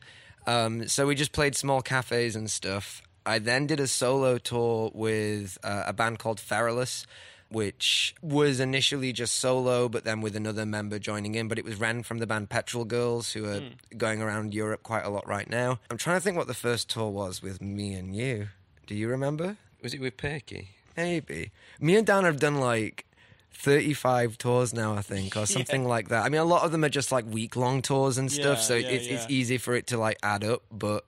Um, 0.48 0.88
so 0.88 1.06
we 1.06 1.14
just 1.14 1.34
played 1.34 1.56
small 1.56 1.84
cafes 1.84 2.36
and 2.36 2.50
stuff. 2.50 3.04
I 3.28 3.40
then 3.40 3.68
did 3.68 3.80
a 3.80 3.88
solo 3.88 4.38
tour 4.38 4.90
with 4.94 5.58
uh, 5.64 5.84
a 5.88 5.94
band 5.94 6.18
called 6.20 6.40
Feralus, 6.40 7.06
which 7.50 8.16
was 8.22 8.60
initially 8.60 9.12
just 9.14 9.36
solo, 9.36 9.88
but 9.90 10.04
then 10.04 10.22
with 10.22 10.36
another 10.36 10.66
member 10.66 10.98
joining 11.00 11.36
in. 11.36 11.48
But 11.48 11.60
it 11.60 11.66
was 11.66 11.76
Ren 11.80 12.04
from 12.04 12.20
the 12.20 12.28
band 12.28 12.50
Petrol 12.50 12.86
Girls, 12.86 13.32
who 13.34 13.46
are 13.46 13.62
going 13.98 14.22
around 14.22 14.54
Europe 14.54 14.82
quite 14.84 15.04
a 15.06 15.10
lot 15.10 15.28
right 15.28 15.50
now. 15.50 15.80
I'm 15.92 15.98
trying 15.98 16.18
to 16.18 16.22
think 16.22 16.38
what 16.38 16.48
the 16.48 16.54
first 16.54 16.90
tour 16.90 17.10
was 17.10 17.42
with 17.42 17.62
me 17.62 17.94
and 17.94 18.16
you. 18.16 18.48
Do 18.86 18.96
you 18.96 19.08
remember? 19.10 19.58
Was 19.84 19.94
it 19.94 20.02
with 20.02 20.18
Perky? 20.18 20.70
Maybe. 20.96 21.52
Me 21.80 21.96
and 21.96 22.08
Dan 22.08 22.24
have 22.24 22.40
done 22.40 22.60
like 22.60 23.06
35 23.54 24.38
tours 24.38 24.74
now, 24.74 24.96
I 24.96 25.02
think, 25.02 25.36
or 25.36 25.46
something 25.58 25.86
like 25.86 26.10
that. 26.10 26.26
I 26.26 26.30
mean, 26.30 26.42
a 26.42 26.46
lot 26.46 26.64
of 26.64 26.72
them 26.72 26.84
are 26.84 26.90
just 26.90 27.12
like 27.12 27.26
week 27.26 27.56
long 27.56 27.82
tours 27.82 28.18
and 28.18 28.32
stuff, 28.32 28.58
Yeah, 28.60 28.64
so 28.64 28.76
yeah, 28.76 28.88
it's, 28.90 29.08
it's 29.08 29.26
easy 29.30 29.58
for 29.58 29.76
it 29.76 29.88
to 29.88 29.98
like 29.98 30.18
add 30.24 30.44
up, 30.44 30.64
but 30.72 31.06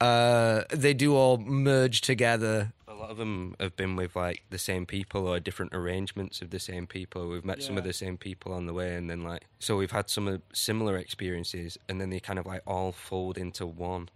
uh, 0.00 0.64
they 0.70 0.94
do 0.94 1.14
all 1.14 1.38
merge 1.38 2.00
together. 2.00 2.72
A 2.88 2.94
lot 2.94 3.10
of 3.10 3.18
them 3.18 3.54
have 3.60 3.76
been 3.76 3.96
with 3.96 4.16
like 4.16 4.42
the 4.50 4.58
same 4.58 4.86
people 4.86 5.26
or 5.26 5.40
different 5.40 5.74
arrangements 5.74 6.40
of 6.42 6.50
the 6.50 6.58
same 6.58 6.86
people. 6.86 7.28
We've 7.28 7.44
met 7.44 7.62
some 7.62 7.78
of 7.78 7.84
the 7.84 7.92
same 7.92 8.16
people 8.16 8.52
on 8.52 8.66
the 8.66 8.72
way, 8.72 8.94
and 8.94 9.08
then 9.10 9.22
like 9.22 9.44
so 9.58 9.76
we've 9.76 9.90
had 9.90 10.08
some 10.10 10.42
similar 10.52 10.96
experiences, 10.96 11.78
and 11.88 12.00
then 12.00 12.10
they 12.10 12.20
kind 12.20 12.38
of 12.38 12.46
like 12.46 12.62
all 12.66 12.92
fold 12.92 13.38
into 13.38 13.66
one, 13.66 14.08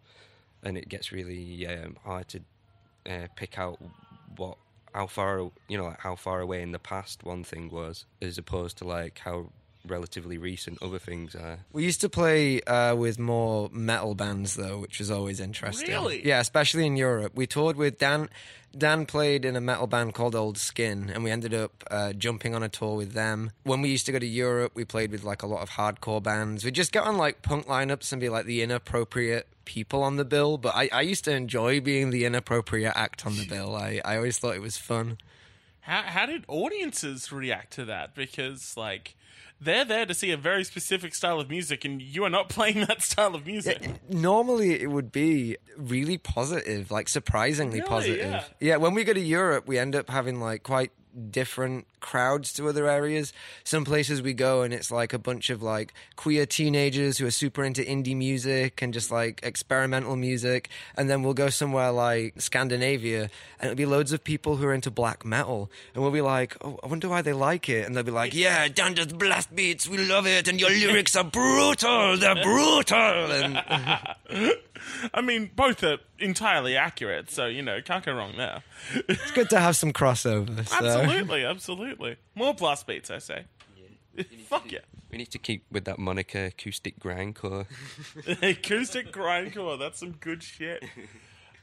and 0.62 0.76
it 0.76 0.88
gets 0.88 1.12
really 1.12 1.66
um, 1.66 1.96
hard 2.04 2.28
to 2.28 2.40
uh, 3.08 3.26
pick 3.36 3.58
out 3.58 3.78
what 4.36 4.56
how 4.94 5.06
far 5.06 5.50
you 5.68 5.76
know 5.76 5.84
like 5.84 6.00
how 6.00 6.14
far 6.14 6.40
away 6.40 6.62
in 6.62 6.72
the 6.72 6.78
past 6.78 7.24
one 7.24 7.44
thing 7.44 7.68
was, 7.70 8.06
as 8.22 8.38
opposed 8.38 8.78
to 8.78 8.84
like 8.84 9.18
how 9.18 9.50
relatively 9.86 10.38
recent 10.38 10.82
other 10.82 10.98
things 10.98 11.34
are. 11.34 11.60
We 11.72 11.84
used 11.84 12.00
to 12.02 12.08
play 12.08 12.60
uh, 12.62 12.94
with 12.94 13.18
more 13.18 13.68
metal 13.72 14.14
bands 14.14 14.54
though, 14.56 14.78
which 14.78 14.98
was 14.98 15.10
always 15.10 15.40
interesting. 15.40 15.88
Really? 15.88 16.26
Yeah, 16.26 16.40
especially 16.40 16.86
in 16.86 16.96
Europe. 16.96 17.32
We 17.34 17.46
toured 17.46 17.76
with 17.76 17.98
Dan. 17.98 18.28
Dan 18.76 19.06
played 19.06 19.44
in 19.44 19.54
a 19.54 19.60
metal 19.60 19.86
band 19.86 20.14
called 20.14 20.34
Old 20.34 20.58
Skin, 20.58 21.08
and 21.08 21.22
we 21.22 21.30
ended 21.30 21.54
up 21.54 21.84
uh, 21.90 22.12
jumping 22.12 22.56
on 22.56 22.64
a 22.64 22.68
tour 22.68 22.96
with 22.96 23.12
them. 23.12 23.52
When 23.62 23.80
we 23.82 23.88
used 23.90 24.06
to 24.06 24.12
go 24.12 24.18
to 24.18 24.26
Europe, 24.26 24.72
we 24.74 24.84
played 24.84 25.12
with 25.12 25.22
like 25.22 25.42
a 25.42 25.46
lot 25.46 25.62
of 25.62 25.70
hardcore 25.70 26.20
bands. 26.20 26.64
We'd 26.64 26.74
just 26.74 26.90
get 26.90 27.04
on 27.04 27.16
like 27.16 27.42
punk 27.42 27.66
lineups 27.66 28.10
and 28.10 28.20
be 28.20 28.28
like 28.28 28.46
the 28.46 28.62
inappropriate 28.62 29.46
people 29.64 30.02
on 30.02 30.16
the 30.16 30.24
bill. 30.24 30.58
But 30.58 30.74
I, 30.74 30.88
I 30.92 31.02
used 31.02 31.24
to 31.24 31.32
enjoy 31.32 31.80
being 31.80 32.10
the 32.10 32.24
inappropriate 32.24 32.94
act 32.96 33.24
on 33.24 33.36
the 33.36 33.46
bill. 33.46 33.76
I, 33.76 34.00
I 34.04 34.16
always 34.16 34.38
thought 34.38 34.56
it 34.56 34.62
was 34.62 34.76
fun. 34.76 35.18
How, 35.82 36.02
how 36.02 36.26
did 36.26 36.44
audiences 36.48 37.30
react 37.30 37.74
to 37.74 37.84
that? 37.84 38.14
Because, 38.14 38.74
like, 38.76 39.14
they're 39.60 39.84
there 39.84 40.04
to 40.06 40.14
see 40.14 40.30
a 40.30 40.36
very 40.36 40.64
specific 40.64 41.14
style 41.14 41.40
of 41.40 41.48
music, 41.48 41.84
and 41.84 42.00
you 42.02 42.24
are 42.24 42.30
not 42.30 42.48
playing 42.56 42.80
that 42.86 43.02
style 43.02 43.34
of 43.34 43.46
music. 43.46 43.82
Normally, 44.08 44.80
it 44.80 44.90
would 44.90 45.10
be 45.12 45.56
really 45.76 46.18
positive, 46.18 46.90
like 46.90 47.08
surprisingly 47.08 47.78
Really? 47.80 47.88
positive. 47.88 48.54
Yeah. 48.60 48.76
when 48.76 48.94
we 48.94 49.04
go 49.04 49.12
to 49.12 49.20
Europe, 49.20 49.66
we 49.66 49.78
end 49.78 49.94
up 49.96 50.10
having 50.10 50.40
like 50.40 50.62
quite 50.62 50.90
different 51.30 51.86
crowds 52.00 52.52
to 52.54 52.68
other 52.68 52.88
areas. 52.88 53.32
Some 53.64 53.84
places 53.84 54.20
we 54.20 54.34
go, 54.34 54.62
and 54.62 54.74
it's 54.74 54.90
like 54.90 55.12
a 55.12 55.18
bunch 55.18 55.50
of 55.50 55.62
like 55.62 55.94
queer 56.16 56.46
teenagers 56.46 57.18
who 57.18 57.26
are 57.26 57.30
super 57.30 57.64
into 57.64 57.82
indie 57.82 58.16
music 58.16 58.82
and 58.82 58.92
just 58.92 59.10
like 59.10 59.40
experimental 59.42 60.16
music. 60.16 60.68
And 60.96 61.08
then 61.08 61.22
we'll 61.22 61.34
go 61.34 61.48
somewhere 61.48 61.90
like 61.90 62.40
Scandinavia, 62.40 63.30
and 63.58 63.70
it'll 63.70 63.76
be 63.76 63.86
loads 63.86 64.12
of 64.12 64.22
people 64.22 64.56
who 64.56 64.66
are 64.66 64.74
into 64.74 64.90
black 64.90 65.24
metal. 65.24 65.70
And 65.94 66.02
we'll 66.02 66.12
be 66.12 66.20
like, 66.20 66.56
oh, 66.60 66.78
I 66.82 66.86
wonder 66.86 67.08
why 67.08 67.22
they 67.22 67.32
like 67.32 67.68
it. 67.68 67.86
And 67.86 67.96
they'll 67.96 68.02
be 68.02 68.10
like, 68.10 68.34
yeah, 68.34 68.68
Dan 68.68 68.94
does 68.94 69.12
blast 69.12 69.54
beats, 69.54 69.88
we 69.88 69.98
love 69.98 70.26
it, 70.26 70.48
and 70.48 70.60
your 70.60 70.70
lyrics 70.70 71.16
are 71.16 71.24
brutal, 71.24 72.16
they're 72.18 72.42
brutal. 72.42 72.96
And 72.96 73.56
I 75.14 75.20
mean, 75.22 75.50
both 75.54 75.82
are 75.82 75.98
entirely 76.18 76.76
accurate, 76.76 77.30
so, 77.30 77.46
you 77.46 77.62
know, 77.62 77.80
can't 77.80 78.04
go 78.04 78.12
wrong 78.12 78.34
there. 78.36 78.62
it's 79.08 79.30
good 79.32 79.50
to 79.50 79.60
have 79.60 79.76
some 79.76 79.92
crossover. 79.92 80.66
So. 80.66 80.84
absolutely, 80.84 81.44
absolutely. 81.44 82.16
More 82.34 82.54
blast 82.54 82.86
beats, 82.86 83.10
I 83.10 83.18
say. 83.18 83.44
Fuck 84.46 84.70
yeah. 84.70 84.80
We 85.10 85.18
need 85.18 85.30
to 85.30 85.38
keep 85.38 85.64
with 85.70 85.84
that 85.84 85.98
moniker, 85.98 86.46
acoustic 86.46 86.98
grindcore. 86.98 87.66
Acoustic 88.42 89.12
grindcore, 89.12 89.78
that's 89.78 90.00
some 90.00 90.12
good 90.12 90.42
shit. 90.42 90.84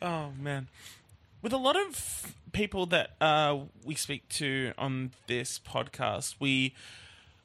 Oh, 0.02 0.32
man. 0.40 0.68
With 1.42 1.54
a 1.54 1.58
lot 1.58 1.76
of 1.76 2.36
people 2.54 2.86
that 2.88 3.12
uh, 3.20 3.60
we 3.84 3.96
speak 3.96 4.30
to 4.30 4.74
on 4.78 5.12
this 5.28 5.60
podcast, 5.60 6.36
we 6.40 6.76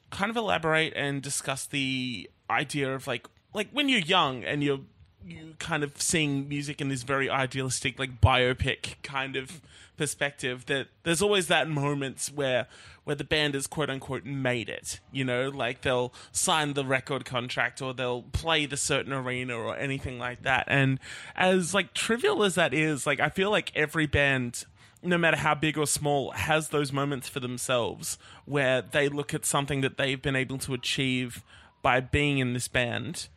kind 0.09 0.29
of 0.29 0.37
elaborate 0.37 0.93
and 0.95 1.21
discuss 1.21 1.65
the 1.65 2.29
idea 2.49 2.93
of 2.93 3.07
like 3.07 3.27
like 3.53 3.69
when 3.71 3.89
you're 3.89 3.99
young 3.99 4.43
and 4.43 4.63
you're 4.63 4.79
you 5.25 5.55
kind 5.59 5.83
of 5.83 6.01
seeing 6.01 6.47
music 6.47 6.79
in 6.81 6.89
this 6.89 7.03
very 7.03 7.29
idealistic 7.29 7.99
like 7.99 8.21
biopic 8.21 8.95
kind 9.03 9.35
of 9.35 9.61
perspective 9.97 10.65
that 10.67 10.87
there's 11.03 11.21
always 11.21 11.47
that 11.47 11.67
moments 11.67 12.31
where 12.31 12.67
where 13.03 13.15
the 13.15 13.23
band 13.23 13.53
has 13.53 13.67
quote 13.67 13.89
unquote 13.89 14.25
made 14.25 14.69
it 14.69 14.99
you 15.11 15.23
know? 15.23 15.49
Like 15.49 15.81
they'll 15.81 16.13
sign 16.31 16.73
the 16.73 16.85
record 16.85 17.25
contract 17.25 17.81
or 17.81 17.93
they'll 17.93 18.21
play 18.21 18.65
the 18.65 18.77
certain 18.77 19.13
arena 19.13 19.55
or 19.55 19.75
anything 19.75 20.19
like 20.19 20.43
that. 20.43 20.65
And 20.67 20.99
as 21.35 21.73
like 21.73 21.93
trivial 21.93 22.43
as 22.43 22.55
that 22.55 22.73
is 22.73 23.07
like 23.07 23.19
i 23.19 23.29
feel 23.29 23.49
like 23.49 23.71
every 23.75 24.05
band 24.05 24.65
no 25.03 25.17
matter 25.17 25.37
how 25.37 25.55
big 25.55 25.77
or 25.77 25.87
small, 25.87 26.31
has 26.31 26.69
those 26.69 26.91
moments 26.91 27.29
for 27.29 27.39
themselves 27.39 28.17
where 28.45 28.81
they 28.81 29.07
look 29.09 29.33
at 29.33 29.45
something 29.45 29.81
that 29.81 29.97
they've 29.97 30.21
been 30.21 30.35
able 30.35 30.57
to 30.57 30.73
achieve 30.73 31.43
by 31.81 31.99
being 31.99 32.39
in 32.39 32.53
this 32.53 32.67
band, 32.67 33.27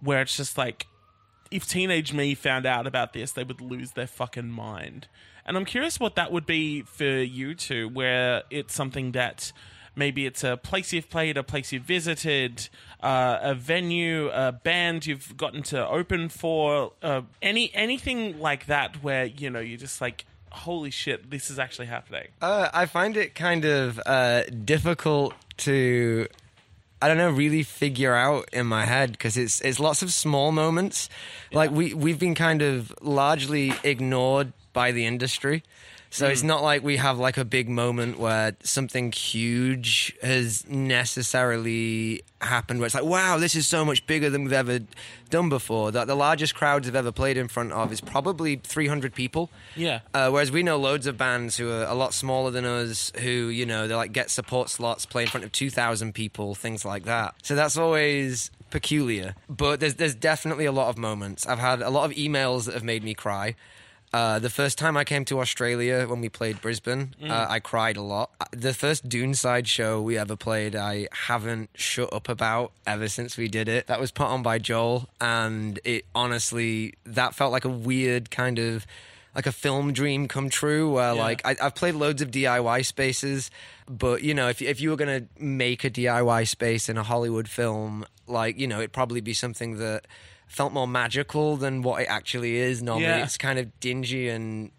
where 0.00 0.22
it's 0.22 0.36
just 0.36 0.56
like, 0.58 0.86
if 1.50 1.66
teenage 1.66 2.12
me 2.12 2.34
found 2.34 2.66
out 2.66 2.86
about 2.86 3.12
this, 3.12 3.32
they 3.32 3.44
would 3.44 3.60
lose 3.60 3.92
their 3.92 4.06
fucking 4.06 4.50
mind. 4.50 5.08
And 5.46 5.56
I'm 5.56 5.64
curious 5.64 5.98
what 5.98 6.14
that 6.16 6.30
would 6.30 6.44
be 6.44 6.82
for 6.82 7.06
you 7.06 7.54
two, 7.54 7.88
where 7.88 8.42
it's 8.50 8.74
something 8.74 9.12
that 9.12 9.52
maybe 9.96 10.26
it's 10.26 10.44
a 10.44 10.56
place 10.58 10.92
you've 10.92 11.08
played, 11.08 11.36
a 11.36 11.42
place 11.42 11.72
you've 11.72 11.84
visited, 11.84 12.68
uh, 13.02 13.38
a 13.40 13.54
venue, 13.54 14.28
a 14.28 14.52
band 14.52 15.06
you've 15.06 15.36
gotten 15.36 15.62
to 15.64 15.88
open 15.88 16.28
for, 16.28 16.92
uh, 17.02 17.22
any 17.40 17.74
anything 17.74 18.38
like 18.38 18.66
that, 18.66 19.02
where 19.02 19.24
you 19.24 19.48
know 19.48 19.60
you're 19.60 19.78
just 19.78 20.00
like, 20.02 20.26
holy 20.50 20.90
shit, 20.90 21.30
this 21.30 21.50
is 21.50 21.58
actually 21.58 21.86
happening. 21.86 22.28
Uh, 22.40 22.68
I 22.72 22.86
find 22.86 23.16
it 23.16 23.34
kind 23.34 23.64
of 23.64 24.00
uh, 24.04 24.42
difficult 24.44 25.34
to 25.58 26.28
I 27.00 27.08
don't 27.08 27.16
know, 27.16 27.30
really 27.30 27.62
figure 27.62 28.14
out 28.14 28.48
in 28.52 28.66
my 28.66 28.84
head 28.84 29.12
because 29.12 29.36
it's 29.36 29.60
it's 29.60 29.78
lots 29.78 30.02
of 30.02 30.12
small 30.12 30.50
moments. 30.50 31.08
Like 31.52 31.70
we 31.70 31.94
we've 31.94 32.18
been 32.18 32.34
kind 32.34 32.60
of 32.60 32.92
largely 33.00 33.72
ignored 33.84 34.52
by 34.72 34.92
the 34.92 35.06
industry. 35.06 35.62
So 36.10 36.26
it's 36.26 36.42
not 36.42 36.62
like 36.62 36.82
we 36.82 36.96
have 36.96 37.18
like 37.18 37.36
a 37.36 37.44
big 37.44 37.68
moment 37.68 38.18
where 38.18 38.56
something 38.62 39.12
huge 39.12 40.16
has 40.22 40.66
necessarily 40.68 42.22
happened 42.40 42.80
where 42.80 42.86
it's 42.86 42.94
like, 42.94 43.04
wow, 43.04 43.38
this 43.38 43.54
is 43.54 43.66
so 43.66 43.84
much 43.84 44.06
bigger 44.06 44.30
than 44.30 44.44
we've 44.44 44.52
ever 44.52 44.80
done 45.28 45.48
before. 45.48 45.92
That 45.92 46.06
the 46.06 46.14
largest 46.14 46.54
crowds 46.54 46.88
I've 46.88 46.96
ever 46.96 47.12
played 47.12 47.36
in 47.36 47.48
front 47.48 47.72
of 47.72 47.92
is 47.92 48.00
probably 48.00 48.56
300 48.56 49.14
people. 49.14 49.50
Yeah. 49.76 50.00
Uh, 50.14 50.30
whereas 50.30 50.50
we 50.50 50.62
know 50.62 50.76
loads 50.78 51.06
of 51.06 51.16
bands 51.18 51.56
who 51.56 51.70
are 51.70 51.84
a 51.84 51.94
lot 51.94 52.14
smaller 52.14 52.50
than 52.50 52.64
us, 52.64 53.12
who 53.20 53.48
you 53.48 53.66
know 53.66 53.86
they 53.86 53.94
like 53.94 54.12
get 54.12 54.30
support 54.30 54.70
slots, 54.70 55.06
play 55.06 55.22
in 55.22 55.28
front 55.28 55.44
of 55.44 55.52
two 55.52 55.70
thousand 55.70 56.14
people, 56.14 56.54
things 56.54 56.84
like 56.84 57.04
that. 57.04 57.34
So 57.42 57.54
that's 57.54 57.76
always 57.76 58.50
peculiar. 58.70 59.34
But 59.48 59.80
there's 59.80 59.96
there's 59.96 60.14
definitely 60.14 60.64
a 60.64 60.72
lot 60.72 60.88
of 60.88 60.98
moments. 60.98 61.46
I've 61.46 61.58
had 61.58 61.82
a 61.82 61.90
lot 61.90 62.10
of 62.10 62.16
emails 62.16 62.64
that 62.66 62.74
have 62.74 62.84
made 62.84 63.04
me 63.04 63.14
cry. 63.14 63.54
Uh, 64.12 64.38
the 64.38 64.48
first 64.50 64.78
time 64.78 64.96
I 64.96 65.04
came 65.04 65.24
to 65.26 65.38
Australia 65.40 66.06
when 66.06 66.20
we 66.20 66.28
played 66.30 66.60
Brisbane, 66.62 67.14
uh, 67.22 67.46
I 67.48 67.60
cried 67.60 67.96
a 67.96 68.02
lot. 68.02 68.30
Uh, 68.40 68.46
The 68.52 68.72
first 68.72 69.08
Duneside 69.08 69.68
show 69.68 70.00
we 70.00 70.16
ever 70.16 70.34
played, 70.34 70.74
I 70.74 71.08
haven't 71.26 71.68
shut 71.74 72.10
up 72.12 72.28
about 72.28 72.72
ever 72.86 73.08
since 73.08 73.36
we 73.36 73.48
did 73.48 73.68
it. 73.68 73.86
That 73.86 74.00
was 74.00 74.10
put 74.10 74.26
on 74.26 74.42
by 74.42 74.58
Joel, 74.58 75.08
and 75.20 75.78
it 75.84 76.06
honestly 76.14 76.94
that 77.04 77.34
felt 77.34 77.52
like 77.52 77.64
a 77.66 77.68
weird 77.70 78.30
kind 78.30 78.58
of 78.58 78.86
like 79.34 79.46
a 79.46 79.52
film 79.52 79.92
dream 79.92 80.26
come 80.26 80.48
true. 80.48 80.92
Where 80.94 81.14
Yeah. 81.14 81.22
like 81.22 81.42
I, 81.46 81.56
I've 81.60 81.74
played 81.74 81.94
loads 81.94 82.22
of 82.22 82.30
DIY 82.30 82.86
spaces, 82.86 83.50
but 83.88 84.22
you 84.22 84.32
know 84.32 84.48
if 84.48 84.62
if 84.62 84.80
you 84.80 84.88
were 84.90 84.96
gonna 84.96 85.24
make 85.38 85.84
a 85.84 85.90
DIY 85.90 86.48
space 86.48 86.88
in 86.88 86.96
a 86.96 87.02
Hollywood 87.02 87.46
film, 87.48 88.06
like 88.26 88.58
you 88.58 88.66
know 88.66 88.78
it'd 88.78 88.92
probably 88.94 89.20
be 89.20 89.34
something 89.34 89.76
that 89.78 90.06
felt 90.48 90.72
more 90.72 90.88
magical 90.88 91.56
than 91.56 91.82
what 91.82 92.02
it 92.02 92.06
actually 92.08 92.56
is. 92.56 92.82
Normally, 92.82 93.04
Yeah. 93.06 93.22
it's 93.24 93.36
kind 93.38 93.58
of 93.58 93.78
dingy 93.80 94.28
and 94.28 94.70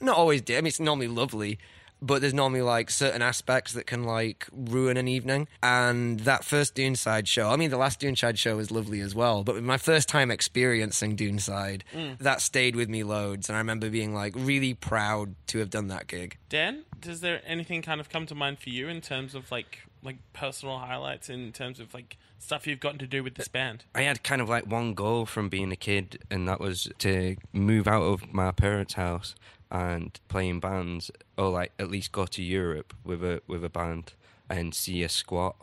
not 0.00 0.16
always. 0.16 0.42
di- 0.42 0.56
I 0.56 0.60
mean, 0.60 0.66
it's 0.68 0.80
normally 0.80 1.08
lovely, 1.08 1.58
but 2.02 2.20
there's 2.20 2.34
normally 2.34 2.60
like 2.60 2.90
certain 2.90 3.22
aspects 3.22 3.72
that 3.72 3.86
can 3.86 4.04
like 4.04 4.46
ruin 4.52 4.96
an 4.96 5.08
evening. 5.08 5.48
And 5.62 6.20
that 6.20 6.44
first 6.44 6.74
Duneside 6.74 7.26
show, 7.26 7.48
I 7.48 7.56
mean, 7.56 7.70
the 7.70 7.78
last 7.78 8.00
Duneside 8.00 8.38
show 8.38 8.56
was 8.56 8.70
lovely 8.70 9.00
as 9.00 9.14
well, 9.14 9.42
but 9.44 9.62
my 9.62 9.78
first 9.78 10.08
time 10.08 10.30
experiencing 10.30 11.16
Duneside, 11.16 11.84
mm. 11.94 12.18
that 12.18 12.40
stayed 12.42 12.76
with 12.76 12.88
me 12.90 13.02
loads. 13.02 13.48
And 13.48 13.56
I 13.56 13.60
remember 13.60 13.88
being 13.88 14.14
like 14.14 14.34
really 14.36 14.74
proud 14.74 15.34
to 15.48 15.58
have 15.60 15.70
done 15.70 15.88
that 15.88 16.06
gig. 16.06 16.36
Dan, 16.50 16.84
does 17.00 17.20
there 17.20 17.40
anything 17.46 17.80
kind 17.80 18.00
of 18.00 18.10
come 18.10 18.26
to 18.26 18.34
mind 18.34 18.58
for 18.58 18.68
you 18.70 18.88
in 18.88 19.00
terms 19.00 19.34
of 19.34 19.50
like 19.50 19.78
like 20.02 20.18
personal 20.34 20.78
highlights 20.78 21.30
in 21.30 21.50
terms 21.50 21.80
of 21.80 21.94
like 21.94 22.18
stuff 22.44 22.66
you've 22.66 22.80
gotten 22.80 22.98
to 22.98 23.06
do 23.06 23.24
with 23.24 23.34
this 23.34 23.48
band? 23.48 23.84
I 23.94 24.02
had 24.02 24.22
kind 24.22 24.40
of 24.42 24.48
like 24.48 24.66
one 24.66 24.94
goal 24.94 25.26
from 25.26 25.48
being 25.48 25.72
a 25.72 25.76
kid, 25.76 26.22
and 26.30 26.46
that 26.48 26.60
was 26.60 26.88
to 26.98 27.36
move 27.52 27.88
out 27.88 28.02
of 28.02 28.32
my 28.32 28.52
parents' 28.52 28.94
house 28.94 29.34
and 29.70 30.18
play 30.28 30.48
in 30.48 30.60
bands, 30.60 31.10
or 31.38 31.50
like 31.50 31.72
at 31.78 31.90
least 31.90 32.12
go 32.12 32.26
to 32.26 32.42
Europe 32.42 32.94
with 33.02 33.24
a 33.24 33.42
with 33.46 33.64
a 33.64 33.70
band 33.70 34.12
and 34.48 34.74
see 34.74 35.02
a 35.02 35.08
squat. 35.08 35.56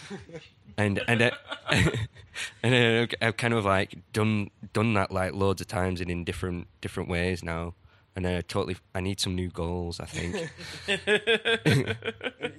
and 0.76 1.00
and 1.06 1.22
uh, 1.22 1.30
and 2.62 2.74
uh, 3.12 3.16
I've 3.22 3.36
kind 3.36 3.54
of 3.54 3.64
like 3.64 3.98
done 4.12 4.50
done 4.72 4.94
that 4.94 5.12
like 5.12 5.32
loads 5.34 5.60
of 5.60 5.68
times 5.68 6.00
and 6.00 6.10
in 6.10 6.24
different 6.24 6.66
different 6.80 7.08
ways 7.08 7.42
now. 7.42 7.74
And 8.16 8.26
I 8.26 8.40
totally, 8.40 8.76
I 8.96 9.00
need 9.00 9.20
some 9.20 9.36
new 9.36 9.48
goals. 9.48 10.00
I 10.00 10.06
think. 10.06 10.50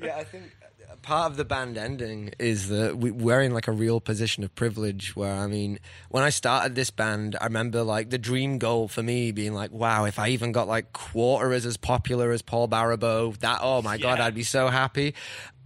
yeah, 0.02 0.16
I 0.16 0.24
think 0.24 0.46
part 1.02 1.32
of 1.32 1.38
the 1.38 1.46
band 1.46 1.78
ending 1.78 2.32
is 2.40 2.70
that 2.70 2.98
we, 2.98 3.12
we're 3.12 3.42
in 3.42 3.54
like 3.54 3.68
a 3.68 3.72
real 3.72 4.00
position 4.00 4.44
of 4.44 4.54
privilege. 4.56 5.16
Where 5.16 5.34
I 5.34 5.48
mean, 5.48 5.80
when 6.10 6.24
I 6.24 6.30
started 6.30 6.76
this 6.76 6.92
band, 6.92 7.36
I 7.40 7.46
remember 7.46 7.84
like 7.84 8.10
the 8.10 8.18
dream 8.18 8.58
goal 8.58 8.88
for 8.88 9.04
me 9.04 9.32
being 9.32 9.54
like, 9.54 9.72
wow, 9.72 10.06
if 10.06 10.20
I 10.20 10.30
even 10.30 10.52
got 10.52 10.68
like 10.68 10.94
quarter 10.94 11.54
as 11.54 11.66
as 11.66 11.78
popular 11.78 12.32
as 12.32 12.42
Paul 12.42 12.68
Baribeau, 12.68 13.38
that 13.40 13.60
oh 13.62 13.82
my 13.82 13.98
god, 13.98 14.20
I'd 14.20 14.36
be 14.36 14.44
so 14.44 14.68
happy. 14.68 15.16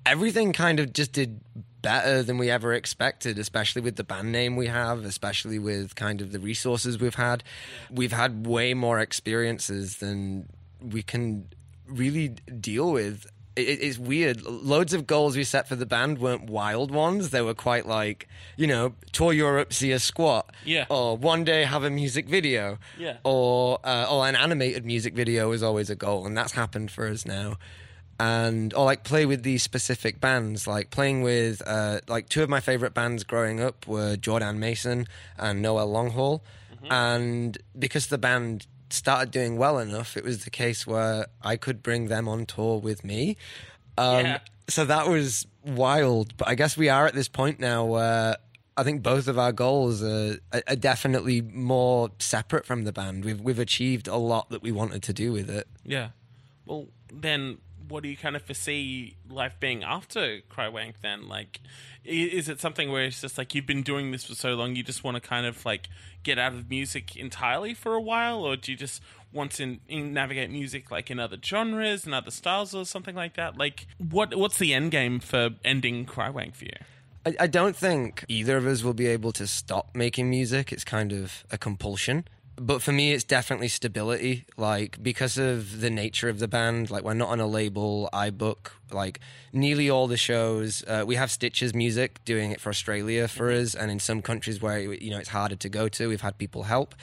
Everything 0.05 0.53
kind 0.53 0.79
of 0.79 0.91
just 0.91 1.13
did 1.13 1.39
better 1.83 2.23
than 2.23 2.39
we 2.39 2.49
ever 2.49 2.73
expected, 2.73 3.37
especially 3.37 3.81
with 3.81 3.95
the 3.97 4.03
band 4.03 4.31
name 4.31 4.55
we 4.55 4.67
have, 4.67 5.05
especially 5.05 5.59
with 5.59 5.95
kind 5.95 6.21
of 6.21 6.31
the 6.31 6.39
resources 6.39 6.97
we've 6.99 7.15
had. 7.15 7.43
We've 7.91 8.11
had 8.11 8.47
way 8.47 8.73
more 8.73 8.99
experiences 8.99 9.97
than 9.97 10.49
we 10.81 11.03
can 11.03 11.49
really 11.87 12.29
deal 12.29 12.91
with. 12.91 13.27
It, 13.55 13.67
it- 13.69 13.79
it's 13.83 13.97
weird. 13.99 14.41
Loads 14.43 14.93
of 14.93 15.05
goals 15.05 15.35
we 15.37 15.43
set 15.43 15.67
for 15.67 15.75
the 15.75 15.85
band 15.85 16.17
weren't 16.19 16.49
wild 16.49 16.89
ones. 16.91 17.29
They 17.29 17.41
were 17.41 17.53
quite 17.53 17.85
like, 17.85 18.27
you 18.57 18.65
know, 18.67 18.93
tour 19.11 19.31
Europe, 19.33 19.73
see 19.73 19.91
a 19.91 19.99
squat, 19.99 20.51
Yeah. 20.65 20.85
or 20.89 21.15
one 21.17 21.43
day 21.43 21.63
have 21.63 21.83
a 21.83 21.89
music 21.89 22.27
video, 22.27 22.79
Yeah. 22.97 23.17
or 23.23 23.79
uh, 23.83 24.07
or 24.09 24.27
an 24.27 24.35
animated 24.35 24.85
music 24.85 25.13
video 25.13 25.51
is 25.51 25.61
always 25.61 25.89
a 25.89 25.95
goal, 25.95 26.25
and 26.25 26.35
that's 26.37 26.53
happened 26.53 26.89
for 26.91 27.07
us 27.07 27.25
now. 27.25 27.57
And 28.19 28.73
or 28.75 28.85
like 28.85 29.03
play 29.03 29.25
with 29.25 29.43
these 29.43 29.63
specific 29.63 30.21
bands, 30.21 30.67
like 30.67 30.91
playing 30.91 31.23
with 31.23 31.61
uh, 31.65 31.99
like 32.07 32.29
two 32.29 32.43
of 32.43 32.49
my 32.49 32.59
favorite 32.59 32.93
bands 32.93 33.23
growing 33.23 33.59
up 33.59 33.87
were 33.87 34.15
Jordan 34.15 34.59
Mason 34.59 35.07
and 35.37 35.61
Noel 35.61 35.87
Longhaul, 35.89 36.41
and 36.89 37.57
because 37.77 38.07
the 38.07 38.17
band 38.17 38.67
started 38.93 39.31
doing 39.31 39.57
well 39.57 39.79
enough, 39.79 40.15
it 40.15 40.23
was 40.23 40.43
the 40.43 40.49
case 40.49 40.85
where 40.85 41.27
I 41.41 41.57
could 41.57 41.81
bring 41.81 42.07
them 42.07 42.27
on 42.27 42.45
tour 42.45 42.79
with 42.79 43.03
me. 43.03 43.37
Um, 43.97 44.25
Yeah. 44.25 44.39
So 44.69 44.85
that 44.85 45.09
was 45.09 45.45
wild. 45.65 46.37
But 46.37 46.47
I 46.47 46.55
guess 46.55 46.77
we 46.77 46.87
are 46.89 47.05
at 47.05 47.13
this 47.13 47.27
point 47.27 47.59
now 47.59 47.83
where 47.85 48.37
I 48.77 48.83
think 48.83 49.03
both 49.03 49.27
of 49.27 49.37
our 49.37 49.51
goals 49.51 50.01
are, 50.01 50.37
are 50.53 50.75
definitely 50.75 51.41
more 51.41 52.11
separate 52.19 52.65
from 52.65 52.85
the 52.85 52.93
band. 52.93 53.25
We've 53.25 53.41
we've 53.41 53.59
achieved 53.59 54.07
a 54.07 54.15
lot 54.15 54.49
that 54.51 54.61
we 54.61 54.71
wanted 54.71 55.03
to 55.03 55.13
do 55.13 55.33
with 55.33 55.49
it. 55.49 55.67
Yeah. 55.83 56.09
Well, 56.65 56.87
then 57.11 57.57
what 57.93 58.01
do 58.01 58.09
you 58.09 58.17
kind 58.17 58.35
of 58.35 58.41
foresee 58.41 59.15
life 59.29 59.53
being 59.59 59.83
after 59.83 60.39
Crywank 60.49 60.95
then? 61.03 61.29
Like, 61.29 61.61
is 62.03 62.49
it 62.49 62.59
something 62.59 62.91
where 62.91 63.03
it's 63.03 63.21
just 63.21 63.37
like 63.37 63.53
you've 63.53 63.67
been 63.67 63.83
doing 63.83 64.09
this 64.09 64.23
for 64.23 64.33
so 64.33 64.55
long, 64.55 64.75
you 64.75 64.81
just 64.81 65.03
want 65.03 65.13
to 65.13 65.21
kind 65.21 65.45
of 65.45 65.63
like 65.63 65.89
get 66.23 66.39
out 66.39 66.53
of 66.53 66.71
music 66.71 67.15
entirely 67.15 67.75
for 67.75 67.93
a 67.93 68.01
while, 68.01 68.43
or 68.43 68.55
do 68.55 68.71
you 68.71 68.77
just 68.77 68.99
want 69.31 69.51
to 69.51 69.77
navigate 69.87 70.49
music 70.49 70.89
like 70.89 71.11
in 71.11 71.19
other 71.19 71.37
genres 71.41 72.03
and 72.03 72.15
other 72.15 72.31
styles 72.31 72.73
or 72.73 72.83
something 72.83 73.13
like 73.13 73.35
that? 73.35 73.59
Like, 73.59 73.85
what 73.99 74.35
what's 74.35 74.57
the 74.57 74.73
end 74.73 74.89
game 74.89 75.19
for 75.19 75.51
ending 75.63 76.07
Crywank 76.07 76.55
for 76.55 76.65
you? 76.65 76.77
I, 77.27 77.35
I 77.41 77.47
don't 77.47 77.75
think 77.75 78.25
either 78.27 78.57
of 78.57 78.65
us 78.65 78.81
will 78.81 78.95
be 78.95 79.05
able 79.05 79.33
to 79.33 79.45
stop 79.45 79.89
making 79.93 80.31
music. 80.31 80.73
It's 80.73 80.83
kind 80.83 81.13
of 81.13 81.45
a 81.51 81.59
compulsion. 81.59 82.25
But 82.55 82.83
for 82.83 82.91
me, 82.91 83.13
it's 83.13 83.23
definitely 83.23 83.67
stability. 83.67 84.45
Like, 84.57 85.01
because 85.01 85.37
of 85.37 85.81
the 85.81 85.89
nature 85.89 86.29
of 86.29 86.37
the 86.39 86.47
band, 86.47 86.91
like, 86.91 87.03
we're 87.03 87.15
not 87.15 87.29
on 87.29 87.39
a 87.39 87.47
label. 87.47 88.09
I 88.13 88.29
book, 88.29 88.73
like, 88.91 89.19
nearly 89.51 89.89
all 89.89 90.07
the 90.07 90.17
shows. 90.17 90.83
Uh, 90.87 91.03
we 91.05 91.15
have 91.15 91.31
Stitches 91.31 91.73
Music 91.73 92.23
doing 92.25 92.51
it 92.51 92.61
for 92.61 92.69
Australia 92.69 93.27
for 93.27 93.51
us. 93.51 93.73
And 93.73 93.89
in 93.89 93.99
some 93.99 94.21
countries 94.21 94.61
where, 94.61 94.79
you 94.79 95.09
know, 95.09 95.17
it's 95.17 95.29
harder 95.29 95.55
to 95.55 95.69
go 95.69 95.87
to, 95.89 96.07
we've 96.07 96.21
had 96.21 96.37
people 96.37 96.63
help. 96.63 96.93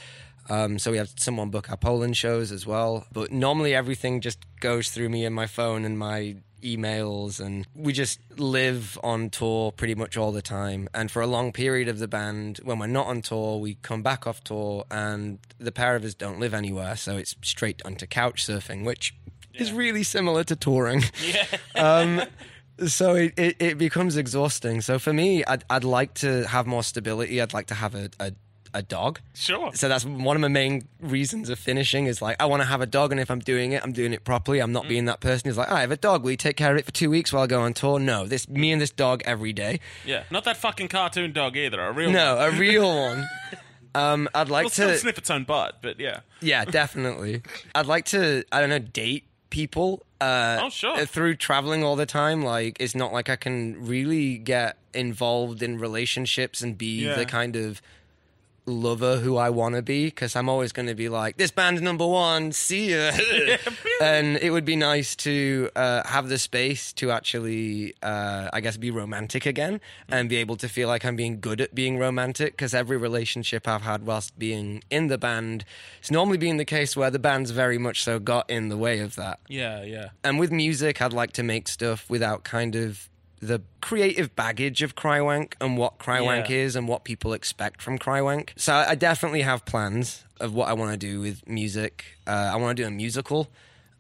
Um, 0.49 0.79
so 0.79 0.91
we 0.91 0.97
have 0.99 1.11
someone 1.17 1.51
book 1.51 1.71
our 1.71 1.77
Poland 1.77 2.17
shows 2.17 2.53
as 2.53 2.67
well. 2.67 3.07
But 3.13 3.33
normally 3.33 3.75
everything 3.75 4.21
just 4.21 4.39
goes 4.61 4.89
through 4.91 5.09
me 5.09 5.25
and 5.25 5.35
my 5.35 5.47
phone 5.47 5.85
and 5.85 5.99
my 5.99 6.37
emails, 6.63 7.41
and 7.41 7.67
we 7.75 7.93
just 7.93 8.21
live 8.39 8.99
on 9.03 9.31
tour 9.31 9.73
pretty 9.73 9.95
much 9.95 10.17
all 10.17 10.33
the 10.33 10.43
time. 10.43 10.89
And 10.95 11.11
for 11.11 11.23
a 11.23 11.27
long 11.27 11.53
period 11.53 11.89
of 11.89 11.99
the 11.99 12.09
band, 12.09 12.59
when 12.63 12.79
we're 12.79 12.87
not 12.87 13.07
on 13.07 13.23
tour, 13.23 13.59
we 13.59 13.75
come 13.83 14.03
back 14.03 14.27
off 14.27 14.43
tour, 14.43 14.85
and 14.91 15.39
the 15.59 15.73
pair 15.73 15.97
of 15.97 16.05
us 16.05 16.15
don't 16.15 16.41
live 16.41 16.55
anywhere, 16.55 16.97
so 16.97 17.17
it's 17.17 17.37
straight 17.43 17.83
onto 17.85 18.07
couch 18.07 18.47
surfing, 18.47 18.85
which 18.85 19.15
is 19.55 19.73
really 19.73 20.03
similar 20.03 20.45
to 20.45 20.57
touring. 20.57 21.03
Yeah. 21.23 21.47
um, 21.75 22.23
so 22.87 23.15
it, 23.15 23.35
it, 23.37 23.57
it 23.59 23.79
becomes 23.79 24.17
exhausting. 24.17 24.81
So 24.81 24.99
for 24.99 25.13
me, 25.13 25.45
I'd, 25.45 25.65
I'd 25.69 25.85
like 25.85 26.15
to 26.15 26.47
have 26.47 26.67
more 26.67 26.83
stability. 26.83 27.41
I'd 27.41 27.53
like 27.53 27.67
to 27.67 27.75
have 27.75 27.95
a, 27.95 28.11
a, 28.19 28.33
a 28.75 28.83
dog. 28.83 29.21
Sure. 29.35 29.71
So 29.75 29.89
that's 29.89 30.05
one 30.05 30.37
of 30.37 30.41
my 30.41 30.49
main 30.49 30.87
reasons 31.01 31.49
of 31.49 31.59
finishing 31.59 32.07
is 32.07 32.21
like 32.23 32.37
I 32.41 32.47
want 32.47 32.63
to 32.63 32.69
have 32.69 32.81
a 32.81 32.87
dog, 32.87 33.11
and 33.13 33.21
if 33.21 33.31
I'm 33.31 33.41
doing 33.41 33.73
it, 33.73 33.83
I'm 33.83 33.93
doing 33.93 34.13
it 34.13 34.25
properly. 34.25 34.61
I'm 34.61 34.73
not 34.73 34.89
being 34.89 35.07
that 35.07 35.21
person 35.21 35.49
who's 35.49 35.57
like, 35.59 35.71
"Oh, 35.71 35.75
I 35.77 35.81
have 35.81 35.91
a 35.91 35.97
dog. 35.97 36.23
Will 36.23 36.31
you 36.33 36.37
take 36.37 36.57
care 36.57 36.73
of 36.73 36.79
it 36.79 36.85
for 36.85 36.93
two 36.93 37.11
weeks 37.11 37.33
while 37.33 37.43
I 37.43 37.47
go 37.47 37.61
on 37.61 37.75
tour? 37.75 37.99
No, 37.99 38.27
this 38.27 38.49
me 38.49 38.73
and 38.73 38.81
this 38.81 38.91
dog 38.91 39.23
every 39.25 39.53
day. 39.53 39.81
Yeah. 40.05 40.25
Not 40.31 40.45
that 40.45 40.57
fucking 40.57 40.89
cartoon 40.89 41.33
dog 41.33 41.57
either. 41.57 41.81
A 41.81 41.93
real 41.93 42.11
No, 42.11 42.37
one. 42.37 42.45
a 42.55 42.59
real 42.59 42.97
one. 43.09 43.29
Um, 43.95 44.29
I'd 44.35 44.49
like 44.49 44.71
to, 44.75 44.97
sniff 44.97 45.19
its 45.19 45.31
own 45.31 45.43
butt, 45.45 45.79
but 45.83 45.99
yeah. 45.99 46.21
yeah, 46.41 46.65
definitely. 46.65 47.43
I'd 47.75 47.87
like 47.87 48.05
to, 48.07 48.45
I 48.53 48.61
don't 48.61 48.71
know, 48.71 48.79
date 48.79 49.25
people. 49.51 50.05
Uh, 50.21 50.61
Oh, 50.63 50.69
sure. 50.71 50.97
uh, 50.97 51.07
Through 51.07 51.37
traveling 51.37 51.83
all 51.83 51.97
the 51.97 52.07
time, 52.07 52.43
like 52.45 52.77
it's 52.79 52.95
not 52.95 53.13
like 53.13 53.29
I 53.29 53.35
can 53.35 53.85
really 53.85 54.39
get 54.39 54.77
involved 54.95 55.61
in 55.63 55.79
relationships 55.79 56.63
and 56.63 56.79
be 56.79 57.05
Yeah. 57.07 57.15
the 57.17 57.27
kind 57.27 57.57
of 57.57 57.83
lover 58.71 59.17
who 59.17 59.37
I 59.37 59.51
want 59.51 59.75
to 59.75 59.83
be 59.83 60.07
because 60.07 60.35
I'm 60.37 60.49
always 60.49 60.73
going 60.73 60.89
to 60.89 60.95
be 60.95 61.09
like, 61.09 61.37
this 61.37 61.51
band's 61.51 61.83
number 61.83 62.07
one, 62.07 62.53
see 62.53 62.93
ya. 62.95 63.11
and 64.01 64.37
it 64.39 64.51
would 64.51 64.65
be 64.65 64.77
nice 64.77 65.15
to 65.17 65.69
uh, 65.77 66.07
have 66.07 66.29
the 66.29 66.39
space 66.39 66.93
to 66.95 67.11
actually, 67.11 67.95
uh, 68.03 68.49
I 68.53 68.61
guess, 68.61 68.77
be 68.77 68.91
romantic 68.91 69.47
again 69.47 69.81
and 70.09 70.29
be 70.29 70.37
able 70.37 70.57
to 70.57 70.69
feel 70.69 70.89
like 70.89 71.05
I'm 71.05 71.17
being 71.17 71.41
good 71.41 71.61
at 71.61 71.75
being 71.75 71.99
romantic 71.99 72.53
because 72.53 72.73
every 72.75 72.97
relationship 72.97 73.67
I've 73.69 73.83
had 73.83 74.07
whilst 74.07 74.39
being 74.39 74.83
in 74.91 75.09
the 75.09 75.19
band, 75.19 75.65
it's 75.99 76.11
normally 76.11 76.39
been 76.39 76.57
the 76.57 76.65
case 76.65 76.97
where 76.97 77.11
the 77.11 77.19
band's 77.19 77.51
very 77.51 77.79
much 77.79 78.03
so 78.03 78.19
got 78.19 78.49
in 78.49 78.69
the 78.69 78.77
way 78.77 79.01
of 79.01 79.17
that 79.17 79.41
Yeah, 79.49 79.83
yeah. 79.83 80.09
and 80.25 80.39
with 80.39 80.51
music, 80.53 81.03
I'd 81.03 81.13
like 81.13 81.33
to 81.33 81.43
make 81.43 81.69
stuff 81.69 82.09
without 82.09 82.45
kind 82.45 82.77
of 82.77 83.09
the 83.41 83.63
creative 83.81 84.37
baggage 84.37 84.83
of 84.83 84.95
Crywank 84.95 85.55
and 85.61 85.79
what 85.79 85.99
Crywank 85.99 86.49
Yeah. 86.51 86.57
is 86.57 86.77
and 86.77 86.87
what 86.87 87.05
people 87.05 87.33
expect 87.33 87.81
from 87.83 87.99
Crywank. 87.99 88.51
So 88.57 88.75
I 88.75 88.95
definitely 88.95 89.43
have 89.43 89.65
plans 89.65 90.25
of 90.41 90.53
what 90.55 90.69
I 90.69 90.75
want 90.75 90.93
to 90.93 90.97
do 90.99 91.21
with 91.21 91.47
music. 91.49 92.05
Uh, 92.27 92.51
I 92.53 92.57
want 92.57 92.77
to 92.77 92.83
do 92.83 92.87
a 92.87 92.91
musical. 92.91 93.51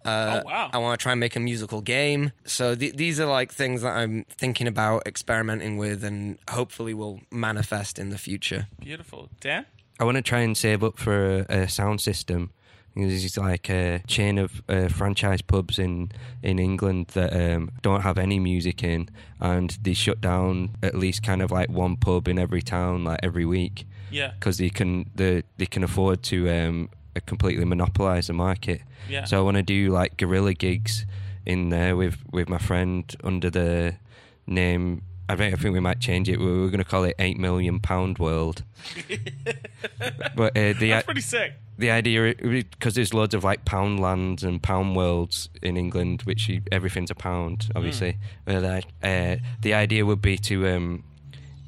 Uh, 0.04 0.40
Oh, 0.44 0.48
wow. 0.48 0.70
I 0.72 0.78
want 0.78 0.98
to 0.98 1.02
try 1.02 1.12
and 1.12 1.20
make 1.20 1.36
a 1.36 1.40
musical 1.40 1.80
game. 1.82 2.32
So 2.44 2.74
th- 2.74 2.94
these 2.94 3.20
are 3.20 3.26
like 3.26 3.52
things 3.52 3.82
that 3.82 3.94
I'm 3.96 4.24
thinking 4.30 4.66
about 4.66 5.06
experimenting 5.06 5.76
with 5.76 6.04
and 6.04 6.38
hopefully 6.50 6.94
will 6.94 7.20
manifest 7.30 7.98
in 7.98 8.08
the 8.10 8.16
future. 8.18 8.68
Beautiful. 8.78 9.28
Dan? 9.40 9.66
I 9.98 10.04
want 10.04 10.16
to 10.16 10.22
try 10.22 10.40
and 10.40 10.56
save 10.56 10.82
up 10.82 10.98
for 10.98 11.44
a, 11.50 11.62
a 11.64 11.68
sound 11.68 12.00
system. 12.00 12.50
There's 12.96 13.36
like 13.38 13.70
a 13.70 14.02
chain 14.06 14.38
of 14.38 14.62
uh, 14.68 14.88
franchise 14.88 15.42
pubs 15.42 15.78
in 15.78 16.10
in 16.42 16.58
England 16.58 17.08
that 17.14 17.32
um, 17.32 17.70
don't 17.82 18.02
have 18.02 18.18
any 18.18 18.38
music 18.40 18.82
in, 18.82 19.08
and 19.40 19.70
they 19.82 19.94
shut 19.94 20.20
down 20.20 20.70
at 20.82 20.94
least 20.94 21.22
kind 21.22 21.40
of 21.42 21.50
like 21.50 21.68
one 21.70 21.96
pub 21.96 22.28
in 22.28 22.38
every 22.38 22.62
town, 22.62 23.04
like 23.04 23.20
every 23.22 23.44
week, 23.44 23.84
Yeah. 24.10 24.32
because 24.38 24.58
they 24.58 24.70
can 24.70 25.08
the 25.14 25.44
they 25.56 25.66
can 25.66 25.84
afford 25.84 26.22
to 26.24 26.48
um, 26.50 26.88
completely 27.26 27.64
monopolize 27.64 28.26
the 28.26 28.32
market. 28.34 28.82
Yeah. 29.08 29.24
So 29.24 29.38
I 29.38 29.42
want 29.42 29.56
to 29.56 29.62
do 29.62 29.90
like 29.90 30.16
guerrilla 30.16 30.54
gigs 30.54 31.06
in 31.46 31.68
there 31.70 31.96
with 31.96 32.16
with 32.32 32.48
my 32.48 32.58
friend 32.58 33.14
under 33.22 33.50
the 33.50 33.94
name. 34.46 35.02
I 35.28 35.36
think 35.36 35.54
I 35.54 35.56
think 35.56 35.74
we 35.74 35.80
might 35.80 36.00
change 36.00 36.28
it. 36.28 36.38
We 36.40 36.46
We're 36.46 36.66
going 36.70 36.78
to 36.78 36.84
call 36.84 37.04
it 37.04 37.14
Eight 37.20 37.38
Million 37.38 37.78
Pound 37.78 38.18
World. 38.18 38.64
but 40.34 40.56
uh, 40.56 40.72
the 40.72 40.88
That's 40.90 41.04
pretty 41.04 41.20
sick. 41.20 41.52
The 41.80 41.90
idea 41.90 42.34
because 42.34 42.94
there's 42.94 43.14
loads 43.14 43.34
of 43.34 43.42
like 43.42 43.64
pound 43.64 44.00
lands 44.00 44.44
and 44.44 44.62
pound 44.62 44.96
worlds 44.96 45.48
in 45.62 45.76
England, 45.76 46.22
which 46.28 46.48
you, 46.48 46.60
everything's 46.70 47.10
a 47.10 47.14
pound, 47.14 47.68
obviously. 47.74 48.18
But, 48.44 48.62
like, 48.62 48.84
uh, 49.02 49.36
the 49.62 49.72
idea 49.74 50.04
would 50.04 50.20
be 50.20 50.36
to 50.50 50.68
um, 50.68 51.04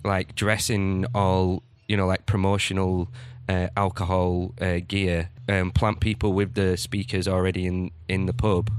like 0.05 0.35
dress 0.35 0.69
in 0.69 1.07
all 1.15 1.63
you 1.89 1.97
know 1.97 2.07
like 2.07 2.27
promotional 2.27 3.09
uh, 3.49 3.69
alcohol 3.77 4.55
uh, 4.61 4.81
gear, 4.87 5.31
um, 5.49 5.71
plant 5.71 6.01
people 6.01 6.33
with 6.33 6.55
the 6.55 6.77
speakers 6.77 7.27
already 7.27 7.67
in 7.67 7.91
in 8.09 8.27
the 8.27 8.33
pub, 8.33 8.71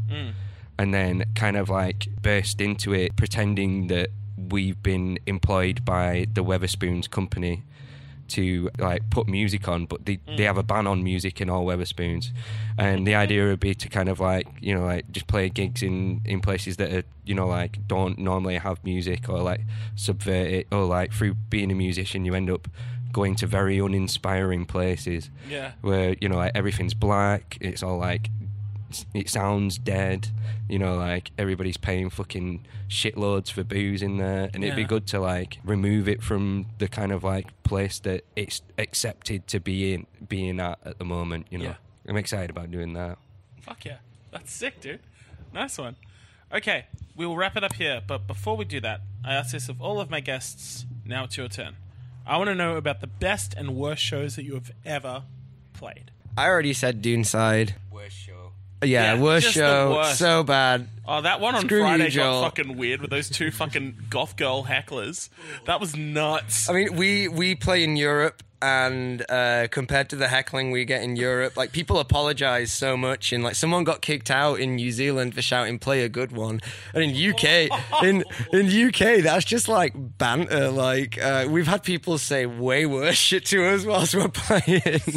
and 0.78 0.94
then 0.94 1.26
kind 1.36 1.58
of 1.58 1.68
like 1.70 2.08
burst 2.22 2.62
into 2.62 2.94
it, 2.94 3.16
pretending 3.16 3.88
that 3.88 4.10
we've 4.50 4.82
been 4.84 5.18
employed 5.26 5.84
by 5.86 6.28
the 6.34 6.44
Wetherspoons 6.44 7.10
company 7.10 7.64
to 8.30 8.70
like 8.80 9.10
put 9.10 9.28
music 9.28 9.68
on, 9.68 9.86
but 9.86 10.06
they, 10.06 10.20
they 10.38 10.44
have 10.44 10.58
a 10.58 10.64
ban 10.64 10.88
on 10.88 11.04
music 11.04 11.42
in 11.42 11.50
all 11.50 11.66
Wetherspoons, 11.66 12.30
and 12.78 13.06
the 13.06 13.16
idea 13.16 13.44
would 13.46 13.60
be 13.60 13.74
to 13.76 13.90
kind 13.90 14.10
of 14.10 14.20
like 14.20 14.48
you 14.62 14.74
know 14.74 14.86
like 14.86 15.12
just 15.12 15.28
play 15.28 15.50
gigs 15.50 15.84
in 15.84 16.22
in 16.26 16.40
places 16.42 16.78
that 16.78 16.92
are 16.94 17.04
you 17.26 17.36
know 17.36 17.48
like 17.48 17.88
don't 17.88 18.18
normally 18.18 18.58
have 18.58 18.84
music 18.84 19.30
or 19.30 19.40
like 19.40 19.62
subvert 19.96 20.48
it 20.48 20.68
or 20.72 20.86
like 20.86 21.14
through 21.14 21.34
being 21.50 21.72
a 21.72 21.76
musician 21.76 22.26
you 22.26 22.34
end 22.34 22.50
up 22.50 22.68
going 23.12 23.36
to 23.36 23.46
very 23.46 23.78
uninspiring 23.78 24.66
places 24.66 25.30
Yeah. 25.48 25.74
where 25.82 26.16
you 26.20 26.30
know 26.30 26.38
like 26.38 26.54
everything's 26.56 26.94
black, 26.96 27.58
it's 27.62 27.84
all 27.84 27.98
like 28.00 28.30
it 29.14 29.30
sounds 29.30 29.78
dead. 29.78 30.28
You 30.70 30.80
know, 30.80 30.96
like 30.96 31.32
everybody's 31.38 31.78
paying 31.78 32.10
fucking 32.10 32.66
shitloads 32.89 33.52
for 33.52 33.64
booze 33.64 34.02
in 34.02 34.18
there, 34.18 34.50
and 34.54 34.64
it'd 34.64 34.76
be 34.76 34.84
good 34.84 35.08
to 35.08 35.20
like 35.20 35.60
remove 35.64 36.08
it 36.08 36.22
from 36.24 36.68
the 36.80 36.88
kind 36.88 37.12
of 37.12 37.24
like 37.24 37.48
place 37.64 38.00
that 38.00 38.24
it's 38.36 38.62
accepted 38.78 39.48
to 39.48 39.60
be 39.60 39.94
in, 39.94 40.08
being 40.28 40.60
at 40.60 40.80
at 40.86 40.98
the 41.00 41.06
moment. 41.06 41.48
You 41.50 41.58
know, 41.60 41.66
Yeah. 41.66 41.76
I'm 42.08 42.18
excited 42.18 42.50
about 42.50 42.72
doing 42.72 42.94
that. 42.94 43.18
Fuck 43.62 43.86
yeah. 43.86 43.98
That's 44.32 44.52
sick, 44.52 44.82
dude. 44.82 45.00
Nice 45.54 45.78
one. 45.78 45.96
Okay, 46.54 46.86
we'll 47.16 47.36
wrap 47.36 47.56
it 47.58 47.64
up 47.64 47.74
here, 47.74 48.02
but 48.06 48.28
before 48.28 48.56
we 48.58 48.66
do 48.66 48.80
that, 48.82 49.02
I 49.26 49.34
ask 49.34 49.52
this 49.54 49.70
of 49.70 49.82
all 49.82 50.00
of 50.00 50.10
my 50.10 50.20
guests. 50.20 50.86
Now 51.06 51.24
it's 51.26 51.38
your 51.38 51.48
turn. 51.48 51.76
I 52.26 52.38
want 52.38 52.48
to 52.50 52.56
know 52.56 52.78
about 52.78 53.02
the 53.02 53.08
best 53.08 53.54
and 53.54 53.76
worst 53.76 54.02
shows 54.02 54.36
that 54.38 54.44
you 54.44 54.54
have 54.54 54.72
ever 54.86 55.24
played. 55.74 56.12
I 56.38 56.48
already 56.48 56.74
said 56.74 57.02
Dune 57.02 57.24
Side. 57.24 57.76
Worst 57.91 58.16
show. 58.18 58.23
Yeah, 58.84 59.16
Yeah, 59.16 59.22
worst 59.22 59.52
show. 59.52 59.92
worst. 59.96 60.20
So 60.20 60.44
bad. 60.44 60.88
Oh, 61.08 61.22
that 61.22 61.40
one 61.42 61.56
on 61.56 61.62
Screw 61.64 61.80
you, 61.80 61.84
Friday 61.84 62.10
Joel. 62.10 62.42
got 62.42 62.56
fucking 62.56 62.78
weird 62.78 63.02
with 63.02 63.10
those 63.10 63.30
two 63.30 63.52
fucking 63.52 63.98
goth 64.10 64.38
girl 64.38 64.64
hecklers. 64.64 65.30
That 65.66 65.80
was 65.82 65.96
nuts. 65.96 66.70
I 66.70 66.74
mean, 66.74 66.96
we 66.96 67.28
we 67.28 67.56
play 67.56 67.84
in 67.84 67.98
Europe, 67.98 68.42
and 68.62 69.26
uh, 69.30 69.68
compared 69.70 70.10
to 70.12 70.16
the 70.16 70.30
heckling 70.30 70.72
we 70.72 70.86
get 70.86 71.04
in 71.04 71.18
Europe, 71.18 71.58
like 71.58 71.74
people 71.74 72.00
apologize 72.00 72.72
so 72.72 72.96
much, 72.96 73.34
and 73.34 73.44
like 73.44 73.56
someone 73.56 73.84
got 73.84 74.02
kicked 74.02 74.32
out 74.32 74.62
in 74.62 74.76
New 74.78 74.92
Zealand 74.94 75.36
for 75.36 75.42
shouting 75.42 75.78
"play 75.78 76.04
a 76.04 76.10
good 76.10 76.32
one," 76.32 76.62
and 76.94 77.04
in 77.04 77.10
UK, 77.34 77.70
in 78.04 78.24
in 78.54 78.88
UK, 78.88 79.22
that's 79.24 79.44
just 79.44 79.68
like 79.68 79.92
banter. 80.18 80.70
Like 80.70 81.22
uh, 81.22 81.48
we've 81.50 81.68
had 81.68 81.84
people 81.84 82.18
say 82.18 82.46
way 82.46 82.86
worse 82.86 83.18
shit 83.18 83.44
to 83.48 83.66
us 83.66 83.84
whilst 83.84 84.16
we're 84.16 84.30
playing. 84.30 85.02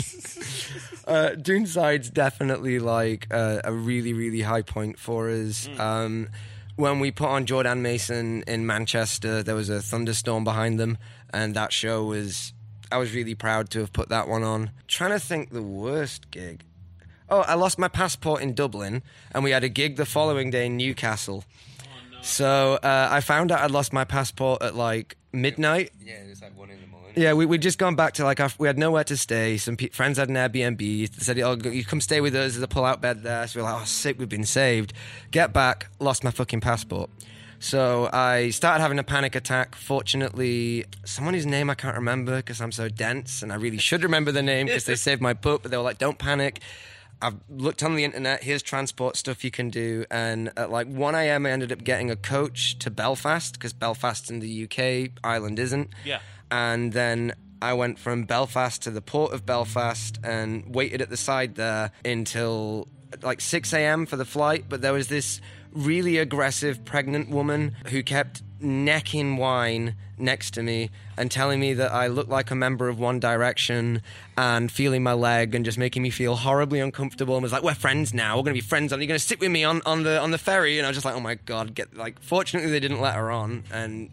uh, 1.06 1.30
Dune 1.30 1.66
Side's 1.66 2.10
definitely 2.10 2.78
like 2.78 3.26
uh, 3.30 3.60
a 3.64 3.72
really, 3.72 4.12
really 4.12 4.40
high 4.40 4.62
point 4.62 4.98
for 4.98 5.30
us. 5.30 5.68
Um, 5.78 6.28
when 6.76 7.00
we 7.00 7.10
put 7.10 7.28
on 7.28 7.46
Jordan 7.46 7.82
Mason 7.82 8.42
in 8.46 8.66
Manchester, 8.66 9.42
there 9.42 9.54
was 9.54 9.70
a 9.70 9.80
thunderstorm 9.80 10.44
behind 10.44 10.78
them, 10.78 10.98
and 11.32 11.54
that 11.54 11.72
show 11.72 12.04
was. 12.04 12.52
I 12.92 12.98
was 12.98 13.12
really 13.12 13.34
proud 13.34 13.70
to 13.70 13.80
have 13.80 13.92
put 13.92 14.10
that 14.10 14.28
one 14.28 14.44
on. 14.44 14.70
Trying 14.86 15.10
to 15.10 15.18
think 15.18 15.50
the 15.50 15.62
worst 15.62 16.30
gig. 16.30 16.62
Oh, 17.28 17.40
I 17.40 17.54
lost 17.54 17.80
my 17.80 17.88
passport 17.88 18.42
in 18.42 18.54
Dublin, 18.54 19.02
and 19.32 19.42
we 19.42 19.50
had 19.50 19.64
a 19.64 19.68
gig 19.68 19.96
the 19.96 20.06
following 20.06 20.50
day 20.50 20.66
in 20.66 20.76
Newcastle. 20.76 21.42
So 22.22 22.74
uh, 22.82 23.08
I 23.10 23.20
found 23.20 23.50
out 23.50 23.60
I'd 23.60 23.70
lost 23.72 23.92
my 23.92 24.04
passport 24.04 24.62
at 24.62 24.76
like 24.76 25.16
midnight. 25.36 25.92
Yeah, 26.04 26.14
it's 26.28 26.42
like 26.42 26.56
one 26.56 26.70
in 26.70 26.80
the 26.80 26.86
morning. 26.86 27.12
Yeah, 27.16 27.32
we 27.32 27.46
we'd 27.46 27.62
just 27.62 27.78
gone 27.78 27.94
back 27.96 28.14
to 28.14 28.24
like 28.24 28.40
our, 28.40 28.50
we 28.58 28.66
had 28.66 28.78
nowhere 28.78 29.04
to 29.04 29.16
stay. 29.16 29.56
Some 29.56 29.76
pe- 29.76 29.88
friends 29.88 30.18
had 30.18 30.28
an 30.28 30.34
Airbnb. 30.34 30.78
They 30.78 31.24
said, 31.24 31.38
"Oh, 31.40 31.56
you 31.56 31.84
come 31.84 32.00
stay 32.00 32.20
with 32.20 32.34
us." 32.34 32.52
There's 32.52 32.62
a 32.62 32.68
pull-out 32.68 33.00
bed 33.00 33.22
there. 33.22 33.46
So 33.46 33.60
we're 33.60 33.64
like, 33.64 33.82
"Oh, 33.82 33.84
sick, 33.84 34.18
we've 34.18 34.28
been 34.28 34.44
saved." 34.44 34.92
Get 35.30 35.52
back, 35.52 35.86
lost 35.98 36.24
my 36.24 36.30
fucking 36.30 36.60
passport. 36.60 37.08
So 37.58 38.10
I 38.12 38.50
started 38.50 38.82
having 38.82 38.98
a 38.98 39.02
panic 39.02 39.34
attack. 39.34 39.74
Fortunately, 39.76 40.84
someone 41.04 41.32
whose 41.32 41.46
name 41.46 41.70
I 41.70 41.74
can't 41.74 41.96
remember 41.96 42.36
because 42.36 42.60
I'm 42.60 42.72
so 42.72 42.88
dense, 42.88 43.42
and 43.42 43.50
I 43.50 43.56
really 43.56 43.78
should 43.78 44.02
remember 44.02 44.30
the 44.30 44.42
name 44.42 44.66
because 44.66 44.84
they 44.84 44.94
saved 45.08 45.22
my 45.22 45.32
book. 45.32 45.62
But 45.62 45.70
they 45.70 45.76
were 45.78 45.82
like, 45.82 45.98
"Don't 45.98 46.18
panic." 46.18 46.60
I've 47.22 47.36
looked 47.48 47.82
on 47.82 47.94
the 47.94 48.04
internet. 48.04 48.42
Here's 48.42 48.62
transport 48.62 49.16
stuff 49.16 49.44
you 49.44 49.50
can 49.50 49.70
do. 49.70 50.04
And 50.10 50.52
at 50.56 50.70
like 50.70 50.86
1 50.86 51.14
a.m., 51.14 51.46
I 51.46 51.50
ended 51.50 51.72
up 51.72 51.82
getting 51.82 52.10
a 52.10 52.16
coach 52.16 52.78
to 52.80 52.90
Belfast 52.90 53.54
because 53.54 53.72
Belfast 53.72 54.30
in 54.30 54.40
the 54.40 54.64
UK, 54.64 55.12
Ireland 55.24 55.58
isn't. 55.58 55.90
Yeah. 56.04 56.20
And 56.50 56.92
then 56.92 57.32
I 57.62 57.72
went 57.72 57.98
from 57.98 58.24
Belfast 58.24 58.82
to 58.82 58.90
the 58.90 59.00
port 59.00 59.32
of 59.32 59.46
Belfast 59.46 60.18
and 60.22 60.74
waited 60.74 61.00
at 61.00 61.10
the 61.10 61.16
side 61.16 61.54
there 61.54 61.90
until 62.04 62.88
like 63.22 63.40
6 63.40 63.72
a.m. 63.72 64.04
for 64.04 64.16
the 64.16 64.26
flight. 64.26 64.66
But 64.68 64.82
there 64.82 64.92
was 64.92 65.08
this 65.08 65.40
really 65.76 66.18
aggressive 66.18 66.84
pregnant 66.84 67.30
woman 67.30 67.76
who 67.86 68.02
kept 68.02 68.42
necking 68.60 69.36
wine 69.36 69.94
next 70.18 70.52
to 70.52 70.62
me 70.62 70.90
and 71.16 71.30
telling 71.30 71.60
me 71.60 71.74
that 71.74 71.92
I 71.92 72.06
looked 72.06 72.30
like 72.30 72.50
a 72.50 72.54
member 72.54 72.88
of 72.88 72.98
One 72.98 73.20
Direction 73.20 74.00
and 74.36 74.72
feeling 74.72 75.02
my 75.02 75.12
leg 75.12 75.54
and 75.54 75.64
just 75.64 75.76
making 75.76 76.02
me 76.02 76.10
feel 76.10 76.36
horribly 76.36 76.80
uncomfortable 76.80 77.34
and 77.34 77.42
was 77.42 77.52
like, 77.52 77.62
"We're 77.62 77.74
friends 77.74 78.14
now. 78.14 78.36
We're 78.36 78.44
gonna 78.44 78.54
be 78.54 78.60
friends. 78.60 78.92
Are 78.92 78.98
you're 78.98 79.06
gonna 79.06 79.18
sit 79.18 79.40
with 79.40 79.50
me 79.50 79.64
on, 79.64 79.82
on 79.84 80.04
the 80.04 80.20
on 80.20 80.30
the 80.30 80.38
ferry?" 80.38 80.78
And 80.78 80.86
I 80.86 80.90
was 80.90 80.96
just 80.96 81.04
like, 81.04 81.14
"Oh 81.14 81.20
my 81.20 81.34
god!" 81.34 81.74
Get 81.74 81.96
like. 81.96 82.20
Fortunately, 82.22 82.70
they 82.70 82.80
didn't 82.80 83.00
let 83.00 83.14
her 83.14 83.30
on, 83.30 83.64
and 83.70 84.10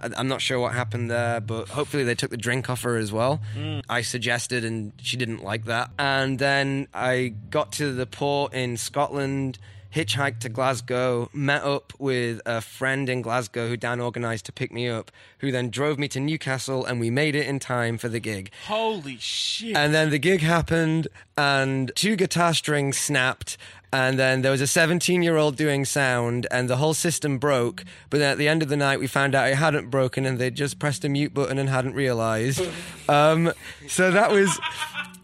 I'm 0.00 0.28
not 0.28 0.40
sure 0.40 0.58
what 0.58 0.74
happened 0.74 1.10
there, 1.10 1.40
but 1.40 1.68
hopefully 1.68 2.02
they 2.04 2.14
took 2.14 2.30
the 2.30 2.36
drink 2.36 2.68
off 2.68 2.82
her 2.82 2.96
as 2.96 3.12
well. 3.12 3.40
Mm. 3.56 3.82
I 3.88 4.02
suggested, 4.02 4.64
and 4.64 4.92
she 5.00 5.16
didn't 5.16 5.44
like 5.44 5.66
that. 5.66 5.90
And 5.98 6.38
then 6.38 6.88
I 6.92 7.34
got 7.50 7.72
to 7.72 7.92
the 7.92 8.06
port 8.06 8.52
in 8.52 8.76
Scotland, 8.76 9.58
hitchhiked 9.94 10.40
to 10.40 10.48
Glasgow, 10.48 11.28
met 11.32 11.62
up 11.62 11.92
with 11.98 12.40
a 12.46 12.60
friend 12.60 13.08
in 13.08 13.22
Glasgow 13.22 13.68
who 13.68 13.76
Dan 13.76 14.00
organised 14.00 14.46
to 14.46 14.52
pick 14.52 14.72
me 14.72 14.88
up, 14.88 15.10
who 15.38 15.50
then 15.52 15.70
drove 15.70 15.98
me 15.98 16.08
to 16.08 16.20
Newcastle, 16.20 16.84
and 16.84 16.98
we 17.00 17.10
made 17.10 17.34
it 17.34 17.46
in 17.46 17.58
time 17.58 17.98
for 17.98 18.08
the 18.08 18.20
gig. 18.20 18.50
Holy 18.66 19.16
shit. 19.18 19.76
And 19.76 19.94
then 19.94 20.10
the 20.10 20.18
gig 20.18 20.40
happened, 20.40 21.08
and 21.36 21.92
two 21.94 22.16
guitar 22.16 22.54
strings 22.54 22.96
snapped. 22.96 23.56
And 23.94 24.18
then 24.18 24.40
there 24.40 24.50
was 24.50 24.62
a 24.62 24.66
17 24.66 25.22
year 25.22 25.36
old 25.36 25.56
doing 25.56 25.84
sound, 25.84 26.46
and 26.50 26.70
the 26.70 26.76
whole 26.76 26.94
system 26.94 27.36
broke. 27.36 27.84
But 28.08 28.18
then 28.20 28.30
at 28.32 28.38
the 28.38 28.48
end 28.48 28.62
of 28.62 28.70
the 28.70 28.76
night, 28.76 28.98
we 28.98 29.06
found 29.06 29.34
out 29.34 29.50
it 29.50 29.56
hadn't 29.56 29.90
broken, 29.90 30.24
and 30.24 30.38
they'd 30.38 30.54
just 30.54 30.78
pressed 30.78 31.04
a 31.04 31.10
mute 31.10 31.34
button 31.34 31.58
and 31.58 31.68
hadn't 31.68 31.94
realized. 31.94 32.66
Um, 33.08 33.52
so 33.88 34.10
that 34.12 34.30
was, 34.30 34.58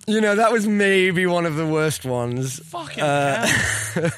you 0.06 0.20
know, 0.20 0.34
that 0.34 0.52
was 0.52 0.66
maybe 0.66 1.24
one 1.26 1.46
of 1.46 1.54
the 1.56 1.64
worst 1.64 2.04
ones. 2.04 2.58
Fucking 2.68 3.02
Uh, 3.02 3.48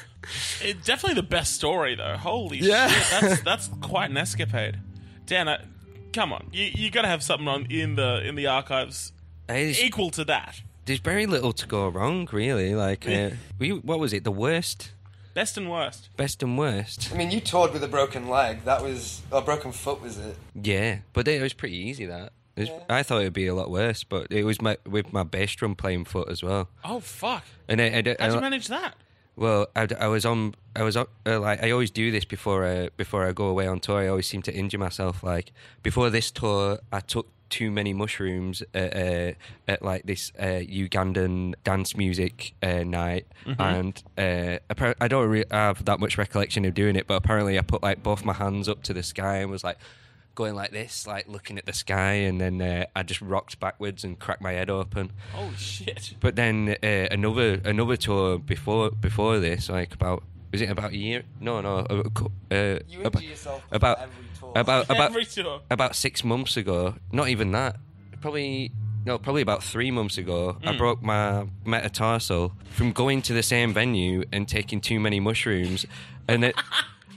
hell. 0.61 0.69
It, 0.71 0.83
definitely 0.83 1.15
the 1.21 1.27
best 1.27 1.53
story 1.55 1.95
though. 1.95 2.17
Holy 2.17 2.57
Yeah. 2.59 2.87
shit, 2.87 3.21
that's 3.21 3.41
that's 3.43 3.69
quite 3.81 4.09
an 4.09 4.17
escapade. 4.17 4.79
Dan, 5.25 5.47
I, 5.49 5.59
come 6.13 6.33
on, 6.33 6.47
you 6.51 6.69
you 6.73 6.91
got 6.91 7.01
to 7.03 7.07
have 7.07 7.23
something 7.23 7.47
on 7.47 7.65
in 7.69 7.95
the 7.95 8.21
in 8.27 8.35
the 8.35 8.47
archives 8.47 9.11
There's, 9.47 9.81
equal 9.81 10.09
to 10.11 10.25
that. 10.25 10.61
there's 10.85 10.99
very 10.99 11.25
little 11.25 11.53
to 11.53 11.67
go 11.67 11.87
wrong, 11.87 12.27
really. 12.31 12.73
Like, 12.75 13.07
uh, 13.07 13.31
we, 13.59 13.71
what 13.71 13.99
was 13.99 14.13
it? 14.13 14.23
The 14.23 14.31
worst, 14.31 14.91
Best 15.33 15.57
and 15.57 15.69
worst. 15.71 16.09
best 16.17 16.43
and 16.43 16.57
worst. 16.57 17.09
I 17.13 17.17
mean, 17.17 17.31
you 17.31 17.39
toured 17.39 17.71
with 17.71 17.83
a 17.83 17.87
broken 17.87 18.27
leg. 18.27 18.65
That 18.65 18.83
was, 18.83 19.21
a 19.31 19.41
broken 19.41 19.71
foot, 19.71 20.01
was 20.01 20.17
it? 20.17 20.35
Yeah, 20.61 20.99
but 21.13 21.27
it 21.27 21.41
was 21.41 21.53
pretty 21.53 21.77
easy. 21.77 22.05
That 22.05 22.33
It 22.57 22.69
was- 22.69 22.81
I 22.89 23.03
thought 23.03 23.21
it 23.21 23.25
would 23.25 23.33
be 23.33 23.47
a 23.47 23.55
lot 23.55 23.69
worse, 23.71 24.03
but 24.03 24.27
it 24.31 24.43
was 24.43 24.61
my, 24.61 24.77
with 24.85 25.13
my 25.13 25.23
bass 25.23 25.53
drum 25.55 25.75
playing 25.75 26.03
foot 26.05 26.27
as 26.29 26.43
well. 26.43 26.67
Oh 26.83 26.99
fuck! 26.99 27.45
And 27.69 27.81
I, 27.81 27.85
I, 27.85 28.15
How'd 28.19 28.33
you 28.33 28.41
manage 28.41 28.67
that? 28.67 28.95
Well, 29.35 29.67
I, 29.75 29.87
I 29.99 30.07
was 30.07 30.25
on. 30.25 30.55
I 30.75 30.83
was 30.83 30.95
on, 30.95 31.07
uh, 31.25 31.39
like 31.39 31.61
I 31.63 31.71
always 31.71 31.91
do 31.91 32.11
this 32.11 32.23
before 32.25 32.65
I, 32.65 32.89
before 32.95 33.27
I 33.27 33.31
go 33.33 33.45
away 33.45 33.67
on 33.67 33.79
tour. 33.79 33.99
I 33.99 34.07
always 34.07 34.27
seem 34.27 34.41
to 34.43 34.53
injure 34.53 34.77
myself. 34.77 35.23
Like 35.23 35.51
before 35.83 36.09
this 36.09 36.31
tour, 36.31 36.79
I 36.91 36.99
took 37.01 37.27
too 37.49 37.69
many 37.69 37.93
mushrooms 37.93 38.63
at, 38.73 38.95
uh, 38.95 39.33
at 39.67 39.83
like 39.83 40.03
this 40.05 40.31
uh, 40.39 40.63
Ugandan 40.63 41.53
dance 41.65 41.97
music 41.97 42.53
uh, 42.63 42.83
night, 42.83 43.25
and 43.59 44.01
uh, 44.17 44.59
I 45.01 45.07
don't 45.09 45.51
have 45.51 45.83
that 45.83 45.99
much 45.99 46.17
recollection 46.17 46.63
of 46.63 46.73
doing 46.73 46.95
it. 46.95 47.07
But 47.07 47.15
apparently, 47.15 47.59
I 47.59 47.61
put 47.61 47.83
like 47.83 48.01
both 48.01 48.23
my 48.23 48.33
hands 48.33 48.69
up 48.69 48.83
to 48.83 48.93
the 48.93 49.03
sky 49.03 49.37
and 49.37 49.51
was 49.51 49.63
like 49.63 49.77
going 50.35 50.55
like 50.55 50.71
this, 50.71 51.05
like 51.07 51.27
looking 51.27 51.57
at 51.57 51.65
the 51.65 51.73
sky, 51.73 52.13
and 52.13 52.39
then 52.39 52.61
uh, 52.61 52.85
I 52.95 53.03
just 53.03 53.21
rocked 53.21 53.59
backwards 53.59 54.03
and 54.03 54.17
cracked 54.19 54.41
my 54.41 54.51
head 54.53 54.69
open. 54.69 55.11
Oh 55.37 55.51
shit! 55.57 56.15
But 56.19 56.35
then 56.35 56.75
uh, 56.83 56.87
another 57.11 57.59
another 57.65 57.97
tour 57.97 58.37
before 58.39 58.91
before 58.91 59.39
this, 59.39 59.69
like 59.69 59.93
about 59.93 60.23
was 60.51 60.61
it 60.61 60.69
about 60.69 60.91
a 60.91 60.97
year? 60.97 61.23
No, 61.39 61.61
no, 61.61 61.77
uh, 62.51 62.79
You 62.87 63.03
about, 63.03 63.23
yourself 63.23 63.63
about 63.71 63.99
every 63.99 64.25
tour. 64.37 64.51
about 64.55 64.85
about 64.89 65.09
Every 65.11 65.25
tour. 65.25 65.61
about 65.69 65.95
six 65.95 66.23
months 66.23 66.57
ago. 66.57 66.95
Not 67.11 67.29
even 67.29 67.51
that. 67.53 67.77
Probably 68.19 68.71
no, 69.05 69.17
probably 69.17 69.41
about 69.41 69.63
three 69.63 69.91
months 69.91 70.17
ago. 70.17 70.53
Hmm. 70.61 70.67
I 70.69 70.77
broke 70.77 71.01
my 71.01 71.47
metatarsal 71.65 72.53
from 72.71 72.91
going 72.91 73.21
to 73.23 73.33
the 73.33 73.43
same 73.43 73.73
venue 73.73 74.23
and 74.31 74.47
taking 74.47 74.81
too 74.81 74.99
many 74.99 75.19
mushrooms, 75.19 75.85
and 76.27 76.43
then. 76.43 76.53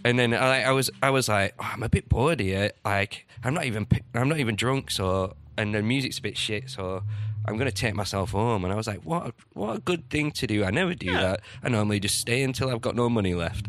And 0.04 0.18
then 0.18 0.34
I, 0.34 0.64
I 0.64 0.70
was, 0.72 0.90
I 1.02 1.10
was 1.10 1.28
like, 1.28 1.54
oh, 1.58 1.70
I'm 1.72 1.82
a 1.82 1.88
bit 1.88 2.08
bored 2.08 2.40
here. 2.40 2.72
Like, 2.84 3.26
I'm 3.42 3.54
not 3.54 3.64
even, 3.64 3.86
I'm 4.14 4.28
not 4.28 4.38
even 4.38 4.56
drunk. 4.56 4.90
So, 4.90 5.34
and 5.56 5.74
the 5.74 5.82
music's 5.82 6.18
a 6.18 6.22
bit 6.22 6.36
shit. 6.36 6.68
So, 6.70 7.02
I'm 7.46 7.58
gonna 7.58 7.70
take 7.70 7.94
myself 7.94 8.30
home. 8.30 8.64
And 8.64 8.72
I 8.72 8.76
was 8.76 8.86
like, 8.86 9.02
what, 9.02 9.26
a, 9.26 9.32
what 9.52 9.76
a 9.76 9.80
good 9.80 10.08
thing 10.08 10.30
to 10.32 10.46
do. 10.46 10.64
I 10.64 10.70
never 10.70 10.94
do 10.94 11.12
that. 11.12 11.40
I 11.62 11.68
normally 11.68 12.00
just 12.00 12.18
stay 12.18 12.42
until 12.42 12.70
I've 12.70 12.80
got 12.80 12.96
no 12.96 13.08
money 13.10 13.34
left. 13.34 13.66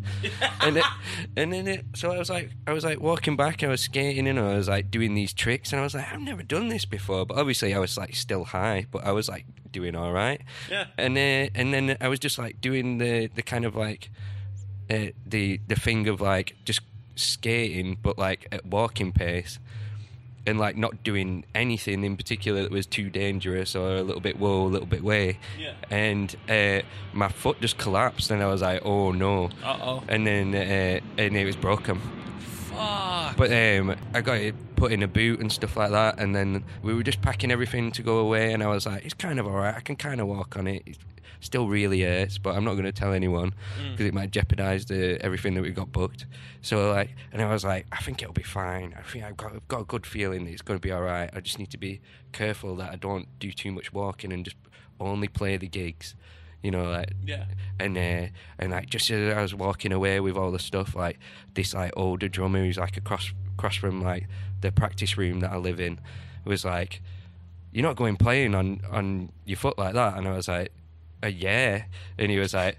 and 0.61 0.77
it, 0.77 0.85
and 1.35 1.51
then 1.51 1.67
it, 1.67 1.85
so 1.93 2.11
I 2.11 2.17
was 2.17 2.29
like, 2.29 2.51
I 2.67 2.73
was 2.73 2.85
like 2.85 3.01
walking 3.01 3.35
back. 3.35 3.63
I 3.63 3.67
was 3.67 3.81
skating 3.81 4.27
and 4.27 4.39
I 4.39 4.55
was 4.55 4.69
like 4.69 4.91
doing 4.91 5.13
these 5.13 5.33
tricks. 5.33 5.73
And 5.73 5.81
I 5.81 5.83
was 5.83 5.93
like, 5.93 6.11
I've 6.11 6.21
never 6.21 6.41
done 6.41 6.69
this 6.69 6.85
before. 6.85 7.25
But 7.25 7.37
obviously, 7.37 7.73
I 7.73 7.79
was 7.79 7.97
like 7.97 8.15
still 8.15 8.45
high, 8.45 8.85
but 8.91 9.05
I 9.05 9.11
was 9.11 9.27
like 9.27 9.45
doing 9.71 9.95
all 9.95 10.13
right. 10.13 10.41
Yeah. 10.71 10.85
And 10.97 11.17
uh, 11.17 11.51
and 11.53 11.73
then 11.73 11.97
I 11.99 12.07
was 12.07 12.19
just 12.19 12.37
like 12.37 12.61
doing 12.61 12.97
the 12.97 13.27
the 13.27 13.43
kind 13.43 13.65
of 13.65 13.75
like 13.75 14.09
uh, 14.89 15.07
the 15.25 15.59
the 15.67 15.75
thing 15.75 16.07
of 16.07 16.21
like 16.21 16.55
just 16.65 16.81
skating, 17.15 17.97
but 18.01 18.17
like 18.17 18.47
at 18.51 18.65
walking 18.65 19.11
pace, 19.11 19.59
and 20.45 20.59
like 20.59 20.77
not 20.77 21.03
doing 21.03 21.43
anything 21.53 22.03
in 22.03 22.17
particular 22.17 22.61
that 22.61 22.71
was 22.71 22.85
too 22.85 23.09
dangerous 23.09 23.75
or 23.75 23.95
a 23.95 24.03
little 24.03 24.21
bit 24.21 24.39
whoa, 24.39 24.65
a 24.65 24.67
little 24.67 24.87
bit 24.87 25.03
way. 25.03 25.39
Yeah. 25.59 25.73
And 25.89 26.35
uh, 26.49 26.81
my 27.13 27.29
foot 27.29 27.59
just 27.61 27.77
collapsed, 27.77 28.31
and 28.31 28.41
I 28.43 28.47
was 28.47 28.61
like, 28.61 28.81
oh 28.85 29.11
no. 29.11 29.49
Uh 29.63 29.77
oh. 29.81 30.03
And 30.07 30.25
then 30.25 30.53
uh, 30.53 30.99
and 31.17 31.35
it 31.35 31.45
was 31.45 31.55
broken. 31.55 31.99
Fuck. 32.39 33.37
But 33.37 33.51
um, 33.51 33.95
I 34.13 34.21
got 34.21 34.37
it 34.37 34.55
put 34.75 34.91
in 34.91 35.01
a 35.01 35.07
boot 35.07 35.39
and 35.39 35.51
stuff 35.51 35.77
like 35.77 35.91
that, 35.91 36.19
and 36.19 36.35
then 36.35 36.63
we 36.83 36.93
were 36.93 37.03
just 37.03 37.21
packing 37.21 37.51
everything 37.51 37.91
to 37.91 38.01
go 38.03 38.17
away, 38.17 38.53
and 38.53 38.61
I 38.61 38.67
was 38.67 38.85
like, 38.85 39.05
it's 39.05 39.13
kind 39.13 39.39
of 39.39 39.47
all 39.47 39.53
right. 39.53 39.75
I 39.75 39.79
can 39.79 39.95
kind 39.95 40.19
of 40.19 40.27
walk 40.27 40.57
on 40.57 40.67
it. 40.67 40.83
It 40.85 40.97
still 41.45 41.67
really 41.67 42.01
hurts, 42.01 42.37
but 42.37 42.55
I'm 42.55 42.63
not 42.63 42.73
going 42.73 42.85
to 42.85 42.91
tell 42.91 43.13
anyone 43.13 43.53
because 43.91 44.05
it 44.05 44.13
might 44.13 44.31
jeopardize 44.31 44.85
the 44.85 45.17
everything 45.23 45.53
that 45.55 45.61
we 45.61 45.69
got 45.71 45.91
booked. 45.91 46.25
So 46.61 46.91
like, 46.91 47.15
and 47.31 47.41
I 47.41 47.51
was 47.51 47.63
like, 47.63 47.85
I 47.91 47.97
think 47.97 48.21
it'll 48.21 48.33
be 48.33 48.43
fine. 48.43 48.95
I 48.97 49.01
think 49.03 49.23
I've 49.23 49.37
got, 49.37 49.53
I've 49.53 49.67
got 49.67 49.81
a 49.81 49.85
good 49.85 50.05
feeling 50.05 50.45
that 50.45 50.51
it's 50.51 50.61
going 50.61 50.79
to 50.79 50.81
be 50.81 50.91
all 50.91 51.01
right. 51.01 51.29
I 51.33 51.39
just 51.39 51.59
need 51.59 51.69
to 51.71 51.77
be 51.77 52.01
careful 52.31 52.75
that 52.77 52.91
I 52.91 52.95
don't 52.95 53.27
do 53.39 53.51
too 53.51 53.71
much 53.71 53.93
walking 53.93 54.33
and 54.33 54.43
just 54.43 54.57
only 54.99 55.27
play 55.27 55.57
the 55.57 55.67
gigs. 55.67 56.15
You 56.63 56.71
know, 56.71 56.85
like 56.89 57.11
Yeah. 57.23 57.45
and 57.79 57.95
uh, 57.95 58.27
and 58.57 58.71
like 58.71 58.89
just 58.89 59.11
as 59.11 59.37
I 59.37 59.41
was 59.41 59.53
walking 59.53 59.91
away 59.91 60.19
with 60.19 60.35
all 60.35 60.51
the 60.51 60.57
stuff, 60.57 60.95
like 60.95 61.19
this 61.53 61.75
like 61.75 61.91
older 61.95 62.27
drummer 62.27 62.63
who's 62.63 62.79
like 62.79 62.97
across 62.97 63.31
across 63.55 63.75
from 63.75 64.01
like 64.01 64.27
the 64.61 64.71
practice 64.71 65.15
room 65.15 65.41
that 65.41 65.51
I 65.51 65.57
live 65.57 65.79
in, 65.79 65.99
was 66.43 66.65
like, 66.65 67.03
"You're 67.71 67.83
not 67.83 67.95
going 67.97 68.17
playing 68.17 68.55
on 68.55 68.81
on 68.89 69.31
your 69.45 69.57
foot 69.57 69.77
like 69.77 69.93
that," 69.93 70.17
and 70.17 70.27
I 70.27 70.31
was 70.31 70.47
like, 70.47 70.71
"Yeah," 71.27 71.85
and 72.17 72.31
he 72.31 72.39
was 72.39 72.53
like. 72.53 72.77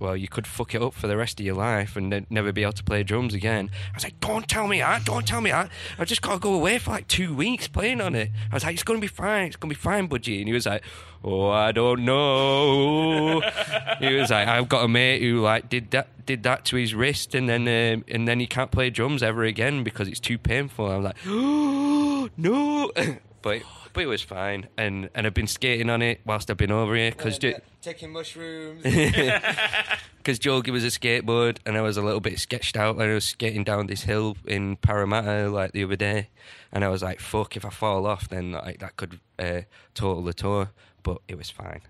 Well, 0.00 0.16
you 0.16 0.28
could 0.28 0.46
fuck 0.46 0.74
it 0.74 0.80
up 0.80 0.94
for 0.94 1.08
the 1.08 1.16
rest 1.18 1.40
of 1.40 1.44
your 1.44 1.56
life 1.56 1.94
and 1.94 2.10
then 2.10 2.26
never 2.30 2.52
be 2.52 2.62
able 2.62 2.72
to 2.72 2.82
play 2.82 3.02
drums 3.02 3.34
again. 3.34 3.70
I 3.92 3.96
was 3.96 4.04
like, 4.04 4.18
"Don't 4.18 4.48
tell 4.48 4.66
me 4.66 4.78
that! 4.78 5.04
Don't 5.04 5.26
tell 5.26 5.42
me 5.42 5.50
that! 5.50 5.68
I 5.98 6.06
just 6.06 6.22
gotta 6.22 6.38
go 6.38 6.54
away 6.54 6.78
for 6.78 6.92
like 6.92 7.06
two 7.06 7.34
weeks 7.34 7.68
playing 7.68 8.00
on 8.00 8.14
it." 8.14 8.30
I 8.50 8.54
was 8.56 8.64
like, 8.64 8.72
"It's 8.72 8.82
gonna 8.82 8.98
be 8.98 9.08
fine. 9.08 9.48
It's 9.48 9.56
gonna 9.56 9.68
be 9.68 9.74
fine, 9.74 10.08
Budgie." 10.08 10.38
And 10.38 10.48
he 10.48 10.54
was 10.54 10.64
like, 10.64 10.82
"Oh, 11.22 11.50
I 11.50 11.72
don't 11.72 12.06
know." 12.06 13.40
he 14.00 14.14
was 14.14 14.30
like, 14.30 14.48
"I've 14.48 14.70
got 14.70 14.86
a 14.86 14.88
mate 14.88 15.20
who 15.20 15.42
like 15.42 15.68
did 15.68 15.90
that 15.90 16.24
did 16.24 16.44
that 16.44 16.64
to 16.66 16.76
his 16.76 16.94
wrist, 16.94 17.34
and 17.34 17.46
then 17.46 17.68
um, 17.68 18.02
and 18.08 18.26
then 18.26 18.40
he 18.40 18.46
can't 18.46 18.70
play 18.70 18.88
drums 18.88 19.22
ever 19.22 19.44
again 19.44 19.84
because 19.84 20.08
it's 20.08 20.20
too 20.20 20.38
painful." 20.38 20.86
I 20.86 20.96
was 20.96 21.04
like, 21.04 21.16
"Oh 21.26 22.30
no!" 22.38 22.90
but 23.42 23.60
but 23.92 24.02
it 24.02 24.06
was 24.06 24.22
fine, 24.22 24.68
and 24.76 25.10
and 25.14 25.26
I've 25.26 25.34
been 25.34 25.46
skating 25.46 25.90
on 25.90 26.02
it 26.02 26.20
whilst 26.24 26.50
I've 26.50 26.56
been 26.56 26.70
over 26.72 26.94
here 26.94 27.10
because. 27.10 27.38
taking 27.82 28.12
mushrooms. 28.12 28.82
because 30.18 30.38
Joe 30.38 30.60
gave 30.60 30.74
us 30.74 30.82
a 30.82 30.86
skateboard 30.98 31.56
and 31.64 31.78
I 31.78 31.80
was 31.80 31.96
a 31.96 32.02
little 32.02 32.20
bit 32.20 32.38
sketched 32.38 32.76
out 32.76 32.96
when 32.96 33.08
I 33.08 33.14
was 33.14 33.24
skating 33.24 33.64
down 33.64 33.86
this 33.86 34.02
hill 34.02 34.36
in 34.46 34.76
Parramatta 34.76 35.48
like 35.50 35.72
the 35.72 35.82
other 35.84 35.96
day, 35.96 36.28
and 36.72 36.84
I 36.84 36.88
was 36.88 37.02
like, 37.02 37.20
"Fuck! 37.20 37.56
If 37.56 37.64
I 37.64 37.70
fall 37.70 38.06
off, 38.06 38.28
then 38.28 38.52
like 38.52 38.80
that 38.80 38.96
could 38.96 39.18
uh, 39.38 39.62
total 39.94 40.22
the 40.22 40.34
tour." 40.34 40.70
But 41.02 41.18
it 41.28 41.36
was 41.38 41.48
fine. 41.50 41.80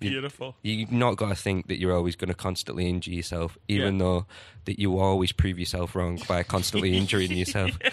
Beautiful. 0.00 0.56
You've 0.60 0.92
not 0.92 1.16
got 1.16 1.28
to 1.30 1.34
think 1.36 1.68
that 1.68 1.78
you're 1.78 1.94
always 1.94 2.14
going 2.16 2.28
to 2.28 2.34
constantly 2.34 2.88
injure 2.88 3.12
yourself, 3.12 3.56
even 3.68 3.94
Yeah. 3.94 3.98
though 4.04 4.26
that 4.66 4.78
you 4.78 4.98
always 4.98 5.32
prove 5.32 5.58
yourself 5.58 5.94
wrong 5.94 6.20
by 6.28 6.42
constantly 6.42 6.94
injuring 6.98 7.30
yourself. 7.32 7.70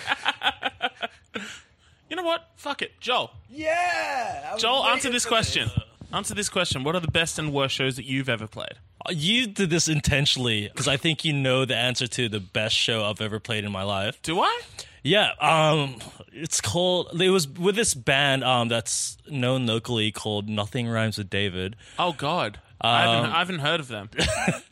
You 2.11 2.17
know 2.17 2.23
what? 2.23 2.49
Fuck 2.57 2.81
it, 2.81 2.99
Joel. 2.99 3.31
yeah. 3.49 4.57
Joel, 4.57 4.83
answer 4.87 5.09
this 5.09 5.25
question. 5.25 5.71
Answer 6.11 6.33
this 6.35 6.49
question. 6.49 6.83
What 6.83 6.93
are 6.93 6.99
the 6.99 7.07
best 7.09 7.39
and 7.39 7.53
worst 7.53 7.73
shows 7.73 7.95
that 7.95 8.03
you've 8.03 8.27
ever 8.27 8.47
played? 8.47 8.73
You 9.09 9.47
did 9.47 9.69
this 9.69 9.87
intentionally 9.87 10.67
because 10.67 10.89
I 10.89 10.97
think 10.97 11.23
you 11.23 11.31
know 11.31 11.63
the 11.63 11.77
answer 11.77 12.07
to 12.07 12.27
the 12.27 12.41
best 12.41 12.75
show 12.75 13.05
I've 13.09 13.21
ever 13.21 13.39
played 13.39 13.63
in 13.63 13.71
my 13.71 13.83
life. 13.83 14.21
Do 14.23 14.41
I? 14.41 14.59
Yeah, 15.03 15.29
um, 15.39 15.99
it's 16.33 16.59
called. 16.59 17.21
It 17.21 17.29
was 17.29 17.47
with 17.47 17.75
this 17.77 17.93
band 17.93 18.43
um 18.43 18.67
that's 18.67 19.15
known 19.29 19.65
locally 19.65 20.11
called 20.11 20.49
Nothing 20.49 20.89
Rhymes 20.89 21.17
with 21.17 21.29
David. 21.29 21.77
Oh 21.97 22.11
God, 22.11 22.59
I, 22.81 23.03
haven't, 23.03 23.25
Um, 23.29 23.31
I 23.35 23.39
haven't 23.39 23.59
heard 23.59 23.79
of 23.79 23.87
them. 23.87 24.09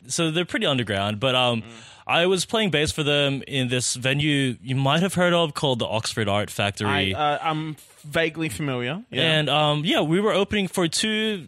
So 0.08 0.32
they're 0.32 0.44
pretty 0.44 0.66
underground, 0.66 1.20
but 1.20 1.36
um, 1.36 1.62
I 2.10 2.26
was 2.26 2.44
playing 2.44 2.70
bass 2.70 2.90
for 2.90 3.02
them 3.04 3.42
in 3.46 3.68
this 3.68 3.94
venue 3.94 4.56
you 4.62 4.74
might 4.74 5.00
have 5.02 5.14
heard 5.14 5.32
of 5.32 5.54
called 5.54 5.78
the 5.78 5.86
Oxford 5.86 6.28
Art 6.28 6.50
Factory. 6.50 7.14
I, 7.14 7.34
uh, 7.34 7.38
I'm 7.40 7.76
vaguely 8.04 8.48
familiar. 8.48 9.04
Yeah. 9.10 9.22
And 9.22 9.48
um, 9.48 9.84
yeah, 9.84 10.00
we 10.00 10.20
were 10.20 10.32
opening 10.32 10.66
for 10.68 10.88
two 10.88 11.46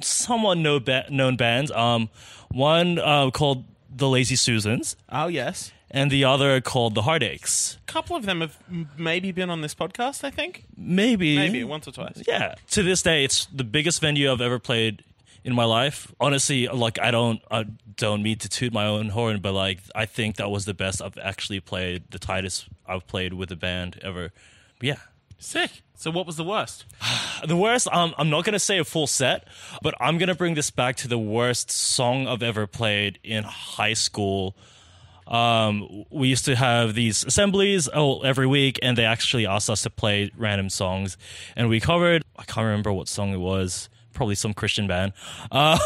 somewhat 0.00 0.58
no 0.58 0.78
ba- 0.80 1.06
known 1.10 1.36
bands. 1.36 1.70
Um, 1.72 2.10
one 2.50 2.98
uh, 2.98 3.30
called 3.30 3.64
the 3.96 4.08
Lazy 4.08 4.36
Susans, 4.36 4.96
oh 5.10 5.26
yes, 5.28 5.72
and 5.90 6.10
the 6.10 6.24
other 6.24 6.60
called 6.60 6.94
the 6.94 7.02
Heartaches. 7.02 7.78
a 7.88 7.92
couple 7.92 8.16
of 8.16 8.24
them 8.26 8.40
have 8.40 8.56
maybe 8.96 9.30
been 9.32 9.50
on 9.50 9.60
this 9.60 9.74
podcast. 9.74 10.24
I 10.24 10.30
think 10.30 10.64
Maybe, 10.76 11.36
maybe 11.36 11.62
once 11.64 11.86
or 11.88 11.92
twice. 11.92 12.22
Yeah. 12.26 12.54
To 12.72 12.82
this 12.82 13.02
day, 13.02 13.24
it's 13.24 13.46
the 13.46 13.64
biggest 13.64 14.00
venue 14.00 14.30
I've 14.32 14.40
ever 14.40 14.58
played 14.58 15.02
in 15.44 15.54
my 15.54 15.64
life. 15.64 16.12
Honestly, 16.18 16.66
like 16.68 16.98
I 16.98 17.10
don't, 17.10 17.40
I 17.50 17.66
don't 17.96 18.22
mean 18.22 18.38
to 18.38 18.48
toot 18.48 18.72
my 18.72 18.86
own 18.86 19.10
horn, 19.10 19.40
but 19.40 19.52
like 19.52 19.80
I 19.94 20.06
think 20.06 20.36
that 20.36 20.50
was 20.50 20.64
the 20.64 20.74
best 20.74 21.02
I've 21.02 21.18
actually 21.18 21.60
played, 21.60 22.10
the 22.10 22.18
tightest 22.18 22.68
I've 22.88 23.06
played 23.06 23.34
with 23.34 23.52
a 23.52 23.56
band 23.56 24.00
ever. 24.02 24.32
But 24.78 24.86
yeah. 24.86 24.96
Sick. 25.38 25.82
So 25.94 26.10
what 26.10 26.26
was 26.26 26.36
the 26.36 26.44
worst? 26.44 26.84
The 27.46 27.56
worst, 27.56 27.88
um, 27.92 28.14
I'm 28.16 28.30
not 28.30 28.46
to 28.54 28.58
say 28.58 28.78
a 28.78 28.84
full 28.84 29.06
set, 29.06 29.46
but 29.82 29.92
I'm 30.00 30.16
to 30.28 30.34
bring 30.34 30.54
this 30.54 30.70
back 30.70 30.96
to 30.98 31.08
the 31.08 31.18
worst 31.18 31.70
song 31.70 32.26
I've 32.26 32.42
ever 32.42 32.66
played 32.66 33.18
in 33.22 33.44
high 33.44 33.92
school. 33.92 34.56
Um, 35.26 36.04
we 36.10 36.28
used 36.28 36.46
to 36.46 36.56
have 36.56 36.94
these 36.94 37.22
assemblies 37.24 37.86
oh, 37.92 38.20
every 38.22 38.46
week, 38.46 38.78
and 38.82 38.96
they 38.96 39.04
actually 39.04 39.46
asked 39.46 39.68
us 39.68 39.82
to 39.82 39.90
play 39.90 40.30
random 40.38 40.70
songs. 40.70 41.18
And 41.54 41.68
we 41.68 41.80
covered, 41.80 42.24
I 42.36 42.44
can't 42.44 42.64
remember 42.64 42.94
what 42.94 43.08
song 43.08 43.34
it 43.34 43.38
was, 43.38 43.90
probably 44.14 44.34
some 44.34 44.54
Christian 44.54 44.86
band. 44.86 45.12
Um, 45.50 45.78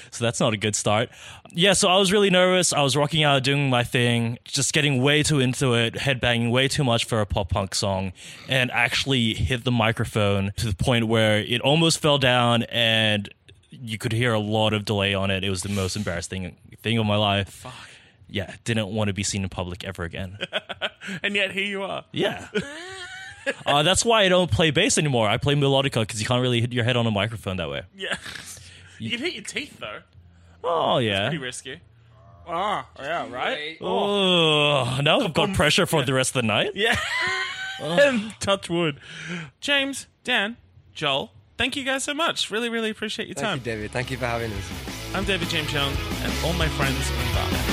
so 0.10 0.24
that's 0.24 0.40
not 0.40 0.52
a 0.52 0.56
good 0.56 0.76
start. 0.76 1.08
Yeah, 1.52 1.72
so 1.72 1.88
I 1.88 1.98
was 1.98 2.12
really 2.12 2.30
nervous. 2.30 2.72
I 2.72 2.82
was 2.82 2.96
rocking 2.96 3.24
out, 3.24 3.42
doing 3.42 3.70
my 3.70 3.82
thing, 3.82 4.38
just 4.44 4.72
getting 4.72 5.02
way 5.02 5.22
too 5.22 5.40
into 5.40 5.74
it, 5.74 5.94
headbanging 5.94 6.50
way 6.50 6.68
too 6.68 6.84
much 6.84 7.04
for 7.04 7.20
a 7.20 7.26
pop 7.26 7.48
punk 7.48 7.74
song, 7.74 8.12
and 8.48 8.70
actually 8.70 9.34
hit 9.34 9.64
the 9.64 9.72
microphone 9.72 10.52
to 10.56 10.66
the 10.66 10.74
point 10.74 11.08
where 11.08 11.38
it 11.38 11.60
almost 11.60 11.98
fell 11.98 12.18
down 12.18 12.62
and 12.64 13.28
you 13.70 13.98
could 13.98 14.12
hear 14.12 14.32
a 14.32 14.38
lot 14.38 14.72
of 14.72 14.84
delay 14.84 15.14
on 15.14 15.30
it. 15.30 15.44
It 15.44 15.50
was 15.50 15.62
the 15.62 15.68
most 15.68 15.96
embarrassing 15.96 16.56
thing 16.82 16.98
of 16.98 17.06
my 17.06 17.16
life. 17.16 17.48
Fuck. 17.48 17.74
Yeah, 18.28 18.54
didn't 18.64 18.88
want 18.88 19.08
to 19.08 19.14
be 19.14 19.22
seen 19.22 19.42
in 19.42 19.48
public 19.48 19.84
ever 19.84 20.04
again. 20.04 20.38
And 21.22 21.36
yet 21.36 21.52
here 21.52 21.64
you 21.64 21.82
are. 21.84 22.04
Yeah. 22.10 22.48
Uh, 23.66 23.82
that's 23.82 24.04
why 24.04 24.22
I 24.22 24.28
don't 24.28 24.50
play 24.50 24.70
bass 24.70 24.98
anymore. 24.98 25.28
I 25.28 25.36
play 25.38 25.54
melodica 25.54 26.00
because 26.00 26.20
you 26.20 26.26
can't 26.26 26.42
really 26.42 26.60
hit 26.60 26.72
your 26.72 26.84
head 26.84 26.96
on 26.96 27.06
a 27.06 27.10
microphone 27.10 27.56
that 27.58 27.68
way. 27.70 27.82
Yeah. 27.96 28.16
You 28.98 29.10
can 29.10 29.18
hit 29.20 29.34
your 29.34 29.44
teeth 29.44 29.78
though. 29.78 30.00
Oh 30.64 30.98
yeah. 30.98 31.28
Pretty 31.28 31.42
risky. 31.42 31.80
Ah, 32.48 32.88
yeah, 32.98 33.28
right. 33.28 33.76
Oh, 33.80 35.00
now 35.02 35.20
I've 35.20 35.34
got 35.34 35.52
pressure 35.54 35.84
for 35.84 36.04
the 36.04 36.14
rest 36.14 36.30
of 36.36 36.42
the 36.42 36.46
night. 36.46 36.72
Yeah. 36.74 36.96
and 37.80 38.32
touch 38.40 38.70
wood. 38.70 39.00
James, 39.60 40.06
Dan, 40.24 40.56
Joel, 40.94 41.32
thank 41.58 41.76
you 41.76 41.84
guys 41.84 42.04
so 42.04 42.14
much. 42.14 42.50
Really, 42.50 42.68
really 42.68 42.90
appreciate 42.90 43.26
your 43.26 43.34
Thank 43.34 43.46
time. 43.46 43.58
you, 43.58 43.64
David. 43.64 43.90
Thank 43.90 44.10
you 44.10 44.16
for 44.16 44.26
having 44.26 44.52
us. 44.52 44.70
I'm 45.14 45.24
David 45.24 45.48
James 45.48 45.72
Young, 45.72 45.92
and 46.22 46.32
all 46.44 46.52
my 46.52 46.68
friends 46.68 47.10
in 47.10 47.34
Barbados. 47.34 47.65